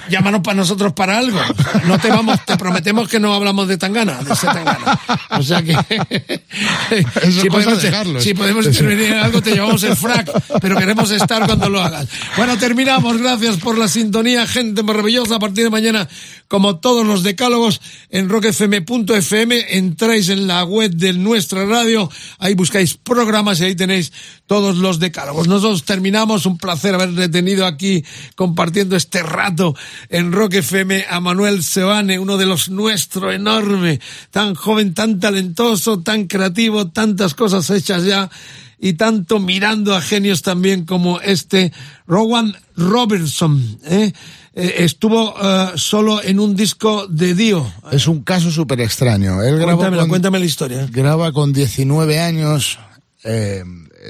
llámanos 0.09 0.41
para 0.41 0.57
nosotros 0.57 0.91
para 0.91 1.17
algo. 1.17 1.39
No 1.85 1.97
te 1.99 2.09
vamos, 2.09 2.43
te 2.45 2.57
prometemos 2.57 3.07
que 3.07 3.17
no 3.17 3.33
hablamos 3.33 3.67
de 3.69 3.77
Tangana, 3.77 4.21
de 4.21 4.33
ese 4.33 4.47
Tangana. 4.47 4.99
O 5.29 5.41
sea 5.41 5.61
que 5.61 5.73
si 7.31 7.49
podemos, 7.49 7.81
de 7.81 7.91
Carlos. 7.91 8.23
si 8.23 8.33
podemos 8.33 8.65
intervenir 8.65 9.13
en 9.13 9.19
algo, 9.19 9.41
te 9.41 9.51
llevamos 9.51 9.81
el 9.83 9.95
frac, 9.95 10.29
pero 10.59 10.75
queremos 10.75 11.09
estar 11.11 11.45
cuando 11.45 11.69
lo 11.69 11.81
hagas. 11.81 12.09
Bueno, 12.35 12.57
terminamos. 12.57 13.17
Gracias 13.17 13.55
por 13.57 13.77
la 13.77 13.87
sintonía, 13.87 14.45
gente 14.47 14.83
maravillosa. 14.83 15.35
A 15.35 15.39
partir 15.39 15.63
de 15.63 15.69
mañana 15.69 16.09
como 16.51 16.79
todos 16.79 17.07
los 17.07 17.23
decálogos, 17.23 17.79
en 18.09 18.27
rockfm.fm, 18.27 19.77
entráis 19.77 20.27
en 20.27 20.47
la 20.47 20.65
web 20.65 20.91
de 20.91 21.13
nuestra 21.13 21.65
radio, 21.65 22.11
ahí 22.39 22.55
buscáis 22.55 22.95
programas 22.97 23.61
y 23.61 23.63
ahí 23.63 23.75
tenéis 23.75 24.11
todos 24.47 24.75
los 24.75 24.99
decálogos. 24.99 25.47
Nosotros 25.47 25.85
terminamos, 25.85 26.45
un 26.45 26.57
placer 26.57 26.93
haber 26.93 27.31
tenido 27.31 27.65
aquí 27.65 28.03
compartiendo 28.35 28.97
este 28.97 29.23
rato 29.23 29.77
en 30.09 30.33
Rock 30.33 30.55
FM 30.55 31.05
a 31.09 31.21
Manuel 31.21 31.63
Sebane, 31.63 32.19
uno 32.19 32.35
de 32.35 32.45
los 32.45 32.67
nuestro 32.67 33.31
enorme, 33.31 34.01
tan 34.29 34.53
joven, 34.53 34.93
tan 34.93 35.21
talentoso, 35.21 36.01
tan 36.01 36.25
creativo, 36.27 36.89
tantas 36.89 37.33
cosas 37.33 37.69
hechas 37.69 38.03
ya 38.03 38.29
y 38.77 38.93
tanto 38.93 39.39
mirando 39.39 39.95
a 39.95 40.01
genios 40.01 40.41
también 40.41 40.83
como 40.83 41.21
este 41.21 41.71
Rowan 42.07 42.57
Robertson. 42.75 43.79
¿eh? 43.85 44.11
Eh, 44.53 44.75
estuvo 44.79 45.33
eh, 45.41 45.71
solo 45.75 46.21
en 46.21 46.39
un 46.39 46.55
disco 46.55 47.07
de 47.07 47.33
Dio. 47.35 47.71
Es 47.91 48.07
un 48.07 48.21
caso 48.23 48.51
súper 48.51 48.81
extraño. 48.81 49.41
Él 49.41 49.55
grabó 49.57 49.77
Cuéntamelo, 49.77 50.01
con- 50.03 50.09
cuéntame 50.09 50.39
la 50.39 50.45
historia. 50.45 50.87
graba 50.91 51.31
con 51.31 51.53
19 51.53 52.19
años 52.19 52.77
eh, 53.23 53.63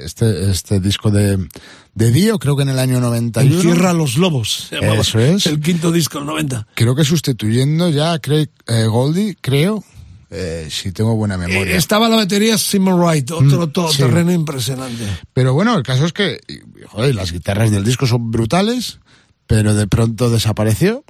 este, 0.04 0.50
este 0.50 0.80
disco 0.80 1.10
de, 1.10 1.38
de 1.94 2.10
Dio, 2.10 2.38
creo 2.40 2.56
que 2.56 2.62
en 2.62 2.70
el 2.70 2.78
año 2.80 2.98
91. 3.00 3.54
Encierra 3.54 3.90
a 3.90 3.92
los 3.92 4.16
lobos. 4.16 4.68
Eso 4.72 5.18
es. 5.20 5.46
El 5.46 5.60
quinto 5.60 5.92
disco, 5.92 6.18
el 6.18 6.26
90. 6.26 6.66
Creo 6.74 6.96
que 6.96 7.04
sustituyendo 7.04 7.88
ya 7.90 8.14
a 8.14 8.18
Craig 8.18 8.48
eh, 8.66 8.86
Goldie, 8.86 9.36
creo, 9.40 9.84
eh, 10.30 10.66
si 10.70 10.90
tengo 10.92 11.14
buena 11.14 11.36
memoria. 11.36 11.74
Eh, 11.74 11.76
estaba 11.76 12.08
la 12.08 12.16
batería 12.16 12.56
Simon 12.58 12.98
Wright, 12.98 13.30
otro 13.30 13.66
Mm, 13.68 13.72
todoterreno 13.72 14.32
impresionante. 14.32 15.04
Pero 15.34 15.52
bueno, 15.54 15.76
el 15.76 15.82
caso 15.84 16.04
es 16.06 16.12
que 16.12 16.40
joder, 16.88 17.14
las 17.14 17.30
guitarras 17.32 17.70
del 17.70 17.84
disco 17.84 18.06
son 18.06 18.30
brutales, 18.30 18.98
pero 19.46 19.74
de 19.74 19.86
pronto 19.86 20.30
desapareció 20.30 21.04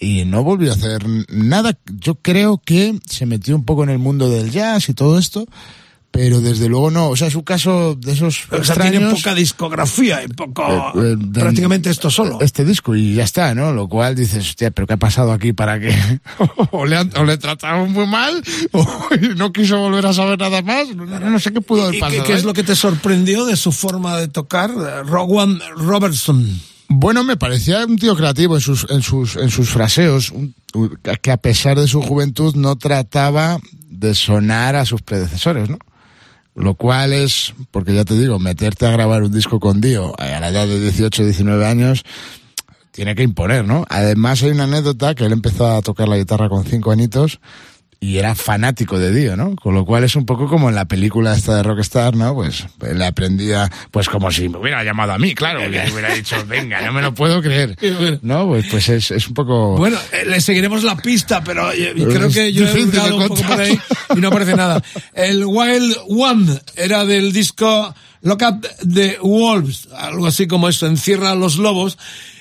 y 0.00 0.24
no 0.24 0.44
volvió 0.44 0.70
a 0.70 0.74
hacer 0.74 1.04
nada. 1.28 1.76
Yo 2.00 2.16
creo 2.16 2.60
que 2.64 2.98
se 3.08 3.26
metió 3.26 3.56
un 3.56 3.64
poco 3.64 3.82
en 3.84 3.90
el 3.90 3.98
mundo 3.98 4.28
del 4.30 4.50
jazz 4.50 4.88
y 4.88 4.94
todo 4.94 5.18
esto, 5.18 5.46
pero 6.10 6.40
desde 6.40 6.68
luego 6.68 6.90
no. 6.90 7.08
O 7.10 7.16
sea, 7.16 7.28
es 7.28 7.34
un 7.34 7.42
caso 7.42 7.94
de 7.96 8.12
esos 8.12 8.46
O 8.50 8.62
sea, 8.64 8.74
tiene 8.76 8.88
extraños. 8.96 9.14
poca 9.20 9.34
discografía 9.34 10.22
y 10.24 10.28
poco... 10.28 10.62
eh, 10.94 11.16
de- 11.18 11.40
prácticamente 11.40 11.90
esto 11.90 12.10
solo. 12.10 12.38
Este 12.40 12.64
disco 12.64 12.94
y 12.94 13.14
ya 13.14 13.24
está, 13.24 13.54
¿no? 13.54 13.72
Lo 13.72 13.88
cual 13.88 14.14
dices, 14.14 14.48
hostia, 14.48 14.70
pero 14.70 14.86
¿qué 14.86 14.94
ha 14.94 14.98
pasado 14.98 15.32
aquí 15.32 15.52
para 15.52 15.78
que 15.80 15.92
o 16.70 16.86
le, 16.86 16.96
han- 16.96 17.12
o 17.16 17.24
le 17.24 17.36
trataron 17.36 17.92
muy 17.92 18.06
mal 18.06 18.42
o 18.72 18.86
no 19.36 19.52
quiso 19.52 19.78
volver 19.80 20.06
a 20.06 20.12
saber 20.12 20.38
nada 20.38 20.62
más? 20.62 20.94
No, 20.94 21.04
no- 21.06 21.38
sé 21.40 21.52
qué 21.52 21.60
pudo 21.60 21.82
haber 21.82 21.96
¿Y 21.96 22.00
pasado. 22.00 22.22
qué, 22.22 22.26
qué 22.28 22.32
es 22.38 22.42
¿eh? 22.42 22.46
lo 22.46 22.54
que 22.54 22.62
te 22.64 22.74
sorprendió 22.76 23.44
de 23.46 23.56
su 23.56 23.72
forma 23.72 24.16
de 24.16 24.28
tocar? 24.28 24.70
eh, 24.70 25.02
Rowan 25.04 25.58
Robertson. 25.76 26.60
Bueno, 26.88 27.22
me 27.22 27.36
parecía 27.36 27.84
un 27.84 27.96
tío 27.98 28.16
creativo 28.16 28.54
en 28.54 28.60
sus, 28.62 28.86
en 28.90 29.02
sus, 29.02 29.36
en 29.36 29.50
sus 29.50 29.68
fraseos, 29.68 30.30
un- 30.30 30.54
que 31.22 31.30
a 31.30 31.36
pesar 31.36 31.78
de 31.78 31.86
su 31.86 32.00
juventud 32.00 32.54
no 32.56 32.76
trataba 32.76 33.58
de 33.90 34.14
sonar 34.14 34.74
a 34.76 34.84
sus 34.86 35.02
predecesores, 35.02 35.68
¿no? 35.68 35.78
Lo 36.54 36.74
cual 36.74 37.12
es, 37.12 37.54
porque 37.70 37.94
ya 37.94 38.04
te 38.04 38.18
digo, 38.18 38.38
meterte 38.38 38.86
a 38.86 38.90
grabar 38.90 39.22
un 39.22 39.32
disco 39.32 39.60
con 39.60 39.80
Dio 39.80 40.18
a 40.18 40.40
la 40.40 40.48
edad 40.48 40.66
de 40.66 40.80
18, 40.80 41.24
19 41.24 41.66
años, 41.66 42.04
tiene 42.90 43.14
que 43.14 43.22
imponer, 43.22 43.64
¿no? 43.64 43.84
Además 43.90 44.42
hay 44.42 44.50
una 44.50 44.64
anécdota 44.64 45.14
que 45.14 45.24
él 45.24 45.32
empezó 45.32 45.68
a 45.68 45.82
tocar 45.82 46.08
la 46.08 46.16
guitarra 46.16 46.48
con 46.48 46.64
cinco 46.64 46.90
añitos 46.90 47.38
y 48.00 48.18
era 48.18 48.34
fanático 48.36 48.98
de 48.98 49.12
Dio, 49.12 49.36
¿no? 49.36 49.56
Con 49.56 49.74
lo 49.74 49.84
cual 49.84 50.04
es 50.04 50.14
un 50.14 50.24
poco 50.24 50.46
como 50.46 50.68
en 50.68 50.76
la 50.76 50.84
película 50.84 51.34
esta 51.34 51.56
de 51.56 51.64
Rockstar, 51.64 52.14
¿no? 52.14 52.32
Pues 52.32 52.66
pues, 52.78 52.96
le 52.96 53.04
aprendía, 53.04 53.70
pues 53.90 54.08
como 54.08 54.30
si 54.30 54.48
me 54.48 54.58
hubiera 54.58 54.84
llamado 54.84 55.12
a 55.12 55.18
mí, 55.18 55.34
claro, 55.34 55.60
que 55.68 55.90
hubiera 55.92 56.14
dicho, 56.14 56.36
venga, 56.46 56.80
no 56.82 56.92
me 56.92 57.02
lo 57.02 57.12
puedo 57.14 57.42
creer. 57.42 57.76
No, 58.22 58.46
pues, 58.46 58.66
pues 58.70 58.88
es, 58.88 59.10
es 59.10 59.28
un 59.28 59.34
poco... 59.34 59.76
Bueno, 59.76 59.98
eh, 60.12 60.24
le 60.26 60.40
seguiremos 60.40 60.82
la 60.82 60.96
pista, 60.96 61.42
pero 61.42 61.72
eh, 61.72 61.94
creo 61.94 62.28
que 62.30 62.52
yo 62.52 62.66
he 62.68 62.84
hurgado 62.84 63.16
un 63.16 63.28
poco 63.28 63.42
por 63.42 63.60
ahí 63.60 63.78
y 64.16 64.20
no 64.20 64.28
aparece 64.28 64.54
nada. 64.54 64.82
El 65.14 65.44
Wild 65.44 65.96
One 66.08 66.60
era 66.76 67.04
del 67.04 67.32
disco 67.32 67.94
Lock 68.22 68.42
Up 68.42 68.68
the 68.92 69.18
Wolves, 69.22 69.88
algo 69.96 70.26
así 70.26 70.46
como 70.46 70.68
eso, 70.68 70.86
encierra 70.86 71.32
a 71.32 71.34
los 71.34 71.56
lobos. 71.56 71.98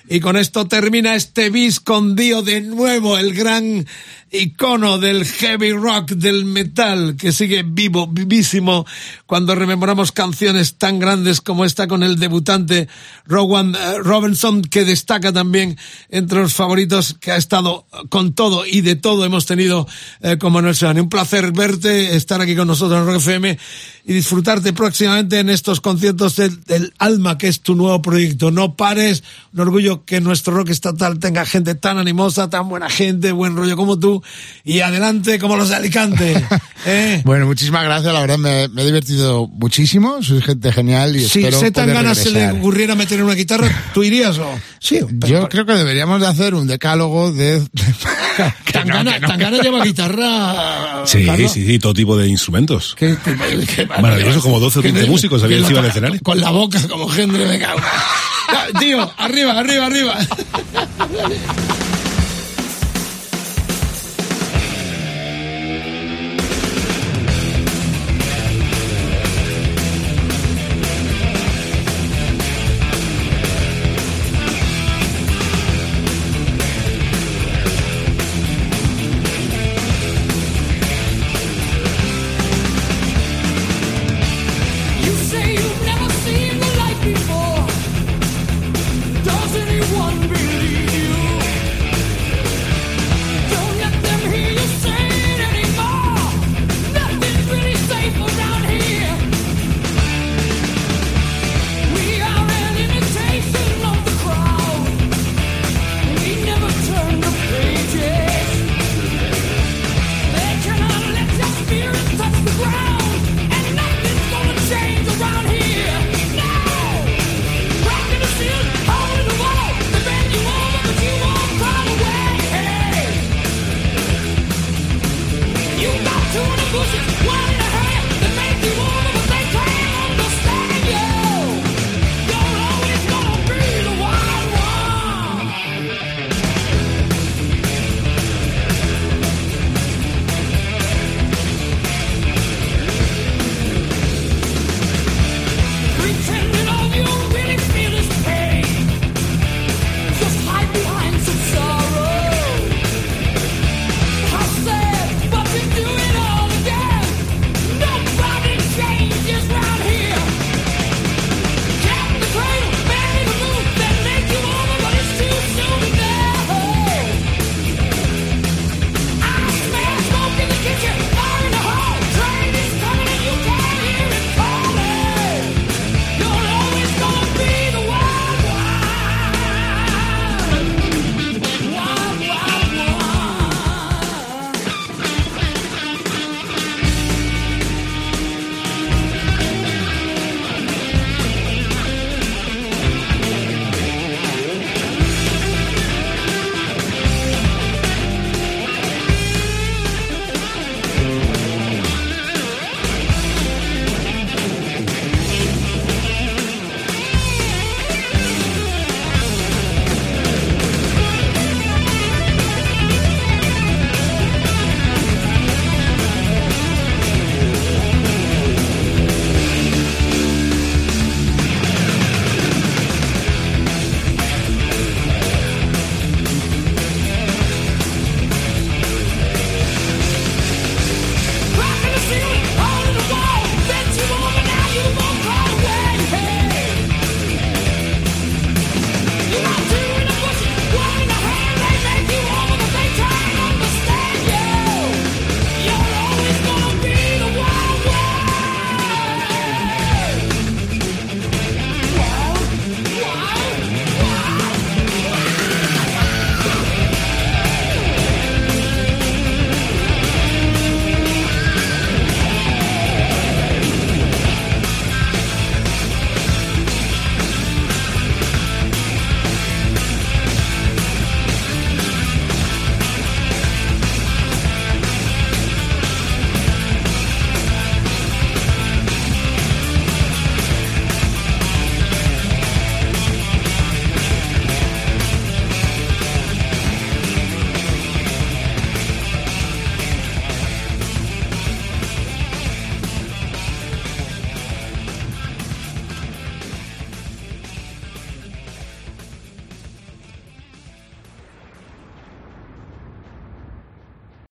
Y 0.10 0.20
con 0.20 0.38
esto 0.38 0.68
termina 0.68 1.16
este 1.16 1.50
bis 1.50 1.80
con 1.80 2.16
Dio 2.16 2.42
de 2.42 2.62
nuevo, 2.62 3.18
el 3.18 3.34
gran 3.34 3.86
icono 4.32 4.98
del 4.98 5.26
heavy 5.26 5.72
rock, 5.72 6.12
del 6.12 6.46
metal, 6.46 7.16
que 7.18 7.32
sigue 7.32 7.64
vivo, 7.64 8.08
vivísimo, 8.08 8.86
cuando 9.26 9.56
rememoramos 9.56 10.12
canciones 10.12 10.78
tan 10.78 11.00
grandes 11.00 11.42
como 11.42 11.66
esta 11.66 11.88
con 11.88 12.04
el 12.04 12.20
debutante 12.20 12.88
Rowan 13.26 13.76
eh, 13.76 14.00
Robinson, 14.00 14.62
que 14.62 14.86
destaca 14.86 15.32
también 15.32 15.78
entre 16.10 16.40
los 16.40 16.54
favoritos, 16.54 17.16
que 17.20 17.32
ha 17.32 17.38
estado 17.38 17.86
con 18.10 18.34
todo 18.34 18.66
y 18.66 18.82
de 18.82 18.96
todo 18.96 19.26
hemos 19.26 19.46
tenido 19.46 19.88
eh, 20.22 20.38
con 20.38 20.54
Manuel 20.54 20.76
Sebane. 20.76 21.02
Un 21.02 21.10
placer 21.10 21.52
verte, 21.52 22.16
estar 22.16 22.42
aquí 22.42 22.56
con 22.56 22.68
nosotros 22.68 23.00
en 23.00 23.06
Rock 23.06 23.18
FM 23.18 23.58
y 24.06 24.14
disfrutarte 24.14 24.72
próximamente 24.72 25.40
en 25.40 25.50
estos 25.50 25.82
conciertos 25.82 26.38
del 26.38 26.94
Alma, 26.98 27.38
que 27.38 27.50
es 27.50 27.60
tu 27.60 27.76
nuevo 27.76 28.02
proyecto. 28.02 28.52
No 28.52 28.76
pares, 28.76 29.22
un 29.54 29.60
orgullo 29.60 30.06
que 30.06 30.22
nuestro 30.22 30.54
rock 30.54 30.70
estatal 30.70 31.20
tenga 31.20 31.46
gente 31.46 31.76
tan 31.76 31.98
animosa, 31.98 32.50
tan 32.50 32.70
buena 32.70 32.90
gente, 32.90 33.34
buen 33.34 33.58
rollo 33.58 33.76
como 33.76 34.00
tú, 34.00 34.17
y 34.64 34.80
adelante 34.82 35.40
como 35.40 35.56
los 35.58 35.70
de 35.70 35.76
Alicante. 35.76 36.46
¿eh? 36.86 37.22
Bueno, 37.26 37.46
muchísimas 37.46 37.84
gracias, 37.84 38.14
la 38.14 38.22
verdad 38.22 38.38
me, 38.38 38.68
me 38.70 38.82
he 38.82 38.86
divertido 38.86 39.48
muchísimo, 39.48 40.22
sois 40.24 40.44
gente 40.44 40.72
genial 40.72 41.16
y 41.16 41.20
Si 41.28 41.40
espero 41.40 41.60
se 41.60 41.72
tan 41.72 41.88
ganas 41.94 42.18
se 42.18 42.32
le 42.32 42.52
ocurriera 42.52 42.96
meter 42.96 43.24
una 43.24 43.34
guitarra, 43.34 43.70
¿tú 43.94 44.04
irías 44.04 44.38
o...? 44.38 44.48
Sí, 44.80 45.00
Yo 45.28 45.50
creo 45.50 45.66
que 45.66 45.74
deberíamos 45.74 46.22
de 46.22 46.28
hacer 46.28 46.54
un 46.54 46.68
decálogo 46.68 47.32
de... 47.32 47.62
Tangana, 48.72 49.20
Tangana 49.20 49.58
lleva 49.58 49.84
guitarra. 49.84 51.04
Sí, 51.06 51.26
Carlos. 51.26 51.52
sí, 51.52 51.66
sí, 51.66 51.80
todo 51.80 51.94
tipo 51.94 52.16
de 52.16 52.28
instrumentos. 52.28 52.96
Qué- 52.98 53.18
qué- 53.24 53.66
qué- 53.76 53.86
Maravilloso, 53.88 54.42
como 54.42 54.60
12 54.60 54.80
o 54.80 54.82
15 54.84 55.02
qué- 55.02 55.08
músicos 55.10 55.44
había 55.44 55.58
encima 55.58 55.82
del 55.82 55.90
escenario. 55.90 56.20
Con 56.22 56.40
la 56.40 56.52
boca 56.52 56.80
como 56.88 57.08
Gendre, 57.10 57.46
venga. 57.46 57.74
Tío, 58.80 59.12
arriba, 59.18 59.60
arriba, 59.60 59.86
arriba. 59.88 60.18